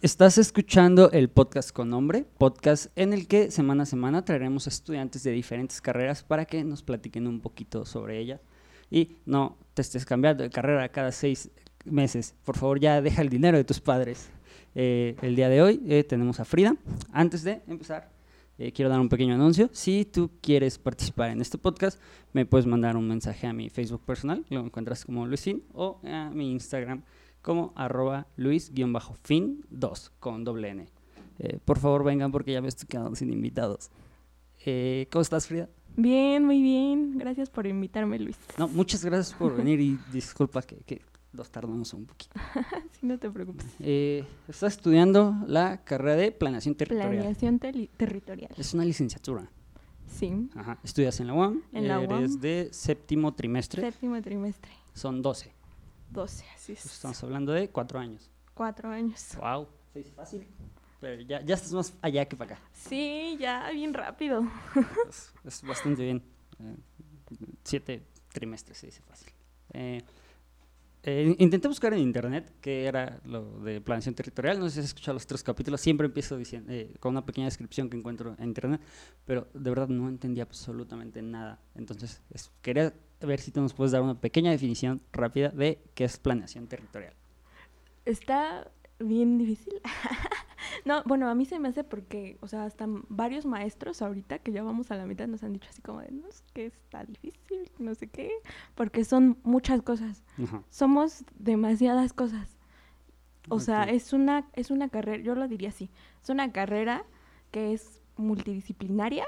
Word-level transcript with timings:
Estás 0.00 0.38
escuchando 0.38 1.10
el 1.10 1.28
podcast 1.28 1.72
con 1.72 1.90
nombre, 1.90 2.24
podcast 2.38 2.86
en 2.94 3.12
el 3.12 3.26
que 3.26 3.50
semana 3.50 3.82
a 3.82 3.86
semana 3.86 4.24
traeremos 4.24 4.68
estudiantes 4.68 5.24
de 5.24 5.32
diferentes 5.32 5.80
carreras 5.80 6.22
para 6.22 6.44
que 6.44 6.62
nos 6.62 6.84
platiquen 6.84 7.26
un 7.26 7.40
poquito 7.40 7.84
sobre 7.84 8.20
ellas. 8.20 8.40
Y 8.92 9.16
no 9.26 9.56
te 9.74 9.82
estés 9.82 10.04
cambiando 10.04 10.44
de 10.44 10.50
carrera 10.50 10.88
cada 10.90 11.10
seis 11.10 11.50
meses. 11.84 12.36
Por 12.44 12.56
favor, 12.56 12.78
ya 12.78 13.02
deja 13.02 13.22
el 13.22 13.28
dinero 13.28 13.58
de 13.58 13.64
tus 13.64 13.80
padres. 13.80 14.30
Eh, 14.76 15.16
el 15.20 15.34
día 15.34 15.48
de 15.48 15.62
hoy 15.62 15.82
eh, 15.88 16.04
tenemos 16.04 16.38
a 16.38 16.44
Frida. 16.44 16.76
Antes 17.10 17.42
de 17.42 17.62
empezar, 17.66 18.08
eh, 18.56 18.70
quiero 18.70 18.90
dar 18.90 19.00
un 19.00 19.08
pequeño 19.08 19.34
anuncio. 19.34 19.68
Si 19.72 20.04
tú 20.04 20.30
quieres 20.40 20.78
participar 20.78 21.30
en 21.30 21.40
este 21.40 21.58
podcast, 21.58 22.00
me 22.32 22.46
puedes 22.46 22.66
mandar 22.66 22.96
un 22.96 23.08
mensaje 23.08 23.48
a 23.48 23.52
mi 23.52 23.68
Facebook 23.68 24.02
personal, 24.04 24.44
lo 24.48 24.60
encuentras 24.60 25.04
como 25.04 25.26
Luisín, 25.26 25.64
o 25.72 26.00
a 26.04 26.30
mi 26.30 26.52
Instagram 26.52 27.02
como 27.42 27.72
arroba 27.76 28.26
luis-fin2 28.36 30.10
con 30.20 30.44
doble 30.44 30.68
N. 30.70 30.86
por 31.64 31.78
favor, 31.78 32.04
vengan 32.04 32.32
porque 32.32 32.52
ya 32.52 32.62
me 32.62 32.68
estoy 32.68 32.88
quedando 32.88 33.14
sin 33.14 33.32
invitados. 33.32 33.90
¿Cómo 35.10 35.22
estás, 35.22 35.46
Frida? 35.46 35.68
Bien, 35.96 36.44
muy 36.44 36.62
bien. 36.62 37.18
Gracias 37.18 37.50
por 37.50 37.66
invitarme, 37.66 38.20
Luis. 38.20 38.36
No, 38.56 38.68
muchas 38.68 39.04
gracias 39.04 39.36
por 39.36 39.56
venir 39.56 39.80
y 39.80 39.98
disculpa 40.12 40.62
que, 40.62 40.76
que 40.86 41.02
los 41.32 41.50
tardamos 41.50 41.92
un 41.92 42.06
poquito. 42.06 42.38
sí, 42.92 43.06
no 43.06 43.18
te 43.18 43.28
preocupes. 43.28 43.66
Eh, 43.80 44.24
estás 44.46 44.74
estudiando 44.74 45.34
la 45.48 45.82
carrera 45.84 46.14
de 46.14 46.30
planeación 46.30 46.76
territorial. 46.76 47.10
Planeación 47.10 47.58
territorial. 47.58 48.52
Es 48.56 48.74
una 48.74 48.84
licenciatura. 48.84 49.50
Sí. 50.06 50.48
Ajá. 50.54 50.78
Estudias 50.84 51.18
en 51.18 51.26
la 51.26 51.34
UAM. 51.34 51.62
En 51.72 51.88
la 51.88 51.98
UAM. 51.98 52.18
Eres 52.20 52.40
de 52.40 52.68
séptimo 52.70 53.34
trimestre. 53.34 53.82
Séptimo 53.82 54.22
trimestre. 54.22 54.70
Son 54.94 55.20
12. 55.20 55.52
12, 56.10 56.44
así 56.54 56.72
es. 56.72 56.84
Estamos 56.84 57.22
hablando 57.22 57.52
de 57.52 57.68
cuatro 57.68 57.98
años. 57.98 58.30
Cuatro 58.54 58.90
años. 58.90 59.36
Wow. 59.40 59.68
Sí, 59.92 60.04
fácil. 60.14 60.46
Pero 61.00 61.22
ya, 61.22 61.40
ya 61.42 61.54
estás 61.54 61.72
más 61.72 61.94
allá 62.02 62.24
que 62.26 62.36
para 62.36 62.54
acá. 62.54 62.62
Sí, 62.72 63.36
ya 63.38 63.70
bien 63.70 63.94
rápido. 63.94 64.42
es, 65.44 65.62
bastante 65.62 66.02
bien. 66.02 66.22
Eh, 66.58 66.76
siete 67.62 68.02
trimestres 68.32 68.78
se 68.78 68.86
dice 68.86 69.02
fácil. 69.02 69.32
Eh, 69.72 70.02
eh, 71.04 71.36
intenté 71.38 71.68
buscar 71.68 71.94
en 71.94 72.00
internet 72.00 72.52
qué 72.60 72.84
era 72.84 73.20
lo 73.24 73.60
de 73.60 73.80
planeación 73.80 74.14
territorial. 74.14 74.58
No 74.58 74.66
sé 74.66 74.74
si 74.74 74.80
has 74.80 74.86
escuchado 74.86 75.14
los 75.14 75.26
tres 75.26 75.42
capítulos. 75.42 75.80
Siempre 75.80 76.06
empiezo 76.06 76.36
diciendo, 76.36 76.72
eh, 76.72 76.92
con 76.98 77.12
una 77.12 77.24
pequeña 77.24 77.46
descripción 77.46 77.88
que 77.88 77.96
encuentro 77.96 78.34
en 78.38 78.48
internet, 78.48 78.80
pero 79.24 79.48
de 79.54 79.70
verdad 79.70 79.88
no 79.88 80.08
entendía 80.08 80.42
absolutamente 80.42 81.22
nada. 81.22 81.60
Entonces, 81.76 82.20
quería 82.60 82.92
ver 83.20 83.40
si 83.40 83.50
tú 83.50 83.60
nos 83.60 83.74
puedes 83.74 83.92
dar 83.92 84.02
una 84.02 84.20
pequeña 84.20 84.50
definición 84.50 85.00
rápida 85.12 85.48
de 85.50 85.78
qué 85.94 86.04
es 86.04 86.18
planeación 86.18 86.66
territorial. 86.66 87.14
Está 88.04 88.70
bien 88.98 89.38
difícil. 89.38 89.74
no, 90.84 91.02
bueno, 91.04 91.28
a 91.28 91.34
mí 91.34 91.44
se 91.44 91.58
me 91.58 91.68
hace 91.68 91.84
porque, 91.84 92.36
o 92.40 92.48
sea, 92.48 92.64
hasta 92.64 92.86
varios 93.08 93.46
maestros 93.46 94.02
ahorita 94.02 94.38
que 94.38 94.52
ya 94.52 94.62
vamos 94.62 94.90
a 94.90 94.96
la 94.96 95.06
mitad 95.06 95.26
nos 95.28 95.42
han 95.42 95.52
dicho 95.52 95.68
así 95.70 95.82
como 95.82 96.00
de, 96.00 96.10
no, 96.10 96.28
es 96.28 96.42
que 96.52 96.66
está 96.66 97.04
difícil, 97.04 97.70
no 97.78 97.94
sé 97.94 98.08
qué, 98.08 98.30
porque 98.74 99.04
son 99.04 99.38
muchas 99.42 99.82
cosas. 99.82 100.24
Somos 100.70 101.24
demasiadas 101.38 102.12
cosas. 102.12 102.56
O 103.50 103.60
sea, 103.60 103.84
es 103.84 104.12
una, 104.12 104.46
es 104.54 104.70
una 104.70 104.88
carrera, 104.88 105.22
yo 105.22 105.34
lo 105.34 105.48
diría 105.48 105.70
así, 105.70 105.90
es 106.22 106.28
una 106.28 106.52
carrera 106.52 107.04
que 107.50 107.72
es 107.72 108.02
multidisciplinaria. 108.16 109.26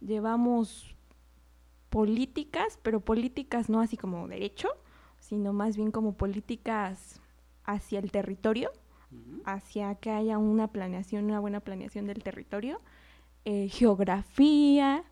Llevamos 0.00 0.96
políticas, 1.92 2.78
pero 2.82 3.00
políticas 3.00 3.68
no 3.68 3.80
así 3.80 3.98
como 3.98 4.26
derecho, 4.26 4.68
sino 5.20 5.52
más 5.52 5.76
bien 5.76 5.92
como 5.92 6.16
políticas 6.16 7.20
hacia 7.64 8.00
el 8.00 8.10
territorio 8.10 8.72
hacia 9.44 9.94
que 9.96 10.10
haya 10.10 10.38
una 10.38 10.68
planeación, 10.68 11.26
una 11.26 11.38
buena 11.38 11.60
planeación 11.60 12.06
del 12.06 12.22
territorio, 12.22 12.80
eh, 13.44 13.68
geografía, 13.68 15.04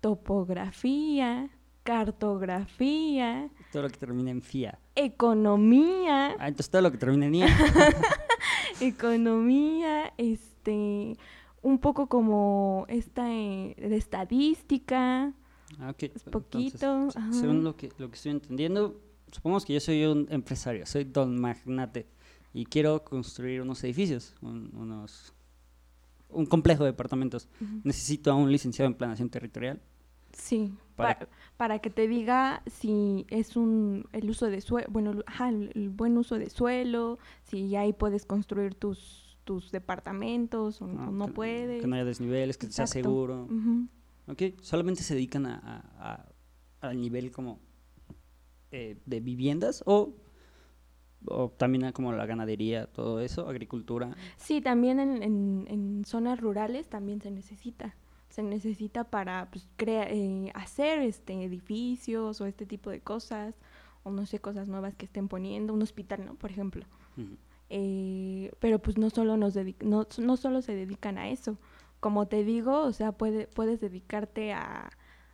topografía, 0.00 1.48
cartografía. 1.82 3.48
Todo 3.72 3.84
lo 3.84 3.88
que 3.88 3.96
termina 3.96 4.30
en 4.30 4.42
FIA. 4.42 4.78
Economía. 4.94 6.36
Ah, 6.38 6.48
entonces 6.48 6.70
todo 6.70 6.82
lo 6.82 6.92
que 6.92 6.98
termina 6.98 7.26
en 7.26 7.34
IA. 7.36 7.48
economía, 8.80 10.12
este, 10.18 11.16
un 11.62 11.78
poco 11.78 12.08
como 12.08 12.84
esta 12.88 13.32
eh, 13.32 13.74
de 13.78 13.96
estadística. 13.96 15.32
Ah, 15.78 15.90
ok. 15.90 16.02
Es 16.14 16.22
poquito. 16.24 17.08
según 17.32 17.64
lo 17.64 17.76
que, 17.76 17.92
lo 17.98 18.08
que 18.08 18.16
estoy 18.16 18.32
entendiendo, 18.32 19.00
supongamos 19.32 19.64
que 19.64 19.74
yo 19.74 19.80
soy 19.80 20.04
un 20.04 20.26
empresario, 20.30 20.86
soy 20.86 21.04
don 21.04 21.40
magnate 21.40 22.06
y 22.52 22.64
quiero 22.64 23.04
construir 23.04 23.60
unos 23.60 23.82
edificios, 23.84 24.34
un, 24.40 24.70
unos, 24.74 25.34
un 26.30 26.46
complejo 26.46 26.84
de 26.84 26.90
departamentos. 26.90 27.48
Necesito 27.84 28.30
a 28.32 28.34
un 28.34 28.50
licenciado 28.50 28.90
en 28.90 28.94
planación 28.94 29.28
territorial. 29.28 29.80
Sí, 30.32 30.74
para, 30.96 31.28
para, 31.56 31.78
que 31.78 31.88
te 31.88 32.06
diga 32.08 32.62
si 32.66 33.26
es 33.30 33.56
un 33.56 34.06
el 34.12 34.28
uso 34.28 34.46
de 34.46 34.60
suelo, 34.60 34.86
bueno, 34.90 35.12
el, 35.40 35.88
buen 35.90 36.18
uso 36.18 36.38
de 36.38 36.50
suelo, 36.50 37.18
si 37.44 37.74
ahí 37.74 37.94
puedes 37.94 38.26
construir 38.26 38.74
tus, 38.74 39.38
tus 39.44 39.72
departamentos 39.72 40.82
o 40.82 40.86
no, 40.86 41.28
puedes. 41.28 41.80
Que 41.80 41.86
no 41.86 41.96
haya 41.96 42.04
desniveles, 42.04 42.58
que 42.58 42.70
sea 42.70 42.86
seguro. 42.86 43.48
Solamente 44.60 45.02
se 45.02 45.14
dedican 45.14 45.46
a, 45.46 46.26
al 46.80 47.00
nivel 47.00 47.30
como 47.30 47.60
eh, 48.70 48.98
de 49.06 49.20
viviendas 49.20 49.82
o 49.86 50.14
o 51.28 51.50
también 51.50 51.90
como 51.92 52.12
la 52.12 52.26
ganadería, 52.26 52.86
todo 52.86 53.20
eso, 53.20 53.48
agricultura. 53.48 54.16
Sí, 54.36 54.60
también 54.60 55.00
en, 55.00 55.22
en, 55.22 56.04
zonas 56.04 56.40
rurales 56.40 56.88
también 56.88 57.20
se 57.20 57.30
necesita. 57.30 57.96
Se 58.28 58.42
necesita 58.42 59.04
para 59.04 59.48
pues, 59.50 59.68
eh, 59.78 60.50
hacer 60.54 61.00
este, 61.00 61.32
edificios 61.44 62.40
o 62.40 62.46
este 62.46 62.66
tipo 62.66 62.90
de 62.90 63.00
cosas, 63.00 63.54
o 64.02 64.10
no 64.10 64.26
sé, 64.26 64.38
cosas 64.38 64.68
nuevas 64.68 64.94
que 64.94 65.06
estén 65.06 65.28
poniendo, 65.28 65.72
un 65.72 65.82
hospital, 65.82 66.24
¿no? 66.26 66.34
Por 66.34 66.50
ejemplo. 66.50 66.84
Eh, 67.70 68.52
pero 68.60 68.78
pues 68.78 68.98
no 68.98 69.10
solo, 69.10 69.36
nos 69.36 69.56
no, 69.82 70.06
no 70.18 70.36
solo 70.36 70.62
se 70.62 70.74
dedican 70.74 71.18
a 71.18 71.30
eso. 71.30 71.56
Como 72.06 72.28
te 72.28 72.44
digo, 72.44 72.82
o 72.82 72.92
sea, 72.92 73.10
puede, 73.10 73.48
puedes 73.48 73.80
dedicarte 73.80 74.52
a, 74.52 74.90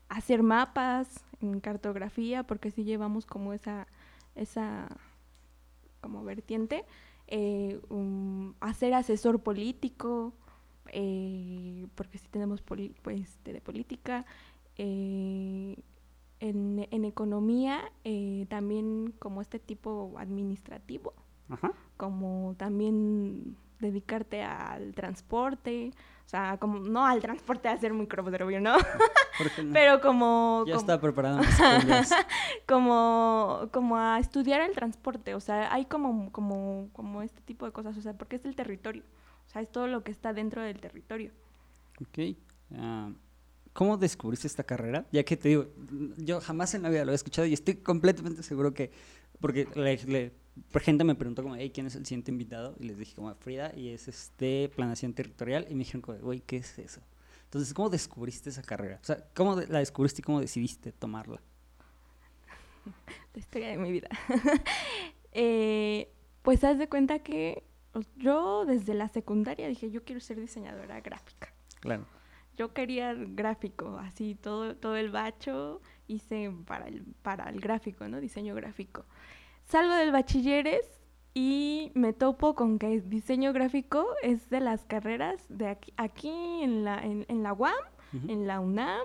a 0.08 0.14
hacer 0.16 0.42
mapas 0.42 1.22
en 1.42 1.60
cartografía, 1.60 2.44
porque 2.44 2.70
sí 2.70 2.84
llevamos 2.84 3.26
como 3.26 3.52
esa, 3.52 3.86
esa 4.36 4.88
como 6.00 6.24
vertiente, 6.24 6.86
eh, 7.26 7.78
hacer 8.60 8.94
asesor 8.94 9.42
político, 9.42 10.32
eh, 10.86 11.88
porque 11.94 12.16
si 12.16 12.26
tenemos 12.28 12.62
pues, 12.62 13.38
de, 13.44 13.60
política, 13.60 14.24
eh, 14.78 15.76
en, 16.40 16.88
en, 16.90 17.04
economía 17.04 17.92
también 18.48 19.12
como 19.18 19.42
este 19.42 19.58
tipo 19.58 20.14
administrativo, 20.16 21.12
como 21.98 22.54
también 22.56 23.58
dedicarte 23.82 24.42
al 24.42 24.94
transporte, 24.94 25.90
o 26.24 26.28
sea, 26.28 26.56
como 26.58 26.78
no 26.78 27.04
al 27.06 27.20
transporte 27.20 27.68
a 27.68 27.72
hacer 27.72 27.92
microobservio, 27.92 28.60
¿no? 28.62 28.76
Pero 29.72 30.00
como... 30.00 30.64
Ya 30.66 30.76
está 30.76 30.98
preparado. 31.00 31.42
como, 32.66 33.68
como 33.70 33.98
a 33.98 34.18
estudiar 34.18 34.62
el 34.62 34.74
transporte, 34.74 35.34
o 35.34 35.40
sea, 35.40 35.72
hay 35.74 35.84
como, 35.84 36.32
como, 36.32 36.88
como 36.92 37.20
este 37.22 37.42
tipo 37.42 37.66
de 37.66 37.72
cosas, 37.72 37.96
o 37.98 38.00
sea, 38.00 38.14
porque 38.14 38.36
es 38.36 38.44
el 38.46 38.56
territorio, 38.56 39.02
o 39.46 39.50
sea, 39.50 39.60
es 39.60 39.70
todo 39.70 39.88
lo 39.88 40.02
que 40.02 40.12
está 40.12 40.32
dentro 40.32 40.62
del 40.62 40.80
territorio. 40.80 41.32
Ok. 42.00 42.36
Ah, 42.74 43.10
¿Cómo 43.74 43.96
descubriste 43.96 44.46
esta 44.46 44.64
carrera? 44.64 45.06
Ya 45.12 45.24
que 45.24 45.36
te 45.36 45.48
digo, 45.48 45.66
yo 46.18 46.40
jamás 46.40 46.74
en 46.74 46.82
la 46.82 46.90
vida 46.90 47.04
lo 47.04 47.12
he 47.12 47.14
escuchado 47.14 47.46
y 47.46 47.54
estoy 47.54 47.76
completamente 47.76 48.42
seguro 48.42 48.74
que, 48.74 48.90
porque 49.40 49.66
le, 49.74 49.96
le 50.04 50.41
gente 50.80 51.04
me 51.04 51.14
preguntó 51.14 51.42
como, 51.42 51.56
hey, 51.56 51.70
¿quién 51.72 51.86
es 51.86 51.94
el 51.94 52.04
siguiente 52.06 52.30
invitado? 52.30 52.74
Y 52.78 52.84
les 52.84 52.98
dije 52.98 53.14
como 53.14 53.34
Frida 53.34 53.72
y 53.76 53.88
es 53.88 54.08
este 54.08 54.70
planación 54.74 55.14
territorial 55.14 55.66
y 55.68 55.74
me 55.74 55.80
dijeron 55.80 56.02
como, 56.02 56.18
güey, 56.18 56.40
¿qué 56.40 56.58
es 56.58 56.78
eso? 56.78 57.00
Entonces, 57.44 57.74
¿cómo 57.74 57.90
descubriste 57.90 58.50
esa 58.50 58.62
carrera? 58.62 58.98
O 59.02 59.04
sea, 59.04 59.24
¿cómo 59.34 59.56
la 59.56 59.78
descubriste 59.78 60.20
y 60.20 60.24
cómo 60.24 60.40
decidiste 60.40 60.92
tomarla? 60.92 61.40
La 63.34 63.38
historia 63.38 63.68
de 63.68 63.78
mi 63.78 63.92
vida. 63.92 64.08
eh, 65.32 66.10
pues 66.42 66.64
haz 66.64 66.78
de 66.78 66.88
cuenta 66.88 67.18
que 67.20 67.62
yo 68.16 68.64
desde 68.64 68.94
la 68.94 69.08
secundaria 69.08 69.68
dije, 69.68 69.90
yo 69.90 70.04
quiero 70.04 70.20
ser 70.20 70.40
diseñadora 70.40 71.00
gráfica. 71.00 71.52
Claro. 71.80 72.06
Yo 72.56 72.72
quería 72.74 73.14
gráfico, 73.14 73.98
así 73.98 74.34
todo, 74.34 74.76
todo 74.76 74.96
el 74.96 75.10
bacho 75.10 75.80
hice 76.06 76.52
para 76.66 76.88
el, 76.88 77.02
para 77.22 77.48
el 77.48 77.60
gráfico, 77.60 78.08
¿no? 78.08 78.20
Diseño 78.20 78.54
gráfico. 78.54 79.04
Salgo 79.64 79.94
del 79.94 80.12
bachilleres 80.12 80.86
y 81.34 81.92
me 81.94 82.12
topo 82.12 82.54
con 82.54 82.78
que 82.78 83.00
diseño 83.00 83.52
gráfico 83.52 84.06
es 84.22 84.50
de 84.50 84.60
las 84.60 84.84
carreras 84.84 85.44
de 85.48 85.68
aquí, 85.68 85.92
aquí 85.96 86.28
en, 86.62 86.84
la, 86.84 87.02
en, 87.02 87.42
la 87.42 87.52
UAM, 87.52 87.74
en 88.28 88.46
la 88.46 88.60
UNAM, 88.60 89.00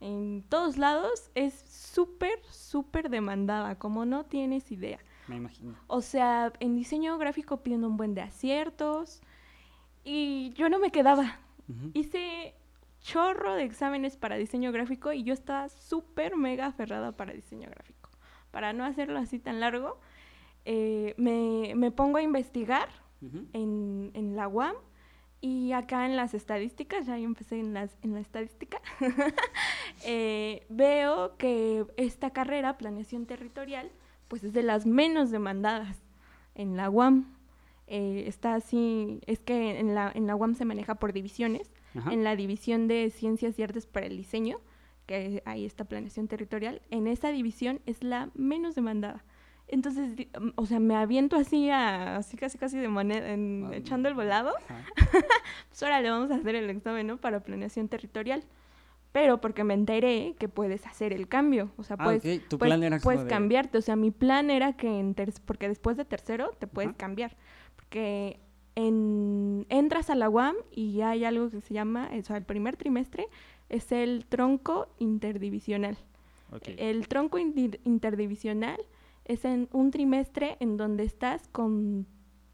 en 0.00 0.44
todos 0.50 0.76
lados, 0.76 1.30
es 1.34 1.54
súper, 1.66 2.38
súper 2.50 3.08
demandada, 3.08 3.78
como 3.78 4.04
no 4.04 4.24
tienes 4.26 4.70
idea. 4.70 4.98
Me 5.28 5.36
imagino. 5.36 5.74
O 5.86 6.02
sea, 6.02 6.52
en 6.60 6.76
diseño 6.76 7.16
gráfico 7.16 7.62
piden 7.62 7.84
un 7.84 7.96
buen 7.96 8.14
de 8.14 8.20
aciertos, 8.20 9.22
Y 10.04 10.52
yo 10.52 10.68
no 10.68 10.78
me 10.78 10.90
quedaba. 10.90 11.38
Hice 11.94 12.54
chorro 13.00 13.54
de 13.54 13.62
exámenes 13.62 14.18
para 14.18 14.36
diseño 14.36 14.70
gráfico 14.70 15.12
y 15.14 15.22
yo 15.22 15.32
estaba 15.32 15.70
súper 15.70 16.36
mega 16.36 16.66
aferrada 16.66 17.12
para 17.12 17.32
diseño 17.32 17.70
gráfico. 17.70 17.93
Para 18.54 18.72
no 18.72 18.84
hacerlo 18.84 19.18
así 19.18 19.40
tan 19.40 19.58
largo, 19.58 19.98
eh, 20.64 21.14
me, 21.16 21.74
me 21.74 21.90
pongo 21.90 22.18
a 22.18 22.22
investigar 22.22 22.88
en, 23.52 24.12
en 24.14 24.36
la 24.36 24.46
UAM 24.46 24.76
y 25.40 25.72
acá 25.72 26.06
en 26.06 26.14
las 26.14 26.34
estadísticas, 26.34 27.04
ya 27.04 27.18
yo 27.18 27.24
empecé 27.24 27.58
en, 27.58 27.74
las, 27.74 27.96
en 28.02 28.14
la 28.14 28.20
estadística, 28.20 28.80
eh, 30.06 30.64
veo 30.68 31.36
que 31.36 31.84
esta 31.96 32.30
carrera, 32.30 32.78
planeación 32.78 33.26
territorial, 33.26 33.90
pues 34.28 34.44
es 34.44 34.52
de 34.52 34.62
las 34.62 34.86
menos 34.86 35.32
demandadas 35.32 35.96
en 36.54 36.76
la 36.76 36.88
UAM. 36.88 37.34
Eh, 37.88 38.22
está 38.28 38.54
así, 38.54 39.20
es 39.26 39.40
que 39.40 39.80
en 39.80 39.96
la, 39.96 40.12
en 40.14 40.28
la 40.28 40.36
UAM 40.36 40.54
se 40.54 40.64
maneja 40.64 40.94
por 40.94 41.12
divisiones. 41.12 41.72
Ajá. 41.96 42.12
En 42.12 42.22
la 42.22 42.36
división 42.36 42.86
de 42.86 43.10
ciencias 43.10 43.58
y 43.58 43.64
artes 43.64 43.86
para 43.88 44.06
el 44.06 44.16
diseño, 44.16 44.60
que 45.06 45.42
ahí 45.46 45.64
está 45.64 45.84
planeación 45.84 46.28
territorial, 46.28 46.80
en 46.90 47.06
esa 47.06 47.30
división 47.30 47.80
es 47.86 48.02
la 48.02 48.30
menos 48.34 48.74
demandada. 48.74 49.24
Entonces, 49.68 50.14
mm, 50.38 50.50
o 50.56 50.66
sea, 50.66 50.78
me 50.78 50.94
aviento 50.94 51.36
así, 51.36 51.70
a, 51.70 52.16
así 52.16 52.36
casi 52.36 52.58
casi 52.58 52.78
de 52.78 52.88
moneda, 52.88 53.32
en- 53.32 53.68
Ah, 53.72 53.76
echando 53.76 54.08
el 54.08 54.14
volado. 54.14 54.52
Pues 55.68 55.82
ahora 55.82 56.00
le 56.00 56.10
vamos 56.10 56.30
a 56.30 56.36
hacer 56.36 56.54
el 56.54 56.70
examen, 56.70 57.06
¿no? 57.06 57.16
Para 57.16 57.40
planeación 57.40 57.88
territorial. 57.88 58.44
Pero 59.12 59.40
porque 59.40 59.62
me 59.64 59.74
enteré 59.74 60.34
que 60.38 60.48
puedes 60.48 60.86
hacer 60.86 61.12
el 61.12 61.28
cambio. 61.28 61.70
O 61.76 61.82
sea, 61.84 61.96
Ah, 62.00 62.04
puedes, 62.04 62.24
ok. 62.24 62.48
Tu 62.48 62.58
puedes, 62.58 62.70
plan 62.74 62.82
era 62.82 62.98
puedes 62.98 63.22
de- 63.24 63.30
cambiarte. 63.30 63.78
O 63.78 63.82
sea, 63.82 63.94
mi 63.96 64.10
plan 64.10 64.50
era 64.50 64.72
que 64.74 64.98
en 64.98 65.14
ter- 65.14 65.32
porque 65.46 65.68
después 65.68 65.96
de 65.96 66.04
tercero 66.04 66.50
te 66.58 66.66
puedes 66.66 66.94
cambiar. 66.96 67.36
Porque 67.76 68.40
en, 68.74 69.66
entras 69.68 70.10
a 70.10 70.14
la 70.14 70.28
UAM 70.28 70.56
y 70.72 71.00
hay 71.02 71.24
algo 71.24 71.48
que 71.50 71.60
se 71.60 71.74
llama, 71.74 72.10
o 72.18 72.22
sea, 72.22 72.36
el 72.36 72.44
primer 72.44 72.76
trimestre 72.76 73.28
es 73.68 73.92
el 73.92 74.26
tronco 74.26 74.88
interdivisional. 74.98 75.96
El 76.64 77.08
tronco 77.08 77.38
interdivisional 77.38 78.80
es 79.24 79.44
en 79.44 79.68
un 79.72 79.90
trimestre 79.90 80.56
en 80.60 80.76
donde 80.76 81.04
estás 81.04 81.48
con 81.48 82.06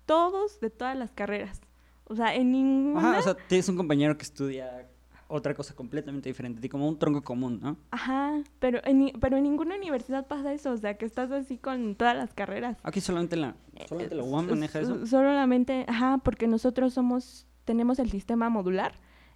todos 0.06 0.60
de 0.60 0.70
todas 0.70 0.96
las 0.96 1.12
carreras. 1.12 1.60
O 2.04 2.16
sea, 2.16 2.34
en 2.34 2.50
ninguna... 2.50 3.10
Ajá, 3.10 3.18
o 3.18 3.22
sea, 3.22 3.36
tienes 3.46 3.68
un 3.68 3.76
compañero 3.76 4.16
que 4.16 4.24
estudia 4.24 4.88
otra 5.28 5.54
cosa 5.54 5.74
completamente 5.74 6.28
diferente, 6.28 6.58
a 6.58 6.60
ti, 6.60 6.68
como 6.68 6.88
un 6.88 6.98
tronco 6.98 7.22
común, 7.22 7.60
¿no? 7.62 7.76
Ajá, 7.92 8.42
pero 8.58 8.80
en, 8.84 9.12
pero 9.20 9.36
en 9.36 9.44
ninguna 9.44 9.76
universidad 9.76 10.26
pasa 10.26 10.52
eso, 10.52 10.72
o 10.72 10.76
sea, 10.76 10.94
que 10.98 11.04
estás 11.04 11.30
así 11.30 11.56
con 11.56 11.94
todas 11.94 12.16
las 12.16 12.34
carreras. 12.34 12.78
Aquí 12.82 13.00
solamente 13.00 13.36
la, 13.36 13.54
solamente 13.86 14.16
la 14.16 14.24
UAM 14.24 14.46
Eh, 14.46 14.50
maneja 14.50 14.80
eso. 14.80 15.06
Solamente, 15.06 15.84
ajá, 15.86 16.18
porque 16.24 16.48
nosotros 16.48 16.94
somos, 16.94 17.46
tenemos 17.64 18.00
el 18.00 18.10
sistema 18.10 18.48
modular, 18.48 18.92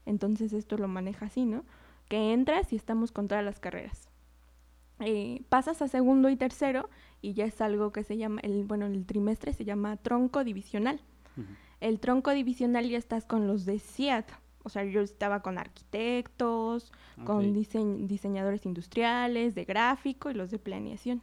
entonces 0.06 0.52
esto 0.52 0.76
lo 0.78 0.88
maneja 0.88 1.26
así, 1.26 1.44
¿no? 1.46 1.64
Que 2.08 2.32
entras 2.32 2.72
y 2.72 2.76
estamos 2.76 3.12
con 3.12 3.28
todas 3.28 3.44
las 3.44 3.60
carreras. 3.60 4.08
Eh, 5.00 5.42
pasas 5.48 5.82
a 5.82 5.88
segundo 5.88 6.28
y 6.30 6.36
tercero 6.36 6.88
y 7.20 7.32
ya 7.32 7.44
es 7.46 7.60
algo 7.60 7.90
que 7.92 8.04
se 8.04 8.16
llama, 8.16 8.40
el, 8.42 8.64
bueno, 8.64 8.86
el 8.86 9.04
trimestre 9.06 9.52
se 9.52 9.64
llama 9.64 9.96
tronco 9.96 10.44
divisional. 10.44 11.00
El 11.80 11.98
tronco 12.00 12.30
divisional 12.30 12.88
ya 12.88 12.96
estás 12.98 13.24
con 13.24 13.46
los 13.46 13.64
de 13.64 13.78
CIAD. 13.80 14.24
O 14.62 14.68
sea, 14.70 14.84
yo 14.84 15.00
estaba 15.02 15.40
con 15.42 15.58
arquitectos, 15.58 16.90
con 17.24 17.54
diseñ- 17.54 18.06
diseñadores 18.06 18.64
industriales, 18.64 19.54
de 19.54 19.64
gráfico 19.64 20.30
y 20.30 20.34
los 20.34 20.50
de 20.50 20.58
planeación. 20.58 21.20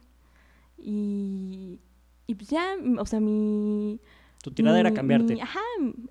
Y, 0.78 1.80
y 2.26 2.34
pues 2.34 2.48
ya, 2.50 2.74
o 2.98 3.06
sea, 3.06 3.20
mi... 3.20 4.00
Tu 4.42 4.50
tirada 4.50 4.78
era 4.80 4.92
cambiarte. 4.92 5.34
mi- 5.34 5.40
ajá, 5.40 5.60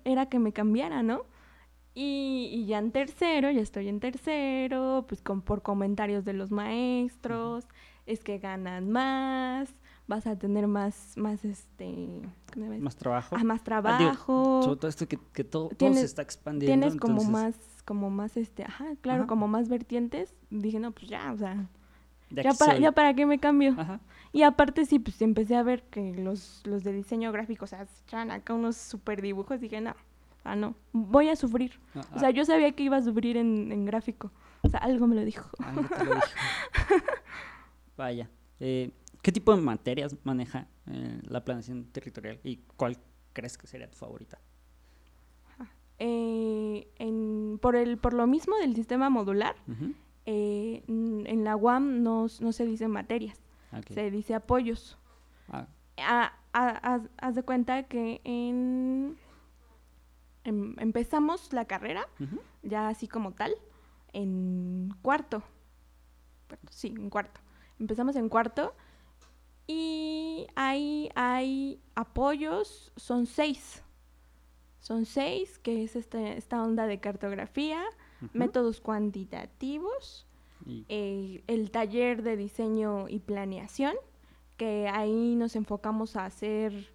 era 0.04 0.26
que 0.26 0.38
me 0.38 0.52
cambiara, 0.52 1.02
¿no? 1.02 1.22
Y, 1.94 2.48
y 2.52 2.66
ya 2.66 2.78
en 2.78 2.90
tercero, 2.90 3.50
ya 3.50 3.60
estoy 3.60 3.88
en 3.88 4.00
tercero, 4.00 5.04
pues 5.08 5.20
con, 5.20 5.42
por 5.42 5.62
comentarios 5.62 6.24
de 6.24 6.32
los 6.32 6.50
maestros, 6.50 7.66
es 8.06 8.24
que 8.24 8.38
ganan 8.38 8.90
más, 8.90 9.74
vas 10.06 10.26
a 10.26 10.36
tener 10.38 10.66
más, 10.66 11.12
más 11.16 11.44
este. 11.44 12.22
Más 12.80 12.96
trabajo. 12.96 13.36
Ah, 13.38 13.44
más 13.44 13.60
Ah, 13.60 13.98
digo, 13.98 14.00
trabajo. 14.00 14.62
sobre 14.62 14.76
todo 14.76 14.88
esto 14.88 15.06
que, 15.06 15.18
que 15.32 15.44
todo, 15.44 15.68
todo 15.68 15.92
se 15.94 16.04
está 16.04 16.22
expandiendo. 16.22 16.72
tienes 16.80 16.98
como 16.98 17.22
entonces, 17.22 17.30
más, 17.32 17.56
como 17.84 18.10
más 18.10 18.36
este, 18.36 18.64
ajá, 18.64 18.86
claro, 19.00 19.22
Ajá. 19.22 19.28
como 19.28 19.48
más 19.48 19.68
vertientes. 19.68 20.34
Dije, 20.50 20.78
no, 20.80 20.92
pues 20.92 21.08
ya, 21.08 21.32
o 21.32 21.36
sea, 21.36 21.66
ya 22.30 22.52
para, 22.54 22.72
soy. 22.72 22.80
ya 22.82 22.92
para 22.92 23.14
qué 23.14 23.26
me 23.26 23.38
cambio. 23.38 23.74
Ajá. 23.78 24.00
Y 24.32 24.42
aparte 24.44 24.86
sí, 24.86 24.98
pues 24.98 25.20
empecé 25.20 25.56
a 25.56 25.62
ver 25.62 25.82
que 25.84 26.14
los, 26.14 26.62
los 26.64 26.84
de 26.84 26.92
diseño 26.94 27.32
gráfico, 27.32 27.66
o 27.66 27.68
sea, 27.68 27.84
se 27.84 28.02
echaban 28.06 28.30
acá 28.30 28.54
unos 28.54 28.76
super 28.76 29.20
dibujos, 29.20 29.60
dije, 29.60 29.80
no, 29.82 29.94
ah, 30.44 30.56
no, 30.56 30.74
voy 30.92 31.28
a 31.28 31.36
sufrir. 31.36 31.78
Ah, 31.94 32.00
O 32.14 32.18
sea, 32.18 32.30
yo 32.30 32.44
sabía 32.44 32.72
que 32.72 32.82
iba 32.82 32.96
a 32.96 33.02
sufrir 33.02 33.36
en, 33.36 33.70
en 33.72 33.84
gráfico. 33.84 34.30
O 34.62 34.68
sea, 34.68 34.80
algo 34.80 35.06
me 35.06 35.14
lo 35.16 35.24
dijo. 35.24 35.48
ah, 35.60 35.70
algo 35.70 35.88
te 35.96 36.04
lo 36.04 36.14
dijo. 36.14 36.26
Vaya. 37.96 38.30
Eh, 38.60 38.90
¿Qué 39.22 39.30
tipo 39.32 39.54
de 39.54 39.62
materias 39.62 40.16
maneja 40.24 40.66
eh, 40.86 41.20
la 41.28 41.44
planeación 41.44 41.84
territorial 41.86 42.40
y 42.42 42.56
cuál 42.76 42.96
crees 43.32 43.56
que 43.56 43.66
sería 43.66 43.88
tu 43.90 43.96
favorita? 43.98 44.38
Eh, 45.98 46.88
en, 46.98 47.58
por, 47.62 47.76
el, 47.76 47.96
por 47.98 48.12
lo 48.12 48.26
mismo 48.26 48.56
del 48.56 48.74
sistema 48.74 49.08
modular, 49.10 49.54
eh, 50.26 50.82
en 50.88 51.44
la 51.44 51.54
UAM 51.54 52.02
no, 52.02 52.26
no 52.40 52.52
se 52.52 52.66
dicen 52.66 52.90
materias, 52.90 53.40
se 53.90 54.10
dice 54.10 54.34
apoyos. 54.34 54.98
Ah, 55.48 55.68
a- 55.98 56.32
a- 56.52 56.94
haz, 56.94 57.02
haz 57.18 57.34
de 57.36 57.42
cuenta 57.44 57.84
que 57.84 58.20
en, 58.24 59.16
em- 60.44 60.74
empezamos 60.78 61.52
la 61.52 61.64
carrera, 61.66 62.08
ya 62.62 62.88
así 62.88 63.08
como 63.08 63.32
tal, 63.32 63.54
en 64.12 64.88
cuarto. 65.02 65.42
Sí, 66.70 66.88
en 66.88 67.08
cuarto. 67.10 67.40
Empezamos 67.78 68.16
en 68.16 68.28
cuarto 68.28 68.74
y 69.66 70.46
ahí 70.54 71.10
hay 71.14 71.80
apoyos, 71.94 72.92
son 72.96 73.26
seis. 73.26 73.82
Son 74.80 75.04
seis, 75.06 75.58
que 75.60 75.84
es 75.84 75.94
este- 75.96 76.36
esta 76.36 76.62
onda 76.62 76.86
de 76.86 76.98
cartografía, 77.00 77.82
métodos 78.32 78.80
cuantitativos, 78.80 80.26
Y- 80.64 80.84
eh, 80.88 81.42
el 81.48 81.70
taller 81.72 82.22
de 82.22 82.36
diseño 82.36 83.08
y 83.08 83.18
planeación, 83.18 83.94
que 84.56 84.88
ahí 84.88 85.34
nos 85.34 85.56
enfocamos 85.56 86.14
a 86.16 86.24
hacer 86.26 86.91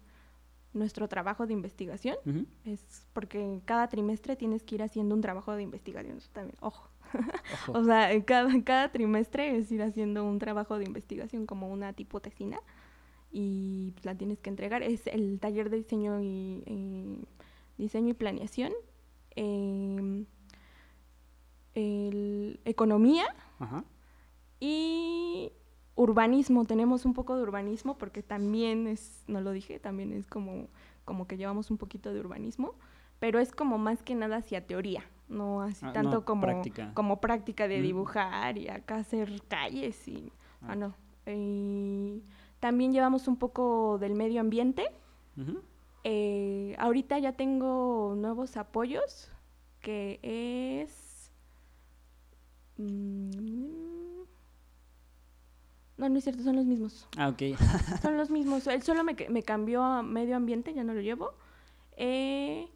nuestro 0.72 1.08
trabajo 1.08 1.46
de 1.46 1.52
investigación. 1.54 2.16
Es 2.64 3.06
porque 3.12 3.60
cada 3.64 3.88
trimestre 3.88 4.36
tienes 4.36 4.62
que 4.62 4.74
ir 4.76 4.82
haciendo 4.82 5.14
un 5.14 5.20
trabajo 5.20 5.52
de 5.54 5.62
investigación. 5.62 6.18
Eso 6.18 6.30
también, 6.32 6.56
ojo. 6.60 6.90
Ojo. 7.54 7.72
O 7.78 7.84
sea, 7.84 8.12
en 8.12 8.22
cada, 8.22 8.50
cada 8.64 8.92
trimestre 8.92 9.56
es 9.56 9.70
ir 9.72 9.82
haciendo 9.82 10.24
un 10.24 10.38
trabajo 10.38 10.78
de 10.78 10.84
investigación 10.84 11.46
como 11.46 11.70
una 11.72 11.92
tipo 11.94 12.20
tesina 12.20 12.60
y 13.30 13.92
pues, 13.92 14.04
la 14.04 14.14
tienes 14.14 14.38
que 14.40 14.50
entregar. 14.50 14.82
Es 14.82 15.06
el 15.06 15.38
taller 15.40 15.70
de 15.70 15.78
diseño 15.78 16.20
y, 16.22 16.62
eh, 16.66 17.18
diseño 17.78 18.10
y 18.10 18.14
planeación. 18.14 18.72
em, 19.36 20.26
el 21.74 22.60
economía 22.64 23.24
Ajá. 23.58 23.84
y 24.58 25.52
urbanismo. 25.98 26.64
Tenemos 26.64 27.04
un 27.04 27.12
poco 27.12 27.36
de 27.36 27.42
urbanismo 27.42 27.98
porque 27.98 28.22
también 28.22 28.86
es, 28.86 29.24
no 29.26 29.40
lo 29.40 29.50
dije, 29.52 29.78
también 29.80 30.12
es 30.12 30.26
como, 30.26 30.68
como 31.04 31.26
que 31.26 31.36
llevamos 31.36 31.70
un 31.70 31.76
poquito 31.76 32.12
de 32.14 32.20
urbanismo, 32.20 32.74
pero 33.18 33.40
es 33.40 33.50
como 33.52 33.78
más 33.78 34.02
que 34.04 34.14
nada 34.14 34.36
hacia 34.36 34.64
teoría, 34.66 35.02
no 35.28 35.60
así 35.62 35.84
Ah, 35.84 35.92
tanto 35.92 36.10
no, 36.18 36.24
como 36.24 36.42
práctica. 36.42 36.92
como 36.94 37.20
práctica 37.20 37.66
de 37.66 37.80
Mm. 37.80 37.82
dibujar 37.82 38.56
y 38.58 38.68
acá 38.68 38.96
hacer 38.98 39.42
calles 39.48 40.06
y 40.06 40.32
Ah. 40.62 40.68
ah, 40.70 40.76
no. 40.76 40.94
Y 41.26 42.22
también 42.60 42.92
llevamos 42.92 43.26
un 43.28 43.36
poco 43.36 43.98
del 43.98 44.14
medio 44.14 44.40
ambiente. 44.40 44.86
Eh, 46.04 46.74
ahorita 46.78 47.18
ya 47.18 47.32
tengo 47.32 48.14
nuevos 48.16 48.56
apoyos, 48.56 49.30
que 49.80 50.20
es... 50.22 51.32
mm, 52.76 53.87
no, 55.98 56.08
no 56.08 56.16
es 56.18 56.24
cierto, 56.24 56.42
son 56.42 56.56
los 56.56 56.64
mismos. 56.64 57.06
Ah, 57.16 57.28
ok. 57.28 57.42
Son 58.02 58.16
los 58.16 58.30
mismos. 58.30 58.66
Él 58.68 58.82
solo 58.82 59.02
me, 59.04 59.16
me 59.28 59.42
cambió 59.42 59.82
a 59.82 60.02
medio 60.02 60.36
ambiente, 60.36 60.72
ya 60.72 60.84
no 60.84 60.94
lo 60.94 61.00
llevo. 61.00 61.32
Eh, 61.96 62.68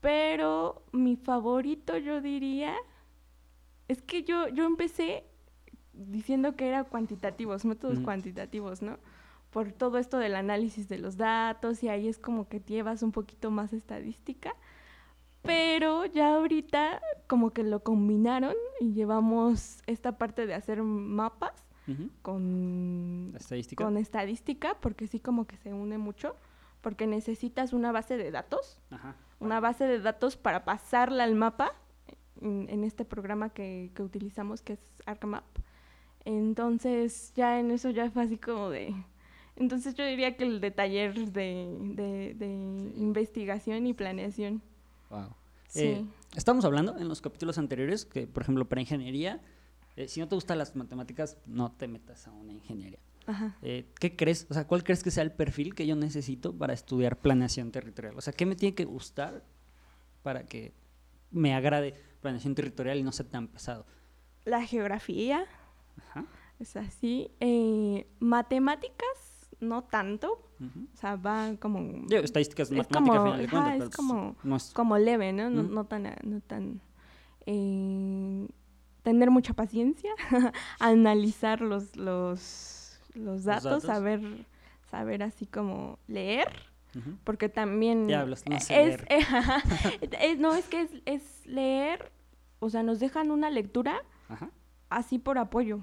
pero 0.00 0.82
mi 0.92 1.16
favorito, 1.16 1.98
yo 1.98 2.20
diría, 2.22 2.74
es 3.88 4.00
que 4.02 4.22
yo, 4.24 4.48
yo 4.48 4.64
empecé 4.64 5.24
diciendo 5.92 6.56
que 6.56 6.68
era 6.68 6.84
cuantitativos, 6.84 7.64
métodos 7.64 7.96
Ujú. 7.96 8.04
cuantitativos, 8.04 8.82
¿no? 8.82 8.98
Por 9.50 9.72
todo 9.72 9.98
esto 9.98 10.18
del 10.18 10.34
análisis 10.34 10.88
de 10.88 10.98
los 10.98 11.16
datos 11.16 11.82
y 11.82 11.88
ahí 11.88 12.08
es 12.08 12.18
como 12.18 12.48
que 12.48 12.60
llevas 12.60 13.02
un 13.02 13.12
poquito 13.12 13.50
más 13.50 13.72
estadística. 13.72 14.54
Pero 15.42 16.04
ya 16.06 16.34
ahorita 16.34 17.00
como 17.28 17.52
que 17.52 17.62
lo 17.62 17.80
combinaron 17.80 18.54
y 18.80 18.92
llevamos 18.92 19.82
esta 19.86 20.18
parte 20.18 20.46
de 20.46 20.54
hacer 20.54 20.82
mapas 20.82 21.65
Ujú. 21.88 22.10
con 22.22 23.32
estadística. 23.36 23.84
con 23.84 23.96
estadística, 23.96 24.76
porque 24.80 25.06
sí 25.06 25.20
como 25.20 25.46
que 25.46 25.56
se 25.56 25.72
une 25.72 25.98
mucho, 25.98 26.36
porque 26.80 27.06
necesitas 27.06 27.72
una 27.72 27.92
base 27.92 28.16
de 28.16 28.30
datos. 28.30 28.78
Ajá. 28.90 29.14
una 29.38 29.60
base 29.60 29.84
de 29.84 30.00
datos 30.00 30.36
para 30.36 30.64
pasarla 30.64 31.24
al 31.24 31.34
mapa 31.34 31.72
en, 32.40 32.66
en 32.70 32.84
este 32.84 33.04
programa 33.04 33.50
que, 33.50 33.90
que 33.94 34.02
utilizamos 34.02 34.62
que 34.62 34.74
es 34.74 34.80
ArcMap. 35.04 35.44
Entonces 36.24 37.32
ya 37.34 37.60
en 37.60 37.70
eso 37.70 37.90
ya 37.90 38.10
fue 38.10 38.24
así 38.24 38.36
como 38.36 38.70
de... 38.70 38.94
Entonces 39.56 39.94
yo 39.94 40.04
diría 40.04 40.36
que 40.36 40.44
el 40.44 40.60
de 40.60 40.70
taller 40.70 41.14
de, 41.32 41.76
de, 41.94 42.34
de 42.34 42.46
investigación 42.96 43.86
y 43.86 43.94
planeación. 43.94 44.60
Wow. 45.10 45.28
Sí. 45.68 45.82
Eh, 45.84 46.04
estamos 46.34 46.64
hablando 46.64 46.98
en 46.98 47.08
los 47.08 47.20
capítulos 47.20 47.58
anteriores 47.58 48.04
que, 48.04 48.26
por 48.26 48.42
ejemplo, 48.42 48.66
para 48.66 48.80
ingeniería, 48.80 49.40
eh, 49.96 50.08
si 50.08 50.20
no 50.20 50.28
te 50.28 50.34
gustan 50.34 50.58
las 50.58 50.74
matemáticas, 50.76 51.38
no 51.46 51.72
te 51.72 51.88
metas 51.88 52.26
a 52.28 52.32
una 52.32 52.52
ingeniería. 52.52 52.98
Ajá. 53.26 53.56
Eh, 53.62 53.92
¿Qué 53.98 54.14
crees? 54.14 54.46
O 54.50 54.54
sea, 54.54 54.66
¿cuál 54.66 54.84
crees 54.84 55.02
que 55.02 55.10
sea 55.10 55.24
el 55.24 55.32
perfil 55.32 55.74
que 55.74 55.86
yo 55.86 55.96
necesito 55.96 56.54
para 56.56 56.72
estudiar 56.74 57.18
planeación 57.18 57.72
territorial? 57.72 58.16
O 58.16 58.20
sea, 58.20 58.32
¿qué 58.32 58.46
me 58.46 58.54
tiene 58.54 58.74
que 58.74 58.84
gustar 58.84 59.42
para 60.22 60.44
que 60.46 60.72
me 61.32 61.54
agrade 61.54 61.94
planeación 62.20 62.54
territorial 62.54 62.98
y 62.98 63.02
no 63.02 63.10
sea 63.12 63.28
tan 63.28 63.48
pesado? 63.48 63.84
La 64.44 64.64
geografía 64.64 65.44
Ajá. 66.10 66.24
es 66.60 66.76
así. 66.76 67.30
Eh, 67.40 68.06
matemáticas, 68.20 69.48
no 69.60 69.82
tanto. 69.84 70.42
O 70.60 70.96
sea, 70.96 71.16
va 71.16 71.54
como... 71.60 71.80
Estadísticas, 72.10 72.70
Es 72.70 72.76
matemática, 72.78 73.16
como- 73.18 73.32
al 73.32 73.34
final 73.34 73.38
de 73.38 73.44
ajá, 73.46 73.56
cuentas, 73.66 73.74
es 73.74 73.84
pues, 73.88 73.96
como- 73.96 74.36
no 74.44 74.56
es- 74.56 74.70
como 74.72 74.98
leve, 74.98 75.32
¿no? 75.32 75.50
No, 75.50 75.84
tan, 75.84 76.04
no 76.22 76.40
tan 76.42 76.80
eh, 77.44 78.48
tener 79.06 79.30
mucha 79.30 79.54
paciencia, 79.54 80.10
analizar 80.80 81.60
los, 81.60 81.94
los, 81.96 82.98
los 83.14 83.44
datos, 83.44 83.62
datos. 83.64 83.82
saber, 83.84 84.20
saber 84.90 85.22
así 85.22 85.46
como 85.46 86.00
leer, 86.08 86.48
porque 87.22 87.48
también 87.48 88.08
Diablos, 88.08 88.42
no 88.50 88.58
sé 88.58 88.82
es, 88.88 89.00
leer. 89.00 89.08
es- 90.20 90.38
no 90.40 90.54
es 90.56 90.66
que 90.66 90.80
es, 90.80 90.90
es 91.04 91.46
leer, 91.46 92.10
o 92.58 92.68
sea, 92.68 92.82
nos 92.82 92.98
dejan 92.98 93.30
una 93.30 93.48
lectura 93.48 94.02
Ajá. 94.28 94.50
así 94.90 95.20
por 95.20 95.38
apoyo. 95.38 95.78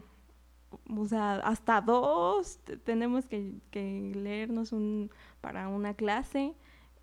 O 0.98 1.06
sea, 1.06 1.36
hasta 1.36 1.80
dos 1.80 2.58
te- 2.66 2.76
tenemos 2.76 3.26
que, 3.28 3.54
que 3.72 4.12
leernos 4.16 4.74
un, 4.74 5.12
para 5.40 5.70
una 5.70 5.94
clase. 5.94 6.56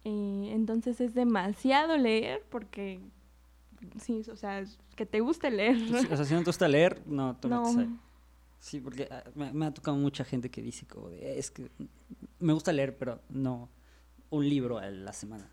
eh, 0.05 0.51
entonces 0.53 1.01
es 1.01 1.15
demasiado 1.15 1.97
leer 1.97 2.43
porque, 2.51 3.01
sí, 4.01 4.23
o 4.31 4.37
sea, 4.37 4.65
que 4.97 5.07
te 5.07 5.21
guste 5.21 5.51
leer. 5.51 5.77
Sí, 5.79 6.07
o 6.11 6.17
sea, 6.17 6.25
si 6.25 6.35
no 6.35 6.41
te 6.41 6.47
gusta 6.47 6.69
leer, 6.69 7.03
no 7.07 7.37
te 7.37 7.49
No. 7.49 7.65
Sí, 8.59 8.79
porque 8.79 9.09
ah, 9.11 9.25
me, 9.35 9.53
me 9.53 9.67
ha 9.67 9.71
tocado 9.73 9.97
mucha 9.97 10.23
gente 10.23 10.51
que 10.51 10.61
dice 10.61 10.87
como 10.87 11.09
de, 11.09 11.39
es 11.39 11.51
que 11.51 11.71
me 12.39 12.53
gusta 12.53 12.73
leer, 12.73 12.97
pero 12.99 13.23
no 13.31 13.71
un 14.31 14.49
libro 14.49 14.79
a 14.79 14.89
la 14.91 15.13
semana. 15.13 15.51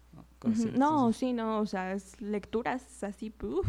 ¿no? 0.75 1.11
Sí, 1.13 1.33
no, 1.33 1.59
o 1.59 1.65
sea, 1.65 1.93
es 1.93 2.19
lecturas 2.21 3.03
así, 3.03 3.33
uf. 3.41 3.67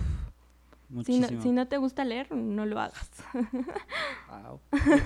Si 1.05 1.21
no, 1.21 1.29
si 1.29 1.51
no 1.51 1.69
te 1.69 1.77
gusta 1.77 2.03
leer, 2.05 2.33
no 2.35 2.65
lo 2.65 2.81
hagas. 2.81 3.11
Wow. 4.29 4.61
Eh, 4.73 5.03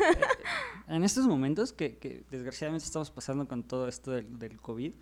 eh, 0.88 0.96
en 0.96 1.04
estos 1.04 1.26
momentos 1.26 1.72
que, 1.72 1.96
que 1.98 2.24
desgraciadamente 2.30 2.84
estamos 2.84 3.10
pasando 3.10 3.48
con 3.48 3.62
todo 3.64 3.88
esto 3.88 4.10
del, 4.10 4.38
del 4.38 4.60
COVID, 4.60 4.92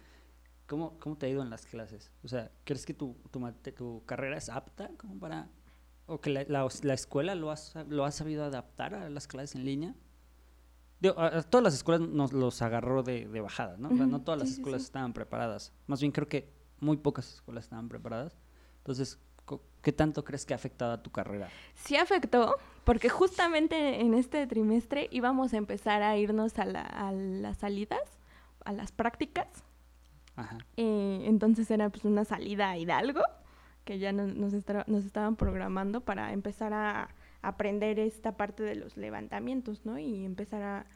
¿cómo, 0.70 0.96
¿cómo 1.00 1.16
te 1.18 1.26
ha 1.26 1.28
ido 1.28 1.42
en 1.42 1.50
las 1.50 1.66
clases? 1.66 2.12
O 2.22 2.28
sea, 2.28 2.48
¿crees 2.64 2.86
que 2.86 2.94
tu, 2.94 3.16
tu, 3.32 3.40
mate- 3.40 3.72
tu 3.72 4.04
carrera 4.06 4.36
es 4.36 4.48
apta 4.48 4.88
como 4.96 5.18
para... 5.18 5.48
o 6.06 6.20
que 6.20 6.30
la, 6.30 6.44
la- 6.46 6.68
la 6.82 6.94
escuela 6.94 7.34
lo 7.34 7.50
ha, 7.50 7.56
lo 7.88 8.04
ha 8.04 8.12
sabido 8.12 8.44
adaptar 8.44 8.94
a 8.94 9.10
las 9.10 9.26
clases 9.26 9.56
en 9.56 9.64
línea? 9.64 9.94
Digo, 11.00 11.18
a, 11.18 11.38
a 11.38 11.42
todas 11.42 11.64
las 11.64 11.74
escuelas 11.74 12.08
nos 12.08 12.32
los 12.32 12.62
agarró 12.62 13.02
de, 13.02 13.26
de 13.26 13.40
bajada, 13.40 13.76
¿no? 13.78 13.88
O 13.88 13.96
sea, 13.96 14.06
no 14.06 14.20
todas 14.22 14.38
las 14.38 14.48
sí, 14.50 14.54
escuelas 14.54 14.82
sí. 14.82 14.86
estaban 14.86 15.12
preparadas. 15.12 15.72
Más 15.88 16.00
bien 16.00 16.12
creo 16.12 16.28
que 16.28 16.52
muy 16.78 16.96
pocas 16.98 17.34
escuelas 17.34 17.64
estaban 17.64 17.88
preparadas. 17.88 18.36
Entonces, 18.78 19.18
¿qué 19.82 19.92
tanto 19.92 20.22
crees 20.24 20.46
que 20.46 20.52
ha 20.54 20.56
afectado 20.56 20.92
a 20.92 21.02
tu 21.02 21.10
carrera? 21.10 21.48
Sí 21.74 21.96
afectó, 21.96 22.54
porque 22.84 23.08
justamente 23.08 24.00
en 24.00 24.14
este 24.14 24.46
trimestre 24.46 25.08
íbamos 25.10 25.52
a 25.54 25.56
empezar 25.56 26.02
a 26.02 26.16
irnos 26.16 26.58
a, 26.58 26.64
la- 26.66 26.82
a 26.82 27.12
las 27.12 27.58
salidas, 27.58 28.18
a 28.64 28.72
las 28.72 28.92
prácticas. 28.92 29.48
Ajá. 30.40 30.58
Eh, 30.76 31.22
entonces 31.24 31.70
era 31.70 31.88
pues 31.90 32.04
una 32.04 32.24
salida 32.24 32.70
a 32.70 32.76
Hidalgo, 32.78 33.22
que 33.84 33.98
ya 33.98 34.12
nos, 34.12 34.34
nos, 34.34 34.52
nos 34.86 35.04
estaban 35.04 35.36
programando 35.36 36.00
para 36.02 36.32
empezar 36.32 36.72
a 36.72 37.08
aprender 37.42 37.98
esta 37.98 38.36
parte 38.36 38.62
de 38.62 38.74
los 38.74 38.96
levantamientos, 38.96 39.84
¿no? 39.86 39.98
Y 39.98 40.24
empezar 40.24 40.62
a, 40.62 40.86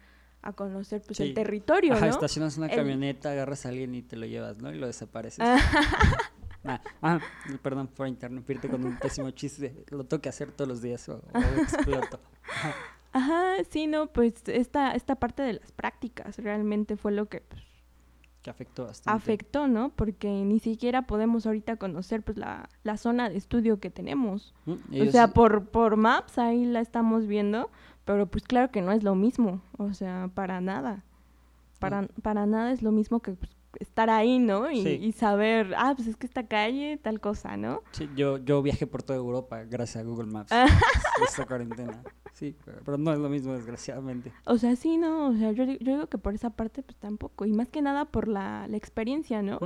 a 0.43 0.53
conocer 0.53 1.03
pues 1.07 1.17
Sí. 1.17 1.23
el 1.25 1.35
territorio, 1.35 1.95
Ajá, 1.95 2.05
¿no? 2.07 2.11
estacionas 2.13 2.57
una 2.59 2.67
El- 2.67 2.77
camioneta, 2.77 3.31
agarras 3.33 3.65
a 3.65 3.71
alguien 3.71 3.95
y 3.95 4.03
te 4.03 4.17
lo 4.17 4.27
llevas, 4.27 4.59
¿no? 4.59 4.71
Y 4.73 4.79
lo 4.79 4.87
desapareces. 4.87 5.41
Ah, 5.41 5.57
Ah, 6.67 6.81
ah, 7.03 7.21
perdón 7.61 7.89
por 7.89 8.09
interrumpirte 8.09 8.69
con 8.71 8.83
un 8.87 8.97
pésimo 8.99 9.31
chiste. 9.33 9.85
Lo 9.91 10.05
tengo 10.05 10.23
que 10.23 10.31
hacer 10.31 10.51
todos 10.51 10.67
los 10.67 10.81
días 10.81 11.07
o, 11.11 11.17
o 11.35 11.39
exploto. 11.61 12.19
Ajá. 12.51 12.75
Ajá, 13.13 13.53
sí, 13.71 13.87
no, 13.87 14.07
pues 14.09 14.35
esta, 14.47 14.93
esta 14.95 15.15
parte 15.17 15.43
de 15.43 15.53
las 15.53 15.73
prácticas 15.73 16.39
realmente 16.39 16.97
fue 16.97 17.13
lo 17.13 17.27
que 17.27 17.43
pues, 17.43 17.63
Que 18.45 18.51
afectó 18.51 18.85
bastante. 18.85 19.17
afectó, 19.17 19.69
¿no? 19.69 19.89
Porque 19.97 20.29
ni 20.29 20.61
siquiera 20.61 21.07
podemos 21.07 21.47
ahorita 21.47 21.77
conocer 21.77 22.23
pues 22.23 22.37
la, 22.37 22.69
la 22.83 22.99
zona 22.99 23.31
de 23.31 23.39
estudio 23.39 23.81
que 23.81 23.89
tenemos. 23.89 24.53
Mm, 24.67 25.01
O 25.01 25.11
sea, 25.11 25.29
por, 25.29 25.71
por 25.71 25.97
maps 25.97 26.37
ahí 26.37 26.67
la 26.67 26.81
estamos 26.81 27.27
viendo, 27.27 27.71
pero 28.05 28.27
pues 28.27 28.45
claro 28.45 28.71
que 28.71 28.83
no 28.83 28.93
es 28.93 29.03
lo 29.03 29.15
mismo, 29.15 29.63
o 29.79 29.95
sea, 29.95 30.29
para 30.35 30.61
nada. 30.61 31.05
Para, 31.79 32.07
para 32.23 32.45
nada 32.45 32.71
es 32.71 32.83
lo 32.83 32.93
mismo 32.93 33.21
que 33.21 33.33
pues, 33.33 33.51
estar 33.81 34.11
ahí, 34.11 34.39
¿no? 34.39 34.71
Y, 34.71 34.83
Sí. 34.83 34.89
y 35.03 35.13
saber, 35.13 35.75
ah, 35.77 35.93
pues 35.97 36.09
es 36.09 36.17
que 36.17 36.27
esta 36.27 36.47
calle, 36.47 36.99
tal 37.03 37.21
cosa, 37.21 37.57
¿no? 37.57 37.83
Sí, 37.93 38.09
yo, 38.17 38.39
yo 38.39 38.63
viajé 38.63 38.87
por 38.87 39.03
toda 39.03 39.19
Europa 39.19 39.63
gracias 39.65 40.05
a 40.05 40.07
Google 40.07 40.27
Maps. 40.31 40.53
Ah. 40.53 40.67
esta 41.29 41.47
cuarentena. 41.47 42.03
Sí, 42.33 42.57
pero, 42.65 42.99
no 42.99 43.13
es 43.13 43.19
lo 43.21 43.29
mismo, 43.29 43.53
desgraciadamente. 43.53 44.33
O 44.45 44.59
sea, 44.59 44.75
sí, 44.75 44.97
no, 44.99 45.29
o 45.29 45.35
sea, 45.35 45.53
yo, 45.53 45.65
yo 45.65 45.77
digo 45.79 46.07
que 46.09 46.19
por 46.19 46.35
esa 46.35 46.51
parte 46.51 46.83
pues 46.83 46.97
tampoco, 46.99 47.45
y 47.45 47.53
más 47.53 47.69
que 47.69 47.81
nada 47.81 48.07
por 48.07 48.27
la, 48.29 48.67
la 48.69 48.77
experiencia, 48.77 49.41
¿no? 49.41 49.59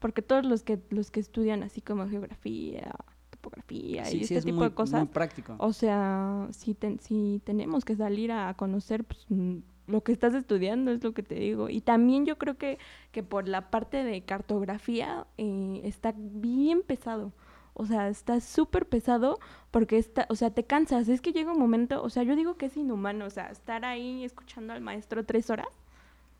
Porque 0.00 0.22
todos 0.22 0.44
los 0.44 0.62
que, 0.64 0.80
los 0.90 1.10
que 1.12 1.20
estudian 1.20 1.62
así 1.62 1.80
como 1.80 2.08
geografía, 2.08 2.90
topografía 3.30 4.04
Sí, 4.06 4.18
y 4.18 4.22
este 4.22 4.38
es 4.38 4.44
tipo 4.44 4.56
muy, 4.58 4.68
de 4.68 4.74
cosas, 4.74 5.00
muy 5.00 5.08
práctico. 5.08 5.54
O 5.58 5.72
sea, 5.72 6.48
si, 6.50 6.74
ten- 6.74 6.98
si 6.98 7.40
tenemos 7.44 7.84
que 7.84 7.94
salir 7.94 8.32
a 8.32 8.54
conocer 8.54 9.04
pues, 9.04 9.24
mm, 9.28 9.58
lo 9.86 10.02
que 10.02 10.12
estás 10.12 10.34
estudiando, 10.34 10.90
es 10.90 11.02
lo 11.04 11.12
que 11.14 11.22
te 11.22 11.36
digo. 11.36 11.68
Y 11.68 11.80
también 11.80 12.26
yo 12.26 12.38
creo 12.38 12.56
que, 12.58 12.78
que 13.12 13.22
por 13.22 13.48
la 13.48 13.70
parte 13.70 14.04
de 14.04 14.22
cartografía 14.24 15.26
eh, 15.38 15.80
está 15.84 16.14
bien 16.16 16.82
pesado. 16.82 17.32
O 17.74 17.86
sea, 17.86 18.08
está 18.08 18.40
súper 18.40 18.88
pesado 18.88 19.38
porque 19.70 19.98
está, 19.98 20.26
o 20.30 20.34
sea, 20.36 20.50
te 20.50 20.64
cansas. 20.64 21.08
Es 21.08 21.20
que 21.20 21.32
llega 21.32 21.52
un 21.52 21.58
momento, 21.58 22.02
o 22.02 22.10
sea, 22.10 22.22
yo 22.22 22.36
digo 22.36 22.56
que 22.56 22.66
es 22.66 22.76
inhumano, 22.76 23.26
o 23.26 23.30
sea, 23.30 23.48
estar 23.50 23.84
ahí 23.84 24.24
escuchando 24.24 24.72
al 24.72 24.80
maestro 24.80 25.24
tres 25.26 25.50
horas. 25.50 25.68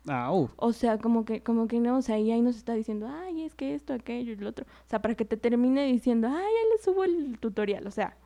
Ah, 0.09 0.31
uh, 0.33 0.49
O 0.55 0.73
sea, 0.73 0.97
como 0.99 1.25
que, 1.25 1.43
como 1.43 1.67
que 1.67 1.79
no, 1.79 1.97
o 1.97 2.01
sea, 2.01 2.17
y 2.19 2.31
ahí 2.31 2.41
nos 2.41 2.55
está 2.57 2.73
diciendo, 2.73 3.07
ay, 3.09 3.43
es 3.43 3.55
que 3.55 3.75
esto, 3.75 3.93
aquello 3.93 4.31
y 4.33 4.35
lo 4.37 4.49
otro. 4.49 4.65
O 4.65 4.89
sea, 4.89 5.01
para 5.01 5.15
que 5.15 5.25
te 5.25 5.37
termine 5.37 5.85
diciendo, 5.85 6.27
ay, 6.29 6.33
ya 6.35 6.69
le 6.75 6.83
subo 6.83 7.03
el 7.03 7.37
tutorial. 7.39 7.85
O 7.87 7.91
sea, 7.91 8.17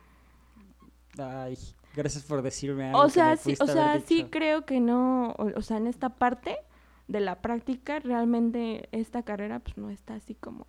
ay, 1.18 1.56
gracias 1.94 2.24
por 2.24 2.42
decirme 2.42 2.86
algo 2.88 3.00
O 3.00 3.08
sea, 3.08 3.36
sí, 3.36 3.54
o 3.60 3.66
sea, 3.66 4.00
sí 4.00 4.24
creo 4.30 4.64
que 4.64 4.80
no, 4.80 5.30
o, 5.32 5.58
o 5.58 5.62
sea, 5.62 5.76
en 5.76 5.86
esta 5.86 6.10
parte 6.10 6.56
de 7.08 7.20
la 7.20 7.42
práctica, 7.42 7.98
realmente 8.00 8.88
esta 8.92 9.22
carrera 9.22 9.58
pues 9.60 9.76
no 9.76 9.90
está 9.90 10.14
así 10.14 10.34
como... 10.34 10.66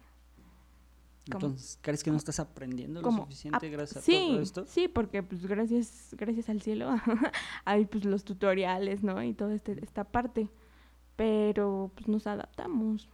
como- 1.32 1.46
Entonces, 1.48 1.80
¿crees 1.82 2.04
que 2.04 2.12
no 2.12 2.18
estás 2.18 2.40
aprendiendo 2.40 3.02
lo 3.02 3.12
suficiente 3.12 3.70
gracias 3.70 4.04
a 4.04 4.12
todo 4.12 4.40
esto? 4.42 4.66
Sí, 4.66 4.88
porque 4.88 5.24
pues 5.24 5.46
gracias, 5.46 6.16
gracias 6.18 6.50
al 6.50 6.62
cielo 6.62 6.90
hay 7.66 7.86
pues 7.86 8.04
los 8.06 8.24
tutoriales, 8.26 9.04
¿no? 9.04 9.24
Y 9.24 9.34
toda 9.34 9.54
este, 9.56 9.82
esta 9.84 10.04
parte. 10.04 10.50
Pero 11.16 11.92
pues 11.94 12.08
nos 12.08 12.26
adaptamos, 12.26 13.08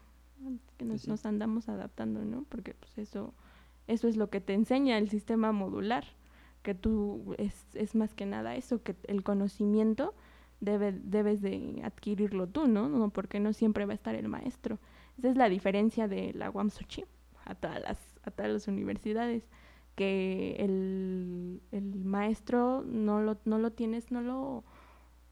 que 0.77 0.85
nos, 0.85 1.01
sí. 1.01 1.09
nos 1.09 1.25
andamos 1.25 1.67
adaptando, 1.67 2.23
¿no? 2.23 2.45
Porque 2.47 2.73
pues 2.73 2.97
eso, 2.97 3.33
eso 3.87 4.07
es 4.07 4.15
lo 4.15 4.29
que 4.29 4.39
te 4.39 4.53
enseña 4.53 4.97
el 4.97 5.09
sistema 5.09 5.51
modular, 5.51 6.05
que 6.61 6.75
tú 6.75 7.35
es, 7.37 7.65
es 7.73 7.95
más 7.95 8.13
que 8.13 8.25
nada 8.25 8.55
eso, 8.55 8.81
que 8.83 8.95
el 9.07 9.23
conocimiento 9.23 10.13
debe, 10.59 10.91
debes 10.91 11.41
de 11.41 11.81
adquirirlo 11.83 12.47
tú, 12.47 12.67
¿no? 12.67 12.89
No, 12.89 13.09
porque 13.09 13.39
no 13.39 13.53
siempre 13.53 13.85
va 13.85 13.93
a 13.93 13.95
estar 13.95 14.15
el 14.15 14.27
maestro. 14.27 14.77
Esa 15.17 15.29
es 15.29 15.35
la 15.37 15.49
diferencia 15.49 16.07
de 16.07 16.33
la 16.33 16.49
UAMSOCHI 16.49 17.05
a 17.45 17.55
todas 17.55 17.81
las, 17.81 17.97
a 18.23 18.31
todas 18.31 18.51
las 18.51 18.67
universidades, 18.67 19.47
que 19.95 20.55
el, 20.59 21.61
el 21.71 22.05
maestro 22.05 22.83
no 22.85 23.21
lo, 23.21 23.37
no 23.45 23.57
lo 23.57 23.71
tienes, 23.71 24.11
no 24.11 24.21
lo, 24.21 24.63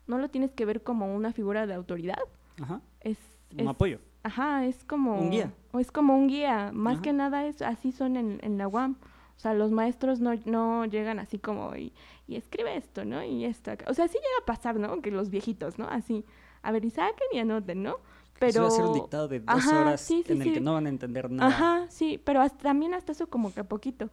no 0.08 0.18
lo 0.18 0.30
tienes 0.30 0.54
que 0.54 0.66
ver 0.66 0.84
como 0.84 1.16
una 1.16 1.32
figura 1.34 1.68
de 1.68 1.74
autoridad. 1.74 2.20
Ajá, 2.62 2.82
Es, 3.02 3.18
un 3.54 3.62
es- 3.62 3.68
apoyo. 3.68 4.00
Ajá, 4.24 4.66
es 4.66 4.84
como... 4.84 5.20
Un 5.22 5.30
guía. 5.32 5.54
O 5.72 5.80
es 5.80 5.90
como 5.90 6.18
un 6.18 6.28
guía. 6.28 6.72
Más 6.74 6.96
Ajá. 6.96 7.02
que 7.04 7.14
nada 7.14 7.46
es 7.46 7.62
así 7.62 7.94
son 7.94 8.18
en, 8.18 8.40
en 8.44 8.58
la 8.58 8.68
UAM. 8.68 8.98
O 9.38 9.40
sea, 9.40 9.54
los 9.54 9.72
maestros 9.72 10.20
no, 10.20 10.34
no 10.46 10.86
llegan 10.86 11.20
así 11.20 11.38
como 11.38 11.76
y, 11.76 11.94
y 12.28 12.36
escribe 12.36 12.76
esto, 12.76 13.06
¿no? 13.06 13.24
Y 13.24 13.46
esto 13.46 13.72
acá. 13.72 13.86
O 13.88 13.94
sea, 13.94 14.08
sí 14.08 14.16
llega 14.18 14.38
a 14.42 14.46
pasar, 14.46 14.78
¿no? 14.78 15.02
Que 15.02 15.12
los 15.12 15.30
viejitos, 15.30 15.78
¿no? 15.78 15.88
Así, 15.88 16.26
a 16.64 16.72
ver, 16.72 16.84
y 16.86 16.90
saquen 16.90 17.28
y 17.32 17.40
anoten, 17.40 17.84
¿no? 17.84 17.98
Pero... 18.40 18.54
Pero... 18.54 18.62
va 18.64 18.68
a 18.68 18.72
ser 18.72 18.86
un 18.86 18.94
dictado 18.94 19.28
de 19.28 19.40
dos 19.40 19.48
Ajá, 19.50 19.82
horas 19.82 20.02
sí, 20.02 20.24
sí, 20.26 20.34
en 20.34 20.42
el 20.42 20.48
que 20.50 20.60
sí. 20.60 20.62
no 20.66 20.74
van 20.74 20.88
a 20.88 20.90
entender 20.90 21.30
nada. 21.30 21.50
Ajá, 21.50 21.86
sí, 21.90 22.20
pero 22.24 22.42
hasta- 22.42 22.64
también 22.64 22.94
hasta 22.94 23.12
eso 23.12 23.28
como 23.28 23.54
que 23.54 23.64
poquito. 23.64 24.10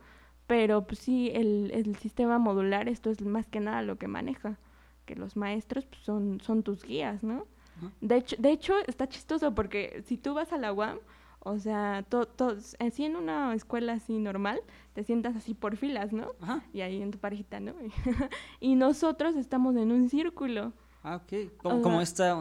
Pero 0.46 0.86
pues 0.86 0.98
sí, 0.98 1.30
el, 1.32 1.70
el 1.72 1.96
sistema 1.96 2.38
modular, 2.38 2.88
esto 2.88 3.10
es 3.10 3.22
más 3.22 3.46
que 3.46 3.60
nada 3.60 3.80
lo 3.80 3.96
que 3.96 4.08
maneja. 4.08 4.58
Que 5.06 5.16
los 5.16 5.36
maestros 5.36 5.86
pues, 5.86 6.02
son, 6.02 6.40
son 6.42 6.62
tus 6.62 6.82
guías, 6.84 7.22
¿no? 7.22 7.46
De 8.00 8.16
hecho, 8.16 8.36
de 8.38 8.50
hecho, 8.52 8.74
está 8.86 9.08
chistoso 9.08 9.54
porque 9.54 10.02
si 10.06 10.16
tú 10.16 10.32
vas 10.34 10.52
a 10.52 10.58
la 10.58 10.72
UAM, 10.72 10.98
o 11.44 11.58
sea, 11.58 12.04
to- 12.08 12.26
to- 12.26 12.56
así 12.80 13.04
en 13.04 13.16
una 13.16 13.54
escuela 13.54 13.92
así 13.94 14.18
normal, 14.18 14.60
te 14.94 15.04
sientas 15.04 15.36
así 15.36 15.54
por 15.54 15.76
filas, 15.76 16.12
¿no? 16.12 16.32
Ajá. 16.40 16.64
Y 16.72 16.80
ahí 16.80 17.00
en 17.00 17.10
tu 17.10 17.18
parejita, 17.18 17.60
¿no? 17.60 17.74
y 18.60 18.74
nosotros 18.74 19.36
estamos 19.36 19.76
en 19.76 19.92
un 19.92 20.08
círculo. 20.08 20.72
Ah, 21.02 21.16
ok. 21.16 21.52
Como, 21.58 22.00
esta, 22.00 22.34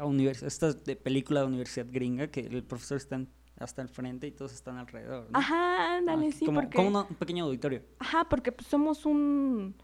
univers- 0.00 0.42
esta 0.42 0.72
de 0.72 0.96
película 0.96 1.40
de 1.40 1.46
universidad 1.46 1.86
gringa 1.90 2.26
que 2.28 2.40
el 2.40 2.64
profesor 2.64 2.96
está 2.96 3.16
en- 3.16 3.28
hasta 3.58 3.82
el 3.82 3.88
frente 3.88 4.26
y 4.26 4.32
todos 4.32 4.52
están 4.52 4.78
alrededor. 4.78 5.30
¿no? 5.30 5.38
Ajá, 5.38 5.96
ándale, 5.98 6.28
Ah, 6.28 6.32
sí, 6.32 6.44
como, 6.46 6.60
porque... 6.62 6.76
como 6.76 7.00
un 7.08 7.14
pequeño 7.16 7.44
auditorio. 7.44 7.82
Ajá, 8.00 8.24
porque 8.28 8.50
pues, 8.52 8.66
somos 8.66 9.06
un... 9.06 9.74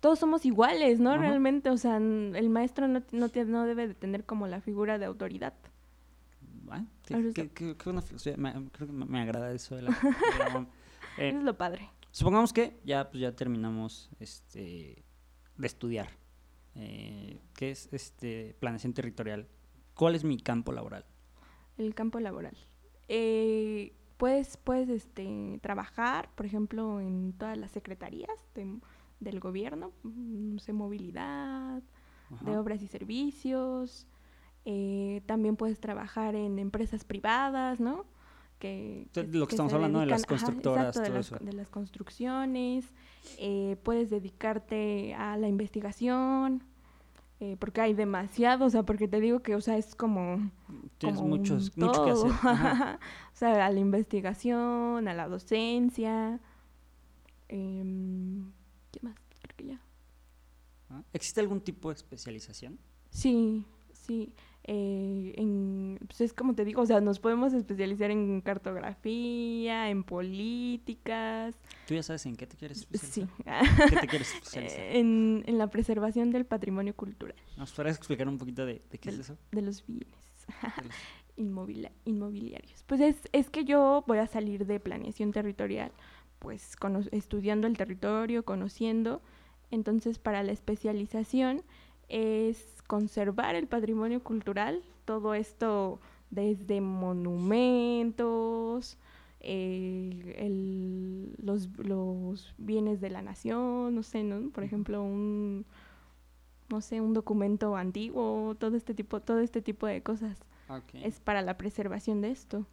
Todos 0.00 0.18
somos 0.18 0.44
iguales, 0.44 1.00
¿no? 1.00 1.10
Ajá. 1.10 1.20
Realmente, 1.20 1.70
o 1.70 1.76
sea, 1.76 1.96
el 1.96 2.50
maestro 2.50 2.86
no, 2.86 3.02
no, 3.12 3.28
no 3.46 3.64
debe 3.64 3.88
de 3.88 3.94
tener 3.94 4.24
como 4.24 4.46
la 4.46 4.60
figura 4.60 4.98
de 4.98 5.06
autoridad. 5.06 5.54
Ah, 6.72 6.84
qué, 7.04 7.14
Eso 7.14 7.22
qué- 7.34 7.40
está- 7.42 7.54
qué- 7.54 7.76
qué 7.76 7.84
buena 7.84 8.02
filosofía. 8.02 8.36
Me- 8.36 8.52
creo 8.70 8.86
que 8.86 8.92
me, 8.92 9.20
agrada 9.20 9.52
eso 9.52 9.76
de 9.76 9.82
la, 9.82 9.90
de 9.90 10.38
la 10.38 10.54
UAM. 10.54 10.66
Eh, 11.18 11.28
Eso 11.30 11.38
es 11.38 11.44
lo 11.44 11.56
padre. 11.58 11.88
supongamos 12.12 12.52
que 12.52 12.78
ya, 12.84 13.10
pues, 13.10 13.20
ya 13.20 13.34
terminamos 13.34 14.10
este, 14.20 15.04
de 15.56 15.66
estudiar. 15.66 16.10
Eh, 16.74 17.40
¿Qué 17.54 17.70
es 17.72 17.88
este, 17.92 18.54
planeación 18.60 18.92
territorial? 18.92 19.48
¿Cuál 19.94 20.14
es 20.14 20.22
mi 20.24 20.36
campo 20.38 20.72
laboral? 20.72 21.04
El 21.76 21.94
campo 21.94 22.20
laboral. 22.20 22.56
Eh, 23.08 23.92
puedes, 24.16 24.56
puedes 24.58 24.88
este, 24.88 25.58
trabajar, 25.62 26.30
por 26.34 26.46
ejemplo, 26.46 27.00
en 27.00 27.32
todas 27.32 27.56
las 27.58 27.72
secretarías 27.72 28.30
de- 28.54 28.78
del 29.20 29.40
gobierno, 29.40 29.92
mm, 30.04 30.54
no 30.54 30.58
sé, 30.60 30.72
movilidad, 30.72 31.82
de 32.42 32.56
obras 32.58 32.82
y 32.82 32.86
servicios. 32.88 34.06
Eh, 34.70 35.22
también 35.26 35.56
puedes 35.56 35.80
trabajar 35.80 36.34
en 36.34 36.58
empresas 36.58 37.02
privadas, 37.04 37.80
¿no? 37.80 38.04
Que, 38.58 39.06
De 39.14 39.24
lo 39.24 39.46
que 39.46 39.54
estamos 39.54 39.72
hablando 39.72 40.00
de 40.00 40.06
las 40.06 40.22
ajá, 40.24 40.28
constructoras, 40.28 40.96
exacto, 40.96 41.00
de 41.00 41.06
todo 41.08 41.16
las, 41.18 41.26
eso. 41.26 41.38
de 41.44 41.52
las 41.54 41.70
construcciones. 41.70 42.92
eh, 43.38 43.76
puedes 43.82 44.10
dedicarte 44.10 45.14
a 45.14 45.36
la 45.38 45.48
investigación. 45.48 46.64
eh, 47.40 47.56
porque 47.60 47.80
hay 47.80 47.94
demasiado, 47.94 48.66
o 48.66 48.70
sea, 48.70 48.82
porque 48.82 49.06
te 49.08 49.20
digo 49.20 49.40
que, 49.42 49.54
o 49.54 49.60
sea, 49.60 49.76
es 49.78 49.94
como 49.94 50.50
Tienes 50.98 51.16
como 51.18 51.28
muchos, 51.28 51.76
mucho 51.78 52.04
que 52.04 52.10
hacer. 52.10 52.30
todo. 52.32 52.38
Ajá. 52.42 52.98
o 53.32 53.36
sea, 53.36 53.64
a 53.66 53.70
la 53.70 53.78
investigación, 53.80 55.06
a 55.08 55.14
la 55.14 55.28
docencia. 55.28 56.40
em, 57.48 58.52
¿Qué 58.90 59.00
más? 59.02 59.14
Creo 59.40 59.56
que 59.56 59.66
ya. 59.66 59.80
Ah, 60.90 61.02
¿Existe 61.12 61.40
algún 61.40 61.60
tipo 61.60 61.88
de 61.90 61.94
especialización? 61.94 62.78
Sí, 63.10 63.64
sí. 63.92 64.34
Eh, 64.70 65.32
en, 65.36 65.98
pues 66.06 66.20
es 66.20 66.34
como 66.34 66.54
te 66.54 66.64
digo, 66.66 66.82
o 66.82 66.86
sea, 66.86 67.00
nos 67.00 67.18
podemos 67.20 67.54
especializar 67.54 68.10
en 68.10 68.42
cartografía, 68.42 69.88
en 69.88 70.04
políticas. 70.04 71.54
¿Tú 71.86 71.94
ya 71.94 72.02
sabes 72.02 72.26
en 72.26 72.36
qué 72.36 72.46
te 72.46 72.56
quieres 72.56 72.80
Sí. 72.80 72.86
especializar? 72.92 73.62
¿Qué 73.88 73.96
te 73.96 74.06
quieres 74.06 74.34
especializar? 74.34 74.80
en, 74.96 75.42
en 75.46 75.56
la 75.58 75.68
preservación 75.68 76.30
del 76.30 76.44
patrimonio 76.44 76.94
cultural, 76.94 77.34
¿Nos 77.56 77.72
podrías 77.72 77.96
explicar 77.96 78.28
un 78.28 78.36
poquito 78.36 78.66
de, 78.66 78.82
de 78.90 78.98
qué 78.98 79.08
es 79.08 79.14
Del- 79.16 79.20
eso? 79.22 79.38
de 79.52 79.62
los 79.62 79.86
bienes. 79.86 80.18
De 80.76 80.84
los- 80.84 80.94
inmobiliarios. 82.04 82.82
Pues 82.86 83.00
es, 83.00 83.16
es 83.32 83.48
que 83.48 83.64
yo 83.64 84.04
voy 84.06 84.18
a 84.18 84.26
salir 84.26 84.66
de 84.66 84.80
planeación 84.80 85.32
territorial, 85.32 85.92
pues 86.40 86.76
estudiando 87.12 87.66
el 87.66 87.76
territorio, 87.76 88.44
conociendo. 88.44 89.22
Entonces, 89.70 90.18
para 90.18 90.42
la 90.42 90.52
especialización 90.52 91.62
es 92.08 92.77
conservar 92.88 93.54
el 93.54 93.68
patrimonio 93.68 94.20
cultural, 94.24 94.82
todo 95.04 95.34
esto 95.34 96.00
desde 96.30 96.80
monumentos, 97.78 98.98
eh, 99.40 100.34
el- 100.38 101.34
los, 101.40 101.68
los 101.78 102.54
bienes 102.58 103.00
de 103.00 103.10
la 103.10 103.22
nación, 103.22 103.94
no 103.94 104.02
sé, 104.02 104.24
¿no? 104.24 104.50
Por 104.50 104.64
ejemplo, 104.64 105.02
un 105.02 105.64
no 106.70 106.80
sé, 106.82 107.00
un 107.00 107.14
documento 107.14 107.76
antiguo, 107.76 108.54
todo 108.58 108.76
este 108.76 108.92
tipo, 108.94 109.20
todo 109.20 109.38
este 109.40 109.62
tipo 109.62 109.86
de 109.86 110.02
cosas 110.02 110.36
es 110.92 111.18
para 111.18 111.40
la 111.40 111.56
preservación 111.56 112.20
de 112.20 112.30
esto, 112.30 112.66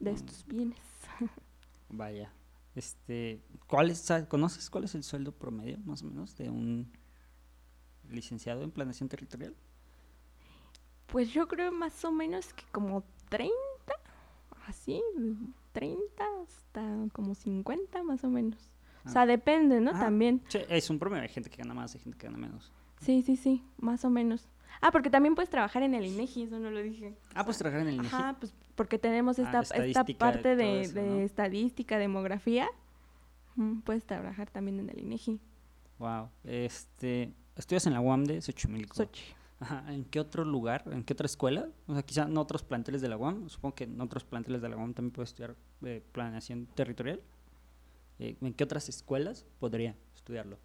de 0.00 0.12
Mm. 0.12 0.14
estos 0.14 0.46
bienes. 0.46 0.78
Vaya. 1.90 2.32
Este, 2.74 3.42
¿cuál 3.66 3.90
es, 3.90 4.08
¿Conoces 4.28 4.70
cuál 4.70 4.84
es 4.84 4.94
el 4.94 5.02
sueldo 5.02 5.32
promedio, 5.32 5.78
más 5.84 6.02
o 6.02 6.06
menos, 6.06 6.34
de 6.36 6.48
un 6.48 6.90
licenciado 8.10 8.62
en 8.62 8.70
planeación 8.70 9.08
territorial? 9.08 9.54
Pues 11.06 11.32
yo 11.32 11.48
creo 11.48 11.72
más 11.72 12.04
o 12.04 12.12
menos 12.12 12.52
que 12.52 12.64
como 12.70 13.02
30, 13.30 13.52
así, 14.66 15.00
de 15.16 15.34
30 15.72 16.24
hasta 16.42 16.82
como 17.12 17.34
50 17.34 18.02
más 18.02 18.24
o 18.24 18.28
menos. 18.28 18.58
O 19.04 19.08
Ah. 19.08 19.12
sea, 19.12 19.26
depende, 19.26 19.80
¿no? 19.80 19.92
Ah. 19.94 20.00
También. 20.00 20.42
Sí, 20.48 20.58
es 20.68 20.90
un 20.90 20.98
promedio. 20.98 21.22
Hay 21.22 21.28
gente 21.30 21.48
que 21.48 21.56
gana 21.56 21.72
más, 21.72 21.94
hay 21.94 22.00
gente 22.00 22.18
que 22.18 22.26
gana 22.26 22.36
menos. 22.38 22.70
Sí, 23.00 23.22
sí, 23.22 23.36
sí, 23.36 23.64
más 23.78 24.04
o 24.04 24.10
menos. 24.10 24.48
Ah, 24.82 24.90
porque 24.92 25.08
también 25.08 25.34
puedes 25.34 25.48
trabajar 25.50 25.82
en 25.82 25.94
el 25.94 26.04
INEGI, 26.04 26.42
eso 26.44 26.58
no 26.58 26.70
lo 26.70 26.82
dije. 26.82 27.14
Ah, 27.34 27.44
pues 27.44 27.56
trabajar 27.58 27.80
en 27.82 27.88
el 27.88 27.94
INEGI. 27.94 28.14
Ajá, 28.14 28.36
pues 28.38 28.52
porque 28.74 28.98
tenemos 28.98 29.38
Ah, 29.38 29.60
esta, 29.60 29.84
esta 29.86 30.04
parte 30.04 30.56
de, 30.56 30.82
eso, 30.82 30.94
de 30.94 31.02
¿no? 31.06 31.18
estadística, 31.20 31.96
demografía. 31.98 32.68
Ujú, 33.56 33.80
Puedes 33.80 34.04
trabajar 34.04 34.50
también 34.50 34.78
en 34.80 34.90
el 34.90 34.98
INEGI. 35.00 35.40
Wow. 35.98 36.28
Este, 36.44 37.32
estudias 37.58 37.86
en 37.86 37.92
la 37.94 38.00
UAM 38.00 38.24
de 38.24 38.40
Xochimilco. 38.40 38.94
Sochi. 38.94 39.22
Ajá. 39.60 39.84
¿En 39.92 40.04
qué 40.04 40.20
otro 40.20 40.44
lugar? 40.44 40.84
¿En 40.92 41.02
qué 41.02 41.12
otra 41.14 41.26
escuela? 41.26 41.68
O 41.88 41.92
sea, 41.94 42.02
quizá 42.02 42.22
en 42.22 42.36
otros 42.38 42.62
planteles 42.62 43.00
de 43.02 43.08
la 43.08 43.16
UAM. 43.16 43.48
Supongo 43.48 43.74
que 43.74 43.84
en 43.84 44.00
otros 44.00 44.24
planteles 44.24 44.62
de 44.62 44.68
la 44.68 44.76
UAM 44.76 44.94
también 44.94 45.12
puedes 45.12 45.30
estudiar 45.30 45.56
eh, 45.84 46.02
planeación 46.12 46.66
territorial. 46.74 47.20
Eh, 48.20 48.36
¿En 48.40 48.54
qué 48.54 48.64
otras 48.64 48.88
escuelas 48.88 49.44
podría 49.58 49.96
estudiarlo? 50.14 50.56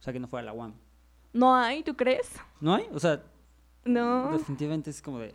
O 0.00 0.02
sea, 0.02 0.12
que 0.12 0.20
no 0.20 0.28
fuera 0.28 0.44
la 0.46 0.52
UAM. 0.54 0.74
No 1.34 1.54
hay, 1.54 1.82
¿tú 1.82 1.94
crees? 1.96 2.30
¿No 2.60 2.74
hay? 2.74 2.86
O 2.92 2.98
sea, 2.98 3.22
No. 3.84 4.32
definitivamente 4.32 4.90
es 4.90 5.00
como 5.02 5.18
de, 5.18 5.34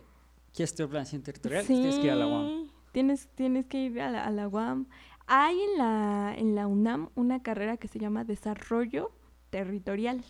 ¿quieres 0.52 0.70
estudiar 0.70 0.90
planeación 0.90 1.22
territorial? 1.22 1.64
Pues 1.66 1.78
Tienes 1.78 1.96
que 1.98 2.04
ir 2.06 2.10
a 2.10 2.14
la 2.16 2.26
UAM. 2.26 2.46
Sí, 2.64 2.70
Tienes, 2.92 3.28
tienes 3.34 3.66
que 3.66 3.78
ir 3.84 4.00
a 4.00 4.10
la, 4.10 4.24
a 4.24 4.30
la 4.30 4.48
UAM. 4.48 4.86
Hay 5.26 5.60
en 5.60 5.78
la, 5.78 6.34
en 6.36 6.54
la 6.54 6.66
UNAM 6.66 7.10
una 7.14 7.42
carrera 7.42 7.76
que 7.76 7.86
se 7.86 7.98
llama 7.98 8.24
Desarrollo 8.24 9.10
Territorial. 9.50 10.24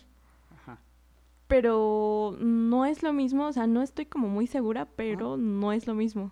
Pero 1.49 2.37
no 2.39 2.85
es 2.85 3.03
lo 3.03 3.11
mismo, 3.11 3.47
o 3.47 3.51
sea, 3.51 3.67
no 3.67 3.81
estoy 3.81 4.05
como 4.05 4.29
muy 4.29 4.47
segura, 4.47 4.85
pero 4.95 5.35
no 5.35 5.73
es 5.73 5.85
lo 5.87 5.95
mismo. 5.95 6.31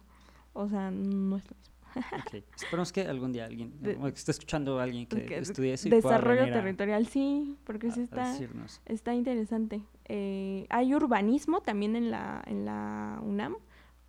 O 0.54 0.70
sea, 0.70 0.92
no 0.92 1.36
es 1.38 1.44
lo 1.50 1.58
mismo. 1.58 1.68
Ok. 1.96 2.44
Esperemos 2.56 2.92
que 2.94 3.02
algún 3.02 3.32
día 3.32 3.46
alguien, 3.46 3.74
De- 3.82 3.96
o 3.96 4.04
que 4.04 4.10
esté 4.10 4.30
escuchando 4.32 4.80
a 4.80 4.84
alguien 4.84 5.08
que 5.08 5.16
Porque 5.18 5.38
estudie 5.40 5.74
eso 5.74 5.88
y 5.88 5.92
pueda 6.00 6.18
Desarrollo 6.18 6.44
a- 6.44 6.52
Territorial, 6.54 7.08
sí, 7.08 7.58
porque 7.64 7.88
a- 7.88 7.92
sí 7.92 8.02
está, 8.02 8.38
está 8.86 9.16
interesante. 9.16 9.82
Eh, 10.06 10.68
hay 10.70 10.94
urbanismo 10.94 11.62
también 11.62 11.96
en 11.96 12.12
la, 12.12 12.44
en 12.46 12.66
la 12.66 13.20
UNAM, 13.24 13.56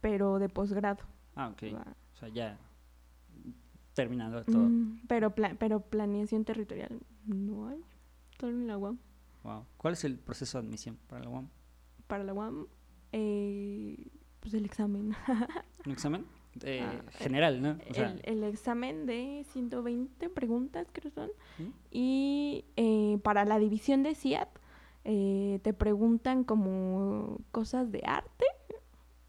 pero 0.02 0.38
de 0.38 0.50
posgrado. 0.50 1.02
Ah, 1.34 1.48
ok. 1.48 1.74
Va. 1.74 1.86
O 2.12 2.16
sea, 2.18 2.28
ya 2.28 2.58
terminando 3.94 4.44
todo. 4.44 4.64
Mm, 4.68 5.00
pero, 5.08 5.34
pla- 5.34 5.56
pero 5.58 5.80
planeación 5.80 6.44
territorial 6.44 7.00
no 7.26 7.68
hay. 7.68 7.80
Solo 8.38 8.52
en 8.52 8.66
la 8.66 8.76
UAM. 8.76 8.98
Wow. 9.48 9.64
¿Cuál 9.78 9.94
es 9.94 10.04
el 10.04 10.18
proceso 10.18 10.60
de 10.60 10.66
admisión 10.66 10.98
para 11.08 11.24
la 11.24 11.30
UAM? 11.30 11.48
Para 12.06 12.22
la 12.22 12.34
UAM, 12.34 12.66
eh, 13.12 13.96
pues 14.40 14.52
el 14.52 14.66
examen. 14.66 15.14
¿Un 15.86 15.92
examen? 15.92 16.26
Eh, 16.64 16.80
Ah, 16.82 17.02
general, 17.12 17.62
¿no? 17.62 17.78
O 17.88 17.94
sea, 17.94 18.10
el, 18.10 18.20
el 18.24 18.44
examen 18.44 19.06
de 19.06 19.46
120 19.52 20.28
preguntas, 20.28 20.86
creo 20.92 21.10
son. 21.12 21.30
¿Mm? 21.58 21.68
Y 21.90 22.64
eh, 22.76 23.18
para 23.22 23.46
la 23.46 23.58
división 23.58 24.02
de 24.02 24.14
CIAT, 24.14 24.48
eh, 25.04 25.60
te 25.62 25.72
preguntan 25.72 26.44
como 26.44 27.38
cosas 27.50 27.90
de 27.90 28.02
arte, 28.04 28.44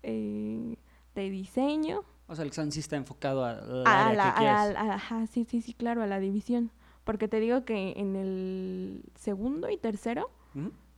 eh, 0.04 0.76
de 1.16 1.30
diseño. 1.30 2.04
o 2.28 2.36
sea, 2.36 2.44
el 2.44 2.50
examen 2.50 2.72
sí 2.74 2.80
está 2.82 2.96
enfocado 2.98 3.46
a 3.46 3.54
la 3.54 3.84
A 3.86 4.08
área 4.08 4.16
la, 4.18 4.36
que 4.40 4.48
a 4.48 4.70
la- 4.74 4.94
ajá, 4.96 5.28
sí, 5.28 5.46
sí, 5.46 5.62
sí, 5.62 5.74
claro, 5.74 6.04
a 6.04 6.08
la 6.08 6.20
división. 6.20 6.72
Porque 7.04 7.28
te 7.28 7.40
digo 7.40 7.66
que 7.66 7.94
en 7.98 8.16
el 8.16 9.04
segundo 9.16 9.70
y 9.70 9.78
tercero 9.78 10.30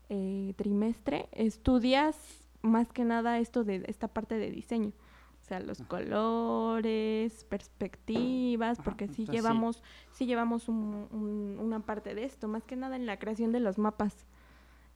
eh, 0.10 0.54
trimestre 0.58 1.30
estudias 1.32 2.18
más 2.62 2.92
que 2.92 3.06
nada 3.06 3.40
esto 3.40 3.64
de 3.64 3.84
esta 3.88 4.08
parte 4.08 4.36
de 4.38 4.52
diseño. 4.52 4.92
O 5.40 5.44
sea, 5.44 5.60
los 5.60 5.82
Ajá. 5.82 5.90
colores, 5.90 7.46
perspectivas, 7.46 8.80
Ajá, 8.80 8.84
porque 8.84 9.08
sí 9.08 9.22
entonces 9.24 9.26
sí. 9.28 9.32
llevamos, 9.38 9.84
sí 10.12 10.26
llevamos 10.26 10.70
un- 10.70 11.08
un- 11.12 11.58
una 11.60 11.80
parte 11.80 12.14
de 12.16 12.24
esto, 12.26 12.48
más 12.48 12.64
que 12.64 12.76
nada 12.76 12.96
en 12.96 13.06
la 13.06 13.18
creación 13.18 13.52
de 13.52 13.60
los 13.60 13.78
mapas. 13.78 14.28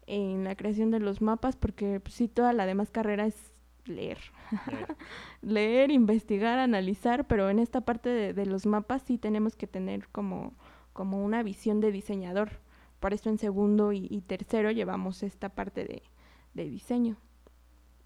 En 0.07 0.43
la 0.43 0.55
creación 0.55 0.91
de 0.91 0.99
los 0.99 1.21
mapas, 1.21 1.55
porque 1.55 1.99
pues, 1.99 2.13
sí, 2.13 2.27
toda 2.27 2.53
la 2.53 2.65
demás 2.67 2.91
carrera 2.91 3.25
es 3.25 3.53
leer. 3.85 4.19
Leer. 4.67 4.87
leer, 5.41 5.91
investigar, 5.91 6.59
analizar, 6.59 7.25
pero 7.27 7.49
en 7.49 7.57
esta 7.59 7.81
parte 7.81 8.09
de, 8.09 8.33
de 8.33 8.45
los 8.45 8.65
mapas 8.67 9.01
sí 9.01 9.17
tenemos 9.17 9.55
que 9.55 9.65
tener 9.67 10.07
como, 10.09 10.53
como 10.95 11.23
una 11.23 11.43
visión 11.43 11.81
de 11.81 11.91
diseñador. 11.93 12.61
Por 13.01 13.13
eso 13.13 13.29
en 13.29 13.37
segundo 13.39 13.93
y, 13.93 14.07
y 14.09 14.21
tercero 14.23 14.71
llevamos 14.71 15.23
esta 15.23 15.49
parte 15.49 15.85
de, 15.85 16.03
de 16.55 16.65
diseño. 16.65 17.17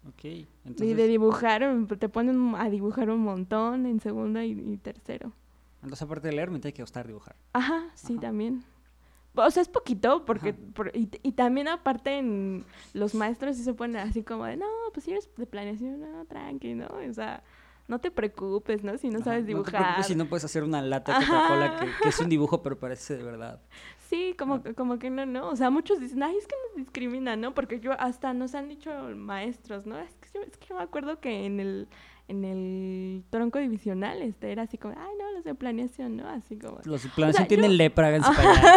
Ok, 0.08 0.24
Y 0.24 0.94
de 0.94 1.06
dibujar, 1.06 1.62
mm, 1.74 1.86
te 1.98 2.08
ponen 2.08 2.54
a 2.56 2.70
dibujar 2.70 3.10
un 3.10 3.20
montón 3.20 3.86
en 3.86 4.00
segundo 4.00 4.42
y, 4.42 4.52
y 4.52 4.78
tercero. 4.78 5.32
entonces 5.82 6.02
aparte 6.02 6.28
de 6.28 6.34
leer 6.34 6.50
me 6.50 6.58
tiene 6.60 6.74
que 6.74 6.82
gustar 6.82 7.06
dibujar. 7.06 7.36
Ajá, 7.52 7.90
sí, 7.94 8.14
Ajá. 8.14 8.20
también. 8.20 8.64
O 9.34 9.50
sea, 9.50 9.62
es 9.62 9.68
poquito, 9.68 10.24
porque... 10.24 10.52
Por- 10.54 10.96
y, 10.96 11.10
y 11.22 11.32
también 11.32 11.68
aparte 11.68 12.18
en 12.18 12.64
los 12.94 13.14
maestros 13.14 13.56
sí 13.56 13.64
se 13.64 13.74
ponen 13.74 13.96
así 13.98 14.22
como 14.24 14.44
de, 14.46 14.56
no, 14.56 14.66
pues 14.92 15.04
si 15.04 15.12
eres 15.12 15.30
de 15.36 15.46
planeación, 15.46 16.00
no, 16.00 16.24
tranqui, 16.26 16.74
¿no? 16.74 16.88
O 17.08 17.12
sea, 17.14 17.42
no 17.90 17.98
te 17.98 18.10
preocupes, 18.10 18.82
¿no? 18.82 18.96
Si 18.96 19.08
no 19.10 19.18
sabes 19.18 19.40
No 19.42 19.46
te 19.46 19.52
dibujar. 19.52 19.72
preocupes 19.82 20.06
si 20.06 20.14
no 20.14 20.26
puedes 20.26 20.44
hacer 20.44 20.62
una 20.64 20.80
lata 20.80 21.18
de 21.18 21.26
Coca-Cola 21.26 21.76
que, 21.80 21.86
que 22.02 22.08
es 22.08 22.18
un 22.20 22.28
dibujo 22.30 22.62
pero 22.62 22.78
parece 22.78 23.16
de 23.18 23.22
verdad. 23.24 23.60
Sí, 24.08 24.34
como, 24.38 24.54
Ah. 24.54 24.62
que- 24.62 24.74
como 24.74 24.98
que 24.98 25.10
no, 25.10 25.26
¿no? 25.26 25.48
O 25.48 25.56
sea, 25.56 25.70
muchos 25.70 26.00
dicen, 26.00 26.22
ay, 26.22 26.36
es 26.36 26.46
que 26.46 26.54
nos 26.68 26.76
discriminan, 26.76 27.40
¿no? 27.40 27.52
Porque 27.54 27.78
yo 27.80 27.92
hasta 28.00 28.32
nos 28.32 28.54
han 28.54 28.68
dicho 28.68 28.90
maestros, 29.14 29.86
¿no? 29.86 29.98
Es 29.98 30.14
que 30.16 30.28
yo, 30.34 30.40
es 30.42 30.56
que 30.56 30.66
yo 30.68 30.76
me 30.76 30.82
acuerdo 30.82 31.20
que 31.20 31.44
en 31.46 31.60
el, 31.60 31.88
en 32.28 32.44
el 32.44 33.24
tronco 33.30 33.58
divisional 33.58 34.22
este 34.22 34.50
era 34.52 34.62
así 34.62 34.78
como, 34.78 34.94
ay, 34.98 35.10
no, 35.18 35.32
los 35.32 35.44
de 35.44 35.54
planeación, 35.54 36.16
¿no? 36.16 36.28
Así 36.28 36.56
como, 36.58 36.78
Los 36.84 37.02
de 37.04 37.08
planeación 37.10 37.44
yo- 37.44 37.48
tienen 37.48 37.76
lepra, 37.76 38.08
háganse 38.08 38.32
para 38.34 38.50
allá. 38.50 38.74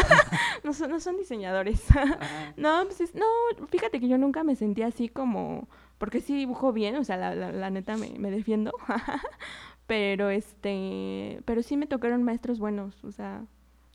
no 0.64 0.74
son, 0.74 0.90
no 0.92 1.00
son 1.00 1.18
diseñadores. 1.18 1.84
No, 2.58 2.84
pues 2.86 3.02
es- 3.02 3.16
no, 3.16 3.26
fíjate 3.70 4.00
que 4.00 4.08
yo 4.08 4.18
nunca 4.18 4.44
me 4.44 4.56
sentí 4.56 4.84
así 4.84 5.10
como, 5.10 5.68
porque 6.04 6.20
sí 6.20 6.36
dibujo 6.36 6.74
bien, 6.74 6.98
o 6.98 7.04
sea, 7.06 7.16
la, 7.16 7.34
la, 7.34 7.54
la 7.54 7.70
neta 7.70 7.96
me, 7.96 8.10
me 8.20 8.30
defiendo. 8.30 8.74
pero 9.88 10.30
este, 10.30 11.42
pero 11.46 11.64
sí 11.64 11.78
me 11.78 11.88
tocaron 11.88 12.24
maestros 12.24 12.60
buenos, 12.60 13.02
o 13.06 13.12
sea, 13.12 13.46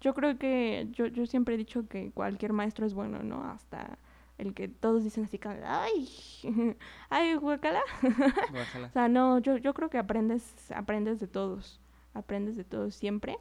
yo 0.00 0.14
creo 0.14 0.38
que 0.38 0.88
yo, 0.92 1.06
yo 1.06 1.26
siempre 1.26 1.54
he 1.54 1.58
dicho 1.58 1.86
que 1.86 2.10
cualquier 2.12 2.54
maestro 2.54 2.86
es 2.86 2.94
bueno, 2.94 3.22
¿no? 3.22 3.44
Hasta 3.44 3.98
el 4.38 4.54
que 4.54 4.68
todos 4.68 5.04
dicen 5.04 5.24
así 5.24 5.38
ay, 5.66 6.08
ay, 7.10 7.34
guacala. 7.40 7.82
O 8.88 8.92
sea, 8.92 9.08
no, 9.08 9.38
yo, 9.40 9.58
yo 9.58 9.74
creo 9.74 9.90
que 9.90 9.98
aprendes, 9.98 10.70
aprendes 10.72 11.20
de 11.20 11.26
todos, 11.26 11.78
aprendes 12.14 12.56
de 12.56 12.64
todos 12.64 12.94
siempre. 12.94 13.38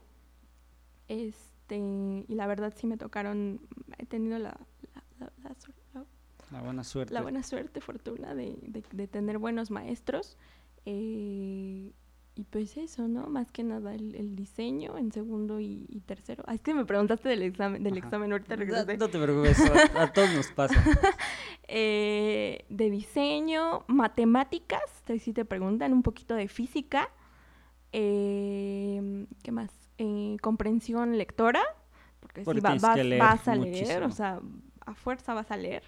Este, 1.07 1.77
y 1.77 2.33
la 2.35 2.47
verdad 2.47 2.73
sí 2.75 2.85
me 2.87 2.97
tocaron, 2.97 3.61
he 3.97 4.05
tenido 4.05 4.39
la, 4.39 4.57
la, 4.93 5.03
la- 5.19 5.31
la 5.43 5.49
suer- 5.55 5.73
la- 6.51 6.61
buena 6.61 6.83
suerte. 6.83 7.13
la 7.13 7.21
buena 7.21 7.43
suerte, 7.43 7.81
fortuna 7.81 8.33
de, 8.35 8.57
de- 8.61 8.83
de 8.91 9.07
tener 9.07 9.37
buenos 9.37 9.71
maestros. 9.71 10.37
eh, 10.85 11.91
y 12.39 12.43
pues 12.51 12.77
eso, 12.77 13.07
¿no? 13.07 13.25
Más 13.27 13.51
que 13.51 13.63
nada 13.63 13.95
el, 13.95 14.13
el 14.13 14.35
diseño 14.35 14.95
en 14.95 15.11
segundo 15.11 15.59
y, 15.59 15.87
y 15.89 16.01
tercero. 16.01 16.43
Ah, 16.45 16.53
es 16.53 16.61
que 16.61 16.75
me 16.75 16.85
preguntaste 16.85 17.27
del 17.29 17.41
examen, 17.41 17.81
del 17.83 17.97
Ajá. 17.97 18.05
examen 18.05 18.31
ahorita 18.31 18.55
No, 18.55 18.59
regresé. 18.59 18.95
no 18.97 19.09
te 19.09 19.19
preocupes, 19.19 19.59
a, 19.95 20.03
a 20.03 20.13
todos 20.13 20.29
nos 20.31 20.47
pasa. 20.51 20.75
Eh, 21.69 22.63
de 22.69 22.89
diseño, 22.89 23.83
matemáticas, 23.87 24.81
te- 25.05 25.19
si 25.19 25.33
te 25.33 25.43
preguntan 25.45 25.91
un 25.91 26.01
poquito 26.03 26.33
de 26.35 26.47
física, 26.47 27.09
eh, 27.91 29.25
¿qué 29.43 29.51
más? 29.51 29.71
Eh, 29.97 30.37
comprensión 30.41 31.17
lectora, 31.17 31.61
porque, 32.19 32.43
Porque 32.43 32.61
sí, 32.61 32.63
va- 32.65 32.93
tienes 32.93 33.19
vas, 33.19 33.39
vas 33.39 33.47
a 33.47 33.55
leer, 33.55 33.73
muchísimo. 33.79 34.05
o 34.05 34.11
sea, 34.11 34.39
a 34.85 34.93
fuerza 34.95 35.33
vas 35.33 35.51
a 35.51 35.57
leer. 35.57 35.83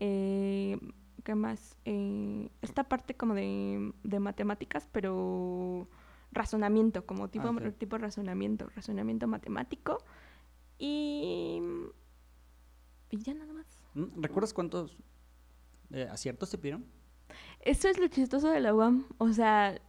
Eh, 0.00 0.78
¿Qué 1.24 1.34
más? 1.34 1.76
Eh, 1.84 2.48
esta 2.62 2.84
parte 2.84 3.14
como 3.14 3.34
de, 3.34 3.92
de 4.04 4.20
matemáticas, 4.20 4.88
pero 4.92 5.88
razonamiento, 6.30 7.04
como 7.04 7.28
tipo, 7.28 7.48
ok. 7.48 7.76
tipo 7.78 7.98
razonamiento, 7.98 8.68
razonamiento 8.76 9.26
matemático. 9.26 9.98
Y, 10.78 11.60
y 13.10 13.16
ya 13.18 13.34
nada 13.34 13.52
más. 13.52 13.66
¿Mm? 13.94 14.22
¿Recuerdas 14.22 14.52
cuántos 14.54 14.96
eh, 15.90 16.08
aciertos 16.10 16.50
te 16.50 16.58
pidieron? 16.58 16.84
Eso 17.60 17.88
es 17.88 17.98
lo 17.98 18.06
chistoso 18.08 18.50
de 18.50 18.60
la 18.60 18.74
UAM. 18.74 19.06
O 19.18 19.32
sea, 19.32 19.80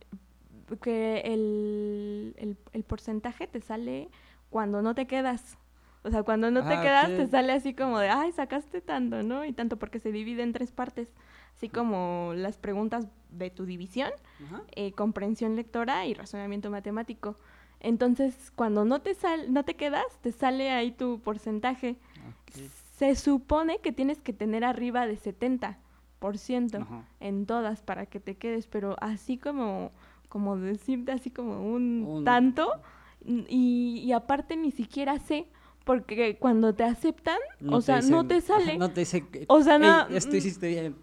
que 0.81 1.19
el, 1.21 2.33
el, 2.37 2.57
el 2.71 2.83
porcentaje 2.83 3.47
te 3.47 3.61
sale 3.61 4.09
cuando 4.49 4.81
no 4.81 4.95
te 4.95 5.07
quedas. 5.07 5.57
O 6.03 6.09
sea, 6.11 6.23
cuando 6.23 6.51
no 6.51 6.63
te 6.65 6.75
Ah, 6.75 6.81
quedas 6.81 7.09
ok. 7.11 7.15
te 7.17 7.27
sale 7.27 7.53
así 7.53 7.73
como 7.73 7.99
de, 7.99 8.09
ay, 8.09 8.31
sacaste 8.31 8.81
tanto, 8.81 9.23
¿no? 9.23 9.43
Y 9.45 9.51
tanto 9.53 9.77
porque 9.77 9.99
se 9.99 10.11
divide 10.11 10.43
en 10.43 10.53
tres 10.53 10.71
partes. 10.71 11.09
Así 11.55 11.69
como 11.69 12.33
las 12.35 12.57
preguntas 12.57 13.07
de 13.31 13.49
tu 13.49 13.65
división, 13.65 14.11
Ajá. 14.45 14.61
eh, 14.75 14.91
comprensión 14.93 15.55
lectora 15.55 16.05
y 16.05 16.13
razonamiento 16.13 16.69
matemático. 16.69 17.35
Entonces, 17.79 18.51
cuando 18.55 18.85
no 18.85 19.01
te, 19.01 19.15
sal 19.15 19.51
no 19.53 19.63
te 19.63 19.75
quedas, 19.75 20.05
te 20.21 20.31
sale 20.31 20.69
ahí 20.71 20.91
tu 20.91 21.19
porcentaje. 21.19 21.97
Ok. 22.29 22.61
Se 22.97 23.15
supone 23.15 23.79
que 23.79 23.91
tienes 23.91 24.19
que 24.21 24.33
tener 24.33 24.63
arriba 24.63 25.05
de 25.07 25.17
70% 25.17 26.77
Ajá. 26.81 27.03
en 27.19 27.45
todas 27.45 27.81
para 27.81 28.05
que 28.05 28.19
te 28.19 28.35
quedes, 28.35 28.67
pero 28.67 28.95
así 29.01 29.37
como, 29.37 29.91
como 30.29 30.57
decirte 30.57 31.11
así 31.11 31.29
como 31.29 31.61
un, 31.71 32.05
Un- 32.07 32.23
tanto, 32.23 32.71
y, 33.25 33.99
y 34.05 34.11
aparte 34.13 34.55
ni 34.57 34.71
siquiera 34.71 35.19
sé, 35.19 35.47
porque 35.87 36.37
cuando 36.37 36.75
te 36.75 36.83
aceptan, 36.83 37.39
o 37.71 37.77
te 37.79 37.81
sea, 37.81 38.01
no 38.01 38.27
te 38.27 38.41
sale. 38.41 38.77
No 38.77 38.91
te 38.91 38.99
dice 39.01 39.27
que, 39.27 39.45
O 39.47 39.63
sea, 39.63 39.75
"Ey, 39.77 39.81
no- 39.81 40.07
esto 40.09 40.33
mm, 40.33 40.35
hiciste 40.35 40.67
bien. 40.67 40.95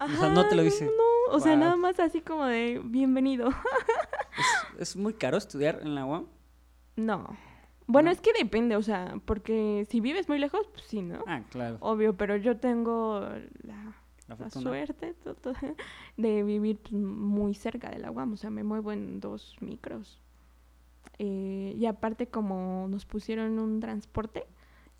o 0.00 0.08
sea, 0.08 0.30
no 0.30 0.48
te 0.48 0.54
lo 0.54 0.62
dice. 0.62 0.86
No, 0.86 1.34
o 1.36 1.40
sea, 1.40 1.54
nada 1.56 1.76
más 1.76 2.00
así 2.00 2.22
como 2.22 2.46
de 2.46 2.80
bienvenido. 2.82 3.50
¿Es, 4.38 4.80
es 4.80 4.96
muy 4.96 5.12
caro 5.12 5.36
estudiar 5.36 5.80
en 5.82 5.94
la 5.94 6.06
UAM? 6.06 6.26
no. 6.96 7.36
Bueno, 7.92 8.06
¿No? 8.06 8.12
es 8.12 8.20
que 8.20 8.30
depende, 8.32 8.76
o 8.76 8.82
sea, 8.82 9.16
porque 9.24 9.84
si 9.90 10.00
vives 10.00 10.28
muy 10.28 10.38
lejos, 10.38 10.64
pues 10.72 10.84
sí, 10.86 11.02
¿no? 11.02 11.24
Ah, 11.26 11.42
claro. 11.50 11.76
Obvio, 11.80 12.16
pero 12.16 12.36
yo 12.36 12.56
tengo 12.56 13.18
la, 13.64 13.74
La 13.74 13.94
la 14.28 14.36
fortuna. 14.36 14.62
suerte 14.62 15.16
de 16.16 16.42
vivir 16.44 16.78
pues, 16.78 16.92
muy 16.92 17.52
cerca 17.54 17.90
de 17.90 17.98
la 17.98 18.12
UAM, 18.12 18.34
o 18.34 18.36
sea, 18.36 18.48
me 18.50 18.62
muevo 18.62 18.92
en 18.92 19.18
dos 19.18 19.56
micros. 19.60 20.20
Eh, 21.22 21.74
y 21.76 21.84
aparte 21.84 22.28
como 22.28 22.86
nos 22.88 23.04
pusieron 23.04 23.58
un 23.58 23.78
transporte 23.80 24.44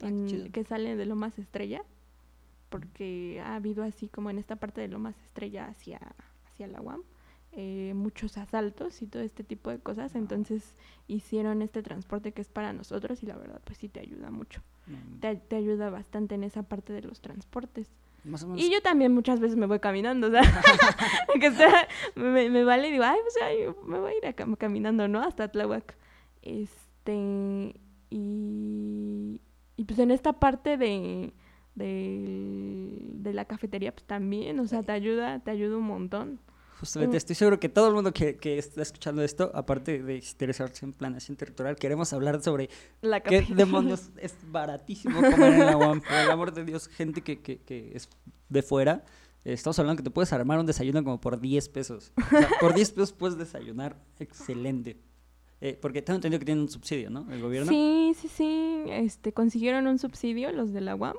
Ah, 0.02 0.08
en- 0.08 0.50
que 0.52 0.64
sale 0.64 0.94
de 0.96 1.06
Lomas 1.06 1.38
Estrella, 1.38 1.82
porque 2.68 3.40
ha 3.44 3.56
habido 3.56 3.82
así 3.84 4.08
como 4.08 4.30
en 4.30 4.38
esta 4.38 4.56
parte 4.56 4.80
de 4.80 4.88
Lomas 4.88 5.16
Estrella 5.24 5.66
hacia, 5.66 6.00
hacia 6.46 6.66
la 6.68 6.80
UAM, 6.80 7.02
eh, 7.52 7.92
muchos 7.94 8.38
asaltos 8.38 9.02
y 9.02 9.06
todo 9.06 9.22
este 9.22 9.42
tipo 9.44 9.70
de 9.70 9.78
cosas, 9.80 10.14
entonces 10.14 10.76
hicieron 11.08 11.62
este 11.62 11.82
transporte 11.82 12.32
que 12.32 12.40
es 12.42 12.48
para 12.48 12.72
nosotros 12.72 13.22
y 13.22 13.26
la 13.26 13.36
verdad 13.36 13.60
pues 13.64 13.78
sí 13.78 13.88
te 13.88 14.00
ayuda 14.00 14.30
mucho, 14.30 14.62
te, 15.20 15.36
te 15.36 15.56
ayuda 15.56 15.90
bastante 15.90 16.34
en 16.36 16.44
esa 16.44 16.62
parte 16.62 16.92
de 16.92 17.02
los 17.02 17.20
transportes. 17.20 17.90
Más 18.22 18.42
o 18.44 18.48
menos. 18.48 18.62
Y 18.62 18.70
yo 18.70 18.82
también 18.82 19.12
muchas 19.14 19.40
veces 19.40 19.56
me 19.56 19.66
voy 19.66 19.80
caminando, 19.80 20.28
o 20.28 20.30
sea, 20.30 20.42
que 21.40 21.50
sea, 21.52 21.88
me, 22.14 22.50
me 22.50 22.62
vale 22.64 22.88
y 22.88 22.92
digo, 22.92 23.04
ay, 23.04 23.18
pues 23.22 23.34
ay, 23.42 23.56
me 23.86 23.98
voy 23.98 24.12
a 24.12 24.16
ir 24.18 24.26
a 24.26 24.36
cam- 24.36 24.56
caminando, 24.56 25.08
¿no? 25.08 25.22
Hasta 25.22 25.48
Tláhuac. 25.48 25.96
Este, 26.42 27.74
y, 28.10 29.40
y 29.76 29.84
pues 29.84 29.98
en 29.98 30.10
esta 30.10 30.34
parte 30.34 30.76
de, 30.76 31.32
de, 31.74 32.98
de 33.14 33.32
la 33.32 33.44
cafetería, 33.44 33.92
pues 33.92 34.06
también, 34.06 34.58
o 34.60 34.66
sea, 34.66 34.82
te 34.82 34.92
ayuda, 34.92 35.40
te 35.40 35.50
ayuda 35.50 35.76
un 35.76 35.84
montón. 35.84 36.40
Justamente, 36.80 37.18
estoy 37.18 37.36
seguro 37.36 37.60
que 37.60 37.68
todo 37.68 37.88
el 37.88 37.94
mundo 37.94 38.10
que, 38.12 38.36
que 38.36 38.56
está 38.56 38.80
escuchando 38.80 39.22
esto, 39.22 39.50
aparte 39.54 40.02
de 40.02 40.16
interesarse 40.16 40.86
en 40.86 40.94
planeación 40.94 41.36
territorial, 41.36 41.76
queremos 41.76 42.10
hablar 42.14 42.42
sobre 42.42 42.70
La 43.02 43.20
qué 43.20 43.42
demonios 43.42 44.10
es 44.16 44.34
baratísimo 44.50 45.20
comer 45.20 45.52
en 45.52 45.66
la 45.66 45.76
UAM. 45.76 46.00
Por 46.00 46.16
el 46.16 46.30
amor 46.30 46.54
de 46.54 46.64
Dios, 46.64 46.88
gente 46.88 47.20
que, 47.20 47.42
que, 47.42 47.58
que 47.58 47.92
es 47.94 48.08
de 48.48 48.62
fuera, 48.62 49.04
eh, 49.44 49.52
estamos 49.52 49.78
hablando 49.78 49.98
que 49.98 50.04
te 50.04 50.10
puedes 50.10 50.32
armar 50.32 50.58
un 50.58 50.64
desayuno 50.64 51.04
como 51.04 51.20
por 51.20 51.38
10 51.38 51.68
pesos. 51.68 52.12
O 52.16 52.28
sea, 52.30 52.48
por 52.60 52.72
10 52.72 52.92
pesos 52.92 53.12
puedes 53.12 53.36
desayunar 53.36 54.02
excelente. 54.18 54.96
Eh, 55.60 55.78
porque 55.80 56.00
tengo 56.02 56.16
entendido 56.16 56.38
que 56.38 56.46
tienen 56.46 56.62
un 56.62 56.68
subsidio, 56.70 57.10
¿no? 57.10 57.30
El 57.30 57.42
gobierno. 57.42 57.70
Sí, 57.70 58.12
sí, 58.16 58.28
sí, 58.28 58.82
este, 58.88 59.32
consiguieron 59.32 59.86
un 59.86 59.98
subsidio 59.98 60.50
los 60.52 60.72
de 60.72 60.80
la 60.80 60.94
UAM 60.96 61.16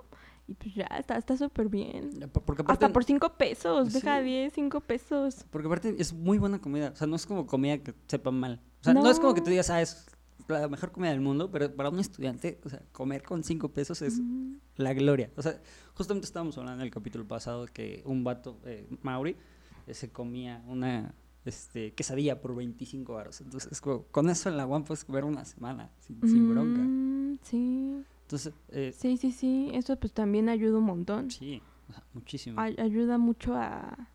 y 0.47 0.56
pues 0.56 0.73
ya 0.73 0.86
está 0.99 1.17
está 1.17 1.38
súper 1.38 1.69
bien. 1.69 2.10
Por- 2.34 2.43
Porque 2.43 2.63
aparte, 2.63 2.86
Hasta 2.86 2.93
por 2.93 3.04
cinco 3.04 3.34
pesos, 3.38 3.93
deja 3.93 4.17
Sí. 4.19 4.25
10, 4.25 4.54
5 4.54 4.82
pesos. 4.82 5.45
porque 5.51 5.67
aparte 5.67 5.95
es 5.99 6.12
muy 6.13 6.39
buena 6.39 6.60
comida. 6.60 6.89
O 6.91 6.95
sea, 6.95 7.06
no 7.08 7.15
es 7.15 7.25
como 7.27 7.45
comida 7.45 7.77
que 7.77 7.93
sepa 8.08 8.32
mal. 8.32 8.60
O 8.82 8.84
sea, 8.84 8.93
no, 8.95 9.08
es 9.10 9.19
como 9.19 9.34
que 9.36 9.41
No. 9.41 9.45
tú 9.45 9.49
digas, 9.51 9.69
ah, 9.69 9.80
es 9.82 10.08
la 10.47 10.67
mejor 10.67 10.91
comida 10.91 11.12
del 11.12 11.21
mundo, 11.21 11.49
pero 11.51 11.73
para 11.75 11.89
un 11.89 11.99
estudiante, 11.99 12.60
o 12.65 12.69
sea, 12.69 12.82
comer 12.91 13.21
con 13.23 13.43
5 13.43 13.69
pesos 13.69 14.01
es 14.01 14.19
Mm. 14.19 14.56
la 14.77 14.93
gloria. 14.93 15.30
O 15.38 15.41
sea, 15.43 15.62
justamente 15.93 16.25
estábamos 16.25 16.58
hablando 16.58 16.82
en 16.82 16.88
el 16.88 16.91
capítulo 16.91 17.27
pasado 17.27 17.67
que 17.67 18.01
un 18.06 18.23
vato, 18.23 18.60
eh, 18.65 18.88
Mauri, 19.04 19.38
eh, 19.88 19.93
se 19.93 20.10
comía 20.10 20.63
una 20.67 21.13
este, 21.45 21.93
quesadilla 21.93 22.39
por 22.41 22.56
25 22.56 23.13
baros. 23.13 23.41
Entonces, 23.41 23.82
con 23.82 24.30
eso 24.30 24.49
en 24.49 24.58
la 24.58 24.65
UAM 24.67 24.84
puedes 24.84 25.04
comer 25.06 25.23
una 25.25 25.45
semana 25.45 25.89
sin, 25.99 26.21
sin 26.27 26.47
bronca. 26.47 26.82
Mm, 26.82 27.38
Sí, 27.43 28.04
Entonces, 28.23 28.54
eh, 28.69 28.93
sí, 28.95 29.17
sí, 29.17 29.32
sí, 29.32 29.71
eso 29.73 29.95
pues 29.97 30.13
también 30.13 30.47
ayuda 30.49 30.77
un 30.77 30.84
montón. 30.86 31.32
sí, 31.32 31.62
o 31.89 31.93
sea, 31.93 32.04
muchísimo. 32.13 32.60
Ay- 32.62 32.75
ayuda 32.77 33.17
mucho 33.17 33.56
a, 33.56 34.10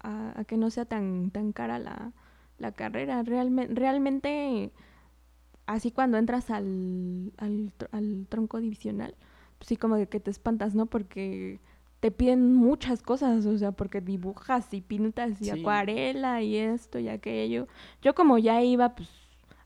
a, 0.00 0.40
a 0.40 0.44
que 0.44 0.56
no 0.56 0.70
sea 0.70 0.84
tan, 0.84 1.30
tan 1.30 1.52
cara 1.52 1.78
la, 1.78 2.12
la 2.58 2.72
carrera. 2.72 3.22
Realme- 3.24 3.68
realmente, 3.68 4.70
así 5.66 5.90
cuando 5.90 6.18
entras 6.18 6.50
al, 6.50 7.32
al, 7.38 7.72
tr- 7.76 7.88
al 7.92 8.26
tronco 8.28 8.60
divisional, 8.60 9.14
pues 9.58 9.68
sí 9.68 9.76
como 9.76 9.96
de 9.96 10.08
que 10.08 10.20
te 10.20 10.30
espantas, 10.30 10.74
¿no? 10.74 10.86
Porque 10.86 11.58
te 12.06 12.12
piden 12.12 12.54
muchas 12.54 13.02
cosas, 13.02 13.46
o 13.46 13.58
sea, 13.58 13.72
porque 13.72 14.00
dibujas 14.00 14.72
y 14.72 14.80
pintas 14.80 15.42
y 15.42 15.46
Sí. 15.46 15.50
acuarela 15.50 16.40
y 16.40 16.54
esto 16.56 17.00
y 17.00 17.08
aquello. 17.08 17.66
Yo 18.00 18.14
como 18.14 18.38
ya 18.38 18.62
iba 18.62 18.94
pues 18.94 19.08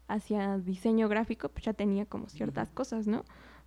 hacia 0.09 0.57
diseño 0.57 1.07
gráfico, 1.11 1.51
pues 1.51 1.67
ya 1.67 1.75
tenía 1.75 2.07
como 2.07 2.31
ciertas 2.31 2.71
cosas, 2.71 3.07
¿no? 3.07 3.27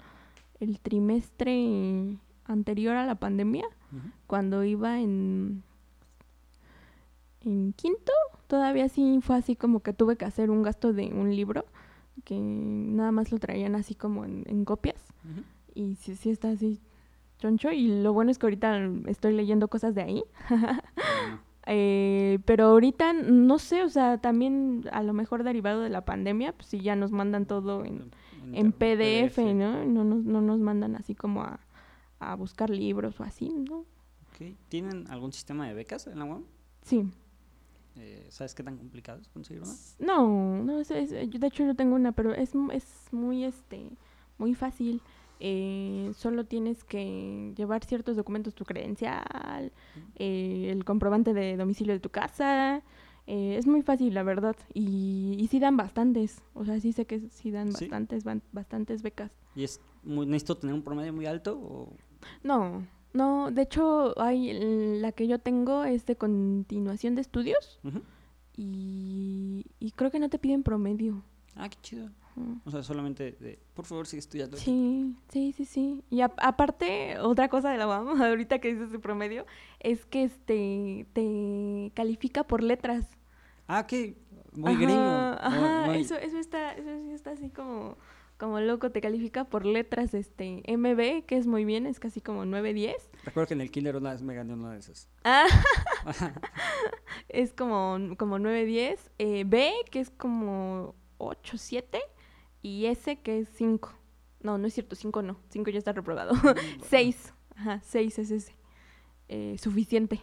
el 0.60 0.80
trimestre 0.80 2.18
anterior 2.46 2.96
a 2.96 3.06
la 3.06 3.16
pandemia, 3.16 3.66
cuando 4.28 4.64
iba 4.64 5.00
en, 5.02 5.64
en 7.42 7.74
quinto, 7.74 8.12
todavía 8.48 8.90
sí 8.90 9.20
fue 9.22 9.36
así 9.36 9.56
como 9.56 9.82
que 9.82 9.94
tuve 9.94 10.16
que 10.16 10.26
hacer 10.26 10.50
un 10.50 10.64
gasto 10.64 10.94
de 10.94 11.08
un 11.08 11.36
libro, 11.36 11.66
que 12.24 12.36
nada 12.38 13.12
más 13.12 13.32
lo 13.32 13.40
traían 13.40 13.76
así 13.76 13.96
como 13.96 14.26
en, 14.26 14.44
en 14.48 14.66
copias. 14.66 15.04
Y 15.76 15.96
sí, 15.96 16.16
sí 16.16 16.30
está 16.30 16.50
así 16.50 16.82
choncho. 17.38 17.72
Y 17.72 18.02
lo 18.02 18.14
bueno 18.14 18.32
es 18.32 18.40
que 18.40 18.46
ahorita 18.46 18.90
estoy 19.08 19.34
leyendo 19.34 19.68
cosas 19.68 19.96
de 19.96 20.02
ahí. 20.02 20.24
Eh, 21.70 22.40
pero 22.46 22.68
ahorita 22.68 23.12
no 23.12 23.60
sé, 23.60 23.84
o 23.84 23.90
sea, 23.90 24.20
también 24.20 24.86
a 24.90 25.04
lo 25.04 25.12
mejor 25.12 25.44
derivado 25.44 25.82
de 25.82 25.90
la 25.90 26.06
pandemia, 26.06 26.54
pues 26.54 26.68
sí 26.68 26.80
ya 26.80 26.96
nos 26.96 27.12
mandan 27.12 27.46
todo 27.46 27.84
en, 27.84 28.72
PDF, 28.72 29.38
¿no? 29.54 29.84
No 29.84 30.06
nos, 30.06 30.24
no 30.24 30.40
nos 30.40 30.62
mandan 30.62 30.96
así 30.96 31.14
como 31.14 31.42
a, 31.42 31.60
a 32.20 32.36
buscar 32.36 32.70
libros 32.70 33.20
o 33.20 33.24
así, 33.24 33.50
¿no? 33.50 33.84
¿Tienen 34.70 35.10
algún 35.10 35.34
sistema 35.34 35.68
de 35.68 35.74
becas 35.74 36.08
en 36.08 36.20
la 36.20 36.26
UAM? 36.26 36.46
Sí. 36.84 37.12
Eh, 38.00 38.28
¿Sabes 38.30 38.54
qué 38.54 38.64
tan 38.64 38.78
complicado 38.78 39.20
es 39.20 39.28
conseguir 39.28 39.64
una? 39.64 39.74
No, 40.00 40.64
no, 40.64 40.80
es, 40.80 40.92
es- 40.92 41.10
yo- 41.30 41.40
de 41.40 41.48
hecho 41.48 41.66
yo 41.66 41.76
tengo 41.76 41.96
una, 41.96 42.12
pero 42.12 42.34
es, 42.34 42.52
es 42.72 42.86
muy, 43.12 43.44
este, 43.44 43.90
muy 44.38 44.54
fácil. 44.54 45.02
Eh, 45.40 46.12
solo 46.16 46.46
tienes 46.46 46.84
que 46.84 47.54
llevar 47.56 47.84
ciertos 47.86 48.16
documentos, 48.16 48.56
tu 48.56 48.66
credencial, 48.66 49.72
eh, 50.16 50.70
el 50.72 50.84
comprobante 50.86 51.34
de 51.34 51.58
domicilio 51.58 51.94
de 51.94 52.00
tu 52.00 52.10
casa. 52.10 52.82
eh, 53.28 53.56
es 53.58 53.68
muy 53.68 53.82
fácil, 53.82 54.14
la 54.14 54.24
verdad. 54.24 54.56
Y, 54.74 55.36
y 55.40 55.48
sí 55.48 55.60
dan 55.60 55.76
bastantes. 55.78 56.42
O 56.54 56.66
sea, 56.66 56.80
sí 56.80 56.94
sé 56.94 57.06
que 57.06 57.20
sí 57.30 57.52
dan 57.52 57.74
¿Sí? 57.74 57.86
bastantes, 57.86 58.24
ban- 58.24 58.42
bastantes 58.52 59.02
becas. 59.04 59.32
¿Y 59.56 59.64
es 59.64 59.82
muy, 60.04 60.26
necesito 60.26 60.56
tener 60.58 60.74
un 60.74 60.82
promedio 60.84 61.12
muy 61.14 61.26
alto? 61.26 61.58
O... 61.60 61.94
No, 62.44 62.86
no, 63.18 63.52
de 63.52 63.64
hecho, 63.64 64.14
hay, 64.22 64.54
la 65.02 65.12
que 65.12 65.28
yo 65.28 65.40
tengo 65.40 65.84
es 65.84 66.06
de 66.06 66.16
continuación 66.16 67.16
de 67.16 67.22
estudios 67.22 67.80
y, 68.56 69.66
y 69.80 69.92
creo 69.92 70.12
que 70.12 70.20
no 70.20 70.30
te 70.30 70.40
piden 70.40 70.64
promedio. 70.64 71.24
Ah, 71.56 71.70
qué 71.70 71.78
chido. 71.82 72.10
O 72.66 72.70
sea, 72.70 72.84
solamente 72.84 73.32
de, 73.40 73.58
por 73.74 73.86
favor, 73.86 74.06
sigue 74.06 74.20
estudiando. 74.20 74.58
Sí, 74.58 75.16
sí, 75.30 75.54
sí, 75.58 75.66
sí. 75.66 76.04
Y 76.12 76.22
a- 76.22 76.32
aparte, 76.38 77.18
otra 77.20 77.50
cosa 77.50 77.72
de 77.72 77.78
la 77.80 77.88
UAM, 77.88 78.08
ahorita 78.22 78.60
que 78.60 78.72
dices 78.74 78.92
de 78.92 79.00
promedio, 79.00 79.46
es 79.80 80.06
que 80.06 80.24
este 80.24 81.08
te 81.14 81.92
califica 81.96 82.44
por 82.44 82.62
letras. 82.62 83.08
Ah, 83.68 83.88
qué 83.88 84.16
muy 84.54 84.74
Ajá, 84.74 84.82
gringo. 84.82 85.02
Ajá, 85.42 85.82
Muy- 85.88 85.96
muy- 85.96 86.02
eso, 86.06 86.16
eso 86.16 86.38
está, 86.38 86.74
eso 86.74 86.90
sí 87.06 87.12
está 87.12 87.32
así 87.32 87.50
como, 87.50 87.98
como 88.38 88.60
loco, 88.60 88.92
te 88.92 89.02
califica 89.02 89.46
por 89.46 89.66
letras, 89.66 90.14
este, 90.14 90.64
MB, 90.68 91.26
que 91.26 91.38
es 91.38 91.48
muy 91.48 91.66
bien, 91.66 91.86
es 91.86 92.00
casi 92.00 92.22
como 92.22 92.46
9-10. 92.46 92.96
Recuerdo 93.24 93.48
que 93.48 93.54
en 93.56 93.62
el 93.62 93.72
kinder 93.72 93.96
una 93.96 94.12
vez 94.12 94.22
me 94.22 94.36
gané 94.36 94.54
una 94.54 94.72
de 94.74 94.80
esas. 94.80 95.10
Ah, 95.24 95.46
es 97.30 97.54
como, 97.54 97.98
como 98.18 98.38
9-10. 98.38 98.98
eh, 99.18 99.44
B, 99.46 99.74
que 99.92 100.00
es 100.00 100.10
como 100.12 100.96
8-7. 101.18 102.00
Y 102.62 102.86
S, 102.88 103.18
que 103.20 103.40
es 103.40 103.50
5. 103.56 103.94
No, 104.42 104.58
no 104.58 104.68
es 104.68 104.74
cierto, 104.74 104.96
5 104.96 105.22
no. 105.22 105.40
5 105.50 105.70
ya 105.70 105.78
está 105.80 105.94
reprobado. 105.94 106.34
6. 106.90 107.34
Ajá, 107.56 107.82
6 107.84 108.20
es 108.20 108.32
ese. 108.32 108.56
Eh, 109.30 109.56
suficiente. 109.60 110.22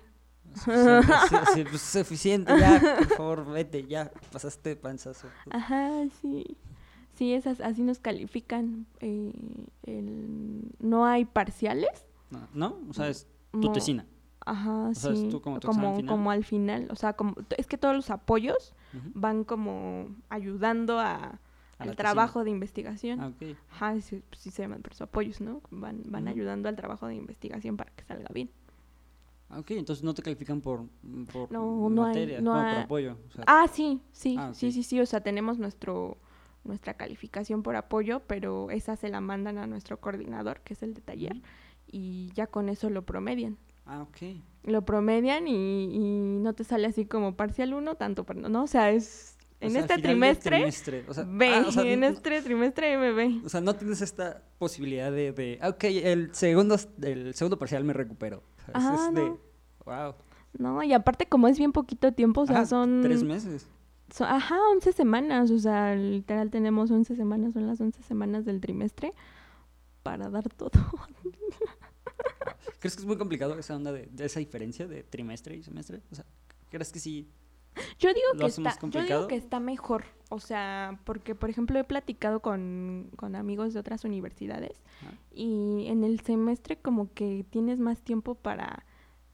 Suficiente, 0.55 1.71
pues, 1.71 1.83
suficiente, 1.83 2.53
ya, 2.59 2.81
por 2.99 3.17
favor, 3.17 3.45
vete, 3.47 3.87
ya, 3.87 4.13
pasaste 4.31 4.77
panzazo. 4.77 5.27
Ajá, 5.51 5.91
sí. 6.21 6.57
Sí, 7.15 7.33
esas, 7.33 7.61
así 7.61 7.83
nos 7.83 7.99
califican. 8.01 8.87
eh, 9.01 9.33
el- 9.85 10.63
no 10.81 11.07
hay 11.07 11.25
parciales. 11.25 12.07
No, 12.31 12.49
¿no? 12.55 12.77
O 12.91 12.93
sea, 12.95 13.09
es 13.09 13.27
tu 13.53 13.73
tesina. 13.73 14.07
Ajá, 14.47 14.89
O 14.89 14.95
sea, 14.95 15.13
es 15.13 15.21
sí. 15.21 15.29
tú 15.31 15.41
como 15.41 15.59
tu 15.61 15.69
como, 15.69 15.97
final. 15.97 16.11
como 16.15 16.31
al 16.31 16.45
final. 16.45 16.89
O 16.91 16.97
sea, 16.97 17.13
como, 17.15 17.35
es 17.57 17.67
que 17.67 17.79
todos 17.79 17.95
los 17.95 18.11
apoyos 18.11 18.75
Ujú. 18.93 19.11
van 19.15 19.45
como 19.45 20.09
ayudando 20.29 20.99
a, 20.99 21.15
al 21.17 21.39
tesina. 21.79 21.95
trabajo 21.95 22.45
de 22.45 22.51
investigación. 22.51 23.21
Ah, 23.21 23.29
ok. 23.29 23.57
Ajá, 23.71 24.01
sí, 24.01 24.23
pues 24.29 24.41
sí 24.43 24.51
se 24.51 24.63
llaman 24.63 24.83
por 24.83 24.93
eso 24.93 25.05
apoyos, 25.05 25.41
¿no? 25.41 25.61
Van, 25.71 26.03
van 26.07 26.25
Ujú. 26.25 26.33
ayudando 26.33 26.69
al 26.69 26.77
trabajo 26.77 27.07
de 27.07 27.15
investigación 27.15 27.77
para 27.77 27.91
que 27.93 28.05
salga 28.05 28.29
bien. 28.35 28.51
Ah, 29.51 29.61
ok, 29.61 29.71
entonces 29.73 30.03
no 30.05 30.15
te 30.15 30.23
califican 30.23 30.61
por, 30.61 30.85
por 31.33 31.53
No, 31.53 31.89
no 31.89 32.03
hay- 32.05 32.09
materia, 32.09 32.41
no 32.41 32.55
no, 32.55 32.59
por 32.61 32.67
hay- 32.69 32.83
apoyo. 32.83 33.19
o 33.29 33.31
sea, 33.31 33.45
Ah, 33.47 33.67
sí, 33.73 34.01
sí, 34.13 34.37
Ah, 34.39 34.53
sí, 34.53 34.67
ok. 34.67 34.73
sí, 34.73 34.83
sí. 34.83 35.01
O 35.01 35.07
sea, 35.07 35.21
tenemos 35.23 35.59
nuestro 35.59 36.19
nuestra 36.65 36.95
calificación 36.95 37.63
por 37.63 37.77
apoyo, 37.77 38.21
pero 38.27 38.71
esa 38.71 38.97
se 38.97 39.09
la 39.09 39.21
mandan 39.21 39.59
a 39.59 39.67
nuestro 39.67 40.01
coordinador, 40.01 40.61
que 40.61 40.75
es 40.75 40.83
el 40.83 40.95
de 40.95 41.01
taller, 41.01 41.41
y 41.87 42.31
ya 42.35 42.47
con 42.47 42.69
eso 42.69 42.91
lo 42.91 43.03
promedian. 43.03 43.57
ah, 43.87 44.03
ok. 44.03 44.37
Lo 44.65 44.83
promedian 44.85 45.47
y, 45.47 45.85
y 45.93 46.39
no 46.39 46.55
te 46.55 46.65
sale 46.65 46.87
así 46.87 47.05
como 47.05 47.37
parcial 47.37 47.75
1, 47.75 47.97
tanto, 47.97 48.25
para, 48.25 48.41
no, 48.49 48.63
o 48.63 48.67
sea, 48.67 48.91
es 48.91 49.37
O 49.61 49.67
en 49.67 49.73
sea, 49.73 49.81
este 49.83 49.99
trimestre, 49.99 50.57
trimestre, 50.57 51.05
o 51.07 51.13
sea, 51.13 51.25
B, 51.29 51.49
ah, 51.55 51.65
o 51.69 51.71
sea, 51.73 51.83
en 51.85 52.01
no- 52.01 52.07
este 52.07 52.41
trimestre 52.41 52.97
MB. 52.97 53.45
O 53.45 53.49
sea, 53.51 53.61
no 53.61 53.75
tienes 53.77 54.01
esta 54.01 54.43
posibilidad 54.59 55.13
de, 55.13 55.33
de 55.33 55.59
ah, 55.61 55.69
ok, 55.69 55.85
el 55.85 56.35
segundo, 56.35 56.77
el 57.03 57.35
segundo 57.35 57.59
parcial 57.59 57.85
me 57.85 57.93
recupero. 57.93 58.43
Sea, 58.65 58.95
es- 58.95 59.01
es 59.09 59.15
de, 59.15 59.29
no. 59.29 59.39
wow. 59.85 60.15
No, 60.57 60.83
y 60.83 60.93
aparte 60.95 61.27
como 61.27 61.49
es 61.49 61.59
bien 61.59 61.73
poquito 61.73 62.13
tiempo, 62.13 62.41
o 62.43 62.47
sea, 62.47 62.65
son... 62.65 63.01
Tres 63.03 63.23
meses. 63.25 63.69
Ajá, 64.21 64.57
11 64.73 64.93
semanas, 64.93 65.51
o 65.51 65.59
sea, 65.59 65.95
literal 65.97 66.51
tenemos 66.51 66.91
11 66.91 67.17
semanas, 67.17 67.55
son 67.55 67.67
las 67.67 67.81
11 67.81 68.03
semanas 68.03 68.45
del 68.45 68.61
trimestre 68.61 69.13
para 70.03 70.29
dar 70.31 70.49
todo. 70.51 70.81
¿Crees 72.79 72.97
que 72.97 73.03
es 73.03 73.07
muy 73.07 73.17
complicado 73.17 73.59
esa 73.59 73.75
onda 73.75 73.93
de, 73.93 74.07
de 74.07 74.27
esa 74.27 74.41
diferencia 74.41 74.87
de 74.87 75.03
trimestre 75.03 75.57
y 75.57 75.63
semestre? 75.63 76.03
O 76.13 76.15
sea, 76.15 76.25
¿crees 76.69 76.93
que 76.93 77.01
sí 77.01 77.31
Yo 77.99 78.11
digo 78.13 78.27
¿Lo 78.35 78.41
que 78.41 78.47
está, 78.47 78.75
yo 78.75 78.81
complicado? 78.81 79.21
digo 79.21 79.29
que 79.29 79.37
está 79.37 79.59
mejor, 79.59 80.05
o 80.29 80.39
sea, 80.39 81.01
porque 81.05 81.35
por 81.35 81.51
ejemplo 81.51 81.79
he 81.79 81.85
platicado 81.85 82.41
con, 82.41 83.11
con 83.17 83.35
amigos 83.35 83.75
de 83.75 83.81
otras 83.81 84.05
universidades 84.05 84.83
y 85.33 85.87
en 85.89 86.05
el 86.05 86.21
semestre 86.21 86.77
como 86.77 87.13
que 87.15 87.45
tienes 87.51 87.79
más 87.81 88.03
tiempo 88.03 88.35
para 88.35 88.85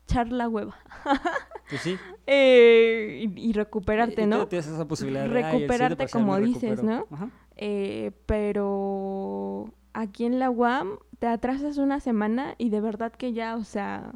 echar 0.05 0.33
la 0.33 0.49
hueva 0.49 0.77
Pues 1.71 1.83
sí. 1.83 1.97
eh, 2.27 3.25
y, 3.35 3.49
y 3.49 3.53
recuperarte, 3.53 4.27
¿no? 4.27 4.47
tienes 4.49 4.67
esa 4.67 4.87
posibilidad 4.87 5.23
de, 5.23 5.29
"Ay, 5.29 5.35
el 5.37 5.41
siguiente 5.43 5.67
Recuperarte 5.69 6.09
como 6.09 6.37
dices, 6.39 6.71
recupero". 6.79 7.07
¿no? 7.11 7.17
Ajá. 7.17 7.31
Eh, 7.57 8.11
pero 8.27 9.73
aquí 9.93 10.25
en 10.25 10.39
la 10.39 10.51
UAM 10.51 10.99
te 11.19 11.27
atrasas 11.27 11.79
una 11.79 12.01
semana 12.01 12.55
y 12.59 12.71
de 12.71 12.81
verdad 12.81 13.13
que 13.13 13.33
ya, 13.33 13.57
o 13.57 13.65
sea, 13.65 14.13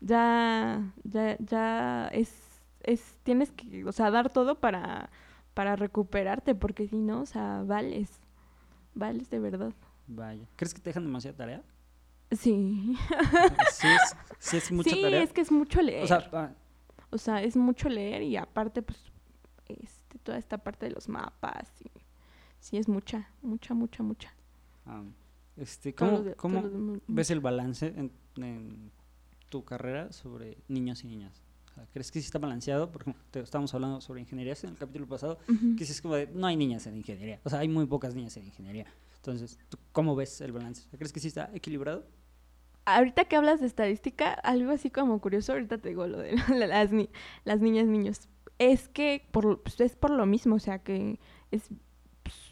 ya, 0.00 0.92
ya, 1.04 1.36
ya 1.38 2.08
es, 2.08 2.32
es, 2.82 3.18
tienes 3.22 3.50
que, 3.52 3.84
o 3.86 3.92
sea, 3.92 4.10
dar 4.10 4.30
todo 4.30 4.56
para, 4.60 5.10
para 5.54 5.76
recuperarte, 5.76 6.54
porque 6.54 6.86
si 6.86 6.96
no, 6.96 7.22
o 7.22 7.26
sea, 7.26 7.62
vales, 7.66 8.10
vales 8.94 9.30
de 9.30 9.38
verdad. 9.38 9.72
Vaya. 10.06 10.46
¿Crees 10.56 10.74
que 10.74 10.80
te 10.80 10.90
dejan 10.90 11.04
demasiada 11.04 11.36
tarea? 11.36 11.62
Sí, 12.30 12.96
sí, 13.70 13.86
es, 13.88 14.16
sí 14.38 14.56
es 14.58 14.72
mucha 14.72 14.90
sí, 14.90 15.00
tarea. 15.02 15.22
es 15.22 15.32
que 15.32 15.40
es 15.40 15.50
mucho 15.52 15.80
leer. 15.80 16.04
O 16.04 16.06
sea, 16.06 16.28
ah, 16.32 16.50
O 17.14 17.18
sea, 17.18 17.42
es 17.42 17.56
mucho 17.56 17.88
leer 17.88 18.22
y 18.22 18.36
aparte, 18.36 18.82
pues, 18.82 18.98
este, 19.68 20.18
toda 20.18 20.36
esta 20.38 20.58
parte 20.58 20.86
de 20.86 20.92
los 20.92 21.08
mapas. 21.08 21.68
Y, 21.82 21.90
sí, 22.60 22.76
es 22.76 22.88
mucha, 22.88 23.28
mucha, 23.42 23.72
mucha, 23.74 24.02
mucha. 24.02 24.34
ah, 24.86 25.02
este, 25.56 25.94
¿cómo, 25.94 26.18
de- 26.22 26.34
de- 26.62 26.68
ves 27.06 27.30
el 27.30 27.40
balance 27.40 27.86
en, 27.96 28.10
en 28.36 28.90
tu 29.48 29.64
carrera 29.64 30.10
sobre 30.12 30.58
niños 30.68 31.04
y 31.04 31.06
niñas? 31.06 31.40
O 31.70 31.74
sea, 31.76 31.86
¿Crees 31.92 32.10
que 32.10 32.20
sí 32.20 32.26
está 32.26 32.38
balanceado? 32.38 32.90
Por 32.90 33.02
ejemplo, 33.02 33.22
te, 33.30 33.40
estábamos 33.40 33.72
hablando 33.74 34.00
sobre 34.00 34.20
ingenierías 34.20 34.62
en 34.64 34.70
el 34.70 34.76
capítulo 34.76 35.06
pasado, 35.06 35.38
que 35.76 35.84
sí 35.84 35.92
es 35.92 36.00
como 36.02 36.14
de, 36.14 36.26
no 36.28 36.46
hay 36.48 36.56
niñas 36.56 36.86
en 36.88 36.96
ingeniería. 36.96 37.40
O 37.44 37.50
sea, 37.50 37.60
hay 37.60 37.68
muy 37.68 37.86
pocas 37.86 38.14
niñas 38.14 38.36
en 38.36 38.46
ingeniería. 38.46 38.86
Entonces, 39.16 39.58
¿tú 39.68 39.78
¿cómo 39.92 40.14
ves 40.16 40.40
el 40.40 40.52
balance? 40.52 40.82
¿Crees 40.96 41.12
que 41.12 41.20
sí 41.20 41.28
está 41.28 41.50
equilibrado? 41.54 42.04
Ahorita 42.86 43.24
que 43.24 43.36
hablas 43.36 43.60
de 43.60 43.66
estadística, 43.66 44.32
algo 44.32 44.72
así 44.72 44.90
como 44.90 45.20
curioso, 45.20 45.52
ahorita 45.52 45.78
te 45.78 45.88
digo 45.90 46.06
lo 46.06 46.18
de 46.18 46.36
la- 46.54 46.66
las, 46.66 46.92
ni- 46.92 47.10
las 47.44 47.60
niñas, 47.60 47.86
niños. 47.86 48.28
Es 48.58 48.88
que 48.88 49.26
por, 49.32 49.62
pues, 49.62 49.80
es 49.80 49.96
por 49.96 50.10
lo 50.10 50.26
mismo, 50.26 50.56
o 50.56 50.60
sea, 50.60 50.78
que 50.80 51.18
es 51.50 51.68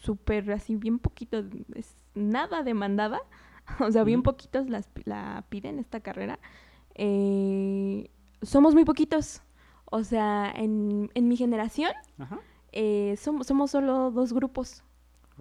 súper 0.02 0.50
así, 0.52 0.76
bien 0.76 0.98
poquito, 0.98 1.44
es 1.74 1.94
nada 2.14 2.62
demandada, 2.62 3.20
o 3.80 3.90
sea, 3.90 4.04
bien 4.04 4.22
poquitos 4.22 4.68
las, 4.68 4.88
la 5.04 5.44
piden 5.48 5.78
esta 5.78 6.00
carrera. 6.00 6.38
Eh, 6.94 8.10
somos 8.42 8.74
muy 8.74 8.84
poquitos, 8.84 9.42
o 9.86 10.02
sea, 10.04 10.52
en, 10.54 11.10
en 11.14 11.28
mi 11.28 11.36
generación 11.36 11.92
Ajá. 12.18 12.40
eh, 12.72 13.14
somos, 13.18 13.46
somos 13.46 13.70
solo 13.70 14.10
dos 14.10 14.32
grupos 14.32 14.82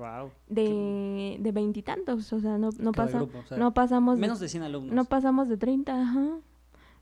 Wow. 0.02 0.32
de 0.50 1.38
de 1.40 1.52
veintitantos, 1.52 2.34
o 2.34 2.40
sea, 2.40 2.58
no, 2.58 2.72
no, 2.80 2.92
pasa, 2.92 3.20
grupo, 3.20 3.38
o 3.38 3.46
sea, 3.46 3.58
no 3.58 3.72
pasamos 3.74 4.18
menos 4.18 4.40
de 4.40 4.50
100 4.50 4.64
alumnos. 4.64 4.96
no 4.96 5.06
pasamos 5.06 5.48
de 5.48 5.58
30, 5.58 6.02
ajá. 6.02 6.40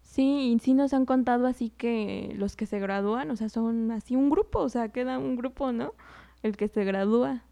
Sí, 0.02 0.52
y 0.52 0.60
sí 0.60 0.74
nos 0.74 0.94
han 0.94 1.06
contado 1.06 1.48
así 1.48 1.70
que 1.70 2.34
los 2.36 2.58
que 2.58 2.66
se 2.66 2.80
gradúan, 2.80 3.32
o 3.32 3.38
sea, 3.38 3.48
son 3.48 3.92
así 3.92 4.16
un 4.18 4.30
grupo, 4.30 4.60
o 4.60 4.68
sea, 4.68 4.90
queda 4.90 5.18
un 5.18 5.38
grupo, 5.38 5.72
¿no? 5.72 5.94
El 6.44 6.58
que 6.58 6.68
se 6.68 6.84
gradúa. 6.84 7.44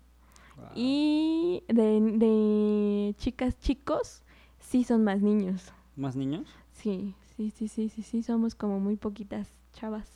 Y 0.76 1.64
de, 1.68 2.02
de 2.02 3.16
chicas, 3.18 3.58
chicos, 3.60 4.24
sí 4.60 4.84
son 4.84 5.04
más 5.04 5.22
niños. 5.22 5.72
¿Más 5.96 6.16
niños? 6.16 6.48
Sí, 6.74 7.16
sí, 7.36 7.52
sí, 7.52 7.68
sí, 7.68 7.90
sí, 7.90 8.02
sí, 8.02 8.24
somos 8.24 8.56
como 8.56 8.80
muy 8.80 8.98
poquitas 8.98 9.54
chavas. 9.74 10.10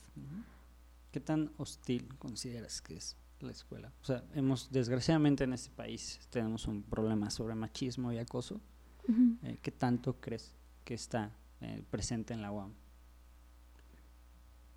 ¿Qué 1.12 1.20
tan 1.20 1.52
hostil 1.58 2.16
consideras 2.18 2.82
que 2.82 2.96
es 2.96 3.16
la 3.42 3.52
escuela? 3.52 3.92
O 4.02 4.04
sea, 4.04 4.24
hemos, 4.34 4.70
desgraciadamente 4.70 5.44
en 5.44 5.52
este 5.52 5.70
país 5.70 6.20
tenemos 6.30 6.66
un 6.66 6.82
problema 6.82 7.30
sobre 7.30 7.54
machismo 7.54 8.12
y 8.12 8.18
acoso. 8.18 8.60
Ujú. 9.08 9.36
Eh, 9.42 9.58
¿Qué 9.60 9.70
tanto 9.72 10.14
crees 10.20 10.54
que 10.84 10.94
está 10.94 11.30
eh, 11.60 11.82
presente 11.90 12.34
en 12.34 12.42
la 12.42 12.52
UAM? 12.52 12.72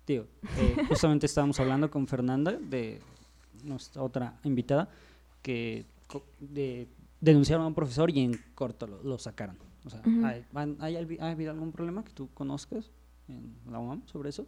Digo, 0.06 0.26
eh, 0.58 0.76
justamente 0.88 1.26
estábamos 1.26 1.58
hablando 1.60 1.90
con 1.90 2.06
Fernanda, 2.06 2.52
de 2.52 3.00
nuestra 3.64 4.02
otra 4.02 4.38
invitada, 4.44 4.88
que 5.42 5.86
de, 6.40 6.88
denunciaron 7.20 7.64
a 7.64 7.68
un 7.68 7.74
profesor 7.74 8.10
y 8.10 8.20
en 8.20 8.32
corto 8.54 8.86
lo, 8.86 9.02
lo 9.02 9.18
sacaron. 9.18 9.56
O 9.84 9.90
sea. 9.90 10.02
¿hay, 10.24 10.44
han- 10.54 10.76
hay 10.80 10.94
alvi- 10.94 11.20
¿ha 11.20 11.30
habido 11.30 11.50
algún 11.52 11.72
problema 11.72 12.04
que 12.04 12.12
tú 12.12 12.28
conozcas 12.34 12.90
en 13.28 13.54
la 13.70 13.78
UAM 13.78 14.02
sobre 14.06 14.30
eso? 14.30 14.46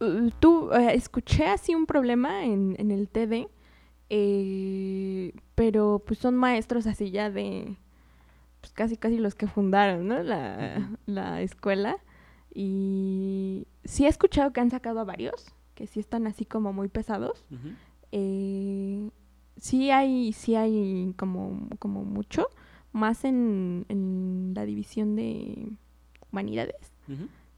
Uh, 0.00 0.30
Tú, 0.40 0.70
eh, 0.72 0.94
escuché 0.94 1.46
así 1.46 1.74
un 1.74 1.86
problema 1.86 2.44
en, 2.44 2.74
en 2.78 2.90
el 2.90 3.08
TD, 3.08 3.48
eh, 4.10 5.32
pero 5.54 6.02
pues 6.06 6.18
son 6.18 6.34
maestros 6.36 6.86
así 6.86 7.10
ya 7.10 7.30
de, 7.30 7.76
pues 8.60 8.72
casi 8.72 8.96
casi 8.96 9.18
los 9.18 9.34
que 9.34 9.46
fundaron, 9.46 10.06
¿no? 10.08 10.22
La, 10.22 10.90
la 11.06 11.42
escuela. 11.42 11.96
Y 12.52 13.66
sí 13.84 14.04
he 14.04 14.08
escuchado 14.08 14.52
que 14.52 14.60
han 14.60 14.70
sacado 14.70 15.00
a 15.00 15.04
varios, 15.04 15.52
que 15.74 15.86
sí 15.86 15.98
están 16.00 16.26
así 16.26 16.44
como 16.44 16.72
muy 16.72 16.88
pesados. 16.88 17.44
Eh, 18.12 19.10
sí 19.56 19.90
hay, 19.90 20.32
sí 20.32 20.54
hay 20.54 21.12
como, 21.16 21.68
como 21.78 22.04
mucho, 22.04 22.48
más 22.92 23.24
en, 23.24 23.86
en 23.88 24.52
la 24.54 24.64
división 24.66 25.16
de 25.16 25.76
humanidades. 26.30 26.92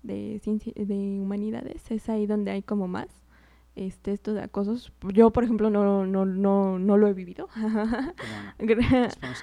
De 0.07 0.39
ciencia, 0.43 0.73
de 0.77 0.95
humanidades, 1.21 1.91
es 1.91 2.09
ahí 2.09 2.27
donde 2.27 2.51
hay 2.53 2.63
como 2.63 2.89
más 2.89 3.09
este 3.75 4.13
esto 4.13 4.33
de 4.33 4.41
acosos. 4.43 4.93
Yo, 5.13 5.31
por 5.33 5.45
ejemplo, 5.45 5.69
no, 5.69 6.07
no, 6.07 6.25
no, 6.25 6.79
no 6.79 6.97
lo 6.97 7.09
he 7.09 7.13
vivido. 7.13 7.49
Bueno. 8.59 8.73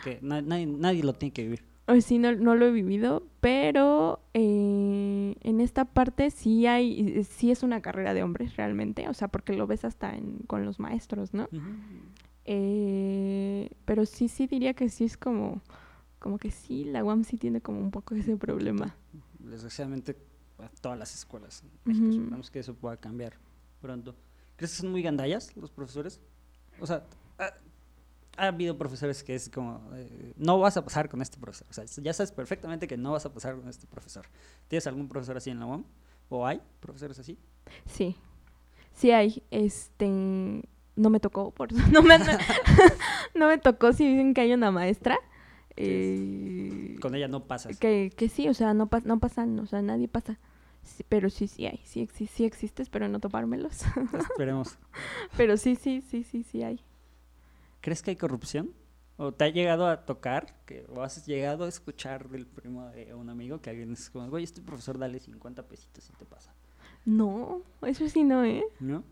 Que 0.04 0.20
na- 0.22 0.42
nadie, 0.42 0.66
nadie 0.66 1.04
lo 1.04 1.14
tiene 1.14 1.34
que 1.34 1.44
vivir. 1.44 1.64
Sí, 2.02 2.18
no, 2.18 2.32
no 2.34 2.56
lo 2.56 2.66
he 2.66 2.72
vivido, 2.72 3.24
pero 3.42 4.22
eh, 4.34 5.36
en 5.42 5.60
esta 5.60 5.84
parte 5.84 6.32
sí 6.32 6.66
hay, 6.66 7.24
sí 7.26 7.52
es 7.52 7.62
una 7.62 7.82
carrera 7.82 8.14
de 8.14 8.24
hombres 8.24 8.56
realmente, 8.56 9.08
o 9.10 9.14
sea, 9.14 9.28
porque 9.28 9.54
lo 9.54 9.68
ves 9.68 9.84
hasta 9.84 10.16
en, 10.16 10.40
con 10.48 10.64
los 10.66 10.80
maestros, 10.80 11.34
¿no? 11.34 11.50
Eh, 12.46 13.70
pero 13.86 14.06
sí, 14.06 14.28
sí 14.28 14.48
diría 14.48 14.74
que 14.74 14.90
sí 14.90 15.04
es 15.04 15.18
como, 15.18 15.62
como 16.20 16.38
que 16.38 16.52
sí, 16.52 16.86
la 16.86 17.04
UAM 17.04 17.24
sí 17.24 17.38
tiene 17.38 17.62
como 17.62 17.80
un 17.80 17.92
poco 17.92 18.16
ese 18.16 18.36
problema. 18.38 18.96
Desgraciadamente, 19.40 20.16
a 20.60 20.70
todas 20.82 20.98
las 20.98 21.14
escuelas 21.14 21.64
en 21.64 21.72
México. 21.86 22.06
Ujú. 22.08 22.18
Esperamos 22.18 22.52
que 22.52 22.60
eso 22.60 22.74
pueda 22.74 22.98
cambiar 22.98 23.34
pronto. 23.82 24.16
¿Crees 24.56 24.72
que 24.72 24.82
son 24.82 24.92
muy 24.92 25.02
gandallas 25.02 25.56
los 25.58 25.72
profesores? 25.72 26.20
O 26.80 26.88
sea, 26.88 27.04
ha, 27.38 27.54
ha 28.38 28.48
habido 28.48 28.78
profesores 28.78 29.24
que 29.24 29.36
es 29.36 29.50
como, 29.50 29.82
eh, 29.94 30.34
no 30.38 30.60
vas 30.60 30.78
a 30.78 30.84
pasar 30.84 31.10
con 31.10 31.22
este 31.22 31.38
profesor. 31.38 31.68
O 31.70 31.74
sea, 31.74 31.86
ya 31.86 32.14
sabes 32.14 32.32
perfectamente 32.32 32.88
que 32.88 32.98
no 32.98 33.12
vas 33.12 33.26
a 33.26 33.34
pasar 33.34 33.56
con 33.56 33.68
este 33.70 33.88
profesor. 33.88 34.26
¿Tienes 34.68 34.88
algún 34.88 35.08
profesor 35.08 35.38
así 35.38 35.50
en 35.50 35.60
la 35.60 35.66
UAM? 35.66 35.86
¿O 36.30 36.46
hay 36.46 36.62
profesores 36.80 37.20
así? 37.20 37.38
Sí, 37.86 38.16
sí 38.94 39.12
hay, 39.12 39.44
este, 39.52 40.08
no 40.96 41.10
me 41.10 41.20
tocó, 41.20 41.52
por 41.52 41.72
no 41.92 42.02
me, 42.02 42.18
no 43.36 43.48
me 43.48 43.58
tocó 43.58 43.94
si 43.94 44.08
dicen 44.08 44.34
que 44.34 44.42
hay 44.42 44.54
una 44.54 44.72
maestra, 44.72 45.20
eh, 45.78 46.96
Con 47.02 47.16
ella 47.16 47.28
no 47.28 47.46
pasas. 47.46 47.78
que, 47.80 48.12
que 48.16 48.30
sí, 48.30 48.48
o 48.50 48.54
sea, 48.54 48.74
no, 48.74 48.90
pas- 48.90 49.04
no 49.04 49.20
pasan, 49.20 49.60
o 49.60 49.66
sea, 49.66 49.82
nadie 49.82 50.08
pasa, 50.08 50.40
Sí, 50.84 51.04
pero 51.08 51.30
sí, 51.30 51.48
sí 51.48 51.66
hay, 51.66 51.80
sí, 51.86 52.06
exi- 52.06 52.28
sí 52.28 52.44
existe, 52.44 52.84
espero 52.84 53.08
no 53.08 53.20
topármelos, 53.22 53.82
Esperemos. 54.14 54.78
pero 55.38 55.56
sí, 55.58 55.76
sí, 55.76 56.02
sí, 56.02 56.24
sí, 56.24 56.44
sí 56.44 56.62
hay. 56.64 56.82
¿Crees 57.82 58.02
que 58.02 58.12
hay 58.12 58.16
corrupción? 58.18 58.72
¿O 59.16 59.32
te 59.32 59.46
ha 59.46 59.50
llegado 59.50 59.88
a 59.88 60.06
tocar, 60.06 60.56
que, 60.66 60.86
o 60.90 61.02
has 61.02 61.26
llegado 61.26 61.66
a 61.66 61.70
escuchar 61.70 62.28
del 62.30 62.48
primo 62.48 62.88
de 62.90 63.14
un 63.14 63.30
amigo 63.30 63.62
que 63.62 63.70
alguien 63.70 63.94
es 63.94 64.10
como, 64.10 64.30
güey, 64.30 64.44
este 64.44 64.62
profesor 64.62 64.98
dale 64.98 65.20
50 65.20 65.64
pesitos 65.64 66.10
y 66.10 66.14
te 66.14 66.26
pasa? 66.26 66.54
No, 67.06 67.62
eso 67.84 68.10
sí 68.10 68.24
no, 68.24 68.44
¿eh? 68.44 68.64
¿No? 68.80 69.04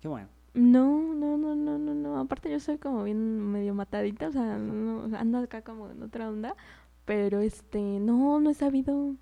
Qué 0.00 0.08
bueno. 0.08 0.28
No, 0.54 1.14
no, 1.14 1.36
no, 1.36 1.54
no, 1.54 1.78
no, 1.78 1.94
no. 1.94 2.18
Aparte 2.18 2.50
yo 2.50 2.58
soy 2.60 2.78
como 2.78 3.04
bien 3.04 3.40
medio 3.52 3.74
matadita, 3.74 4.28
o 4.28 4.32
sea, 4.32 4.58
no, 4.58 5.16
ando 5.16 5.38
acá 5.38 5.62
como 5.62 5.90
en 5.90 6.02
otra 6.02 6.28
onda, 6.28 6.56
pero 7.04 7.40
este, 7.40 7.80
no, 7.80 8.40
no 8.40 8.50
he 8.50 8.54
sabido. 8.54 9.14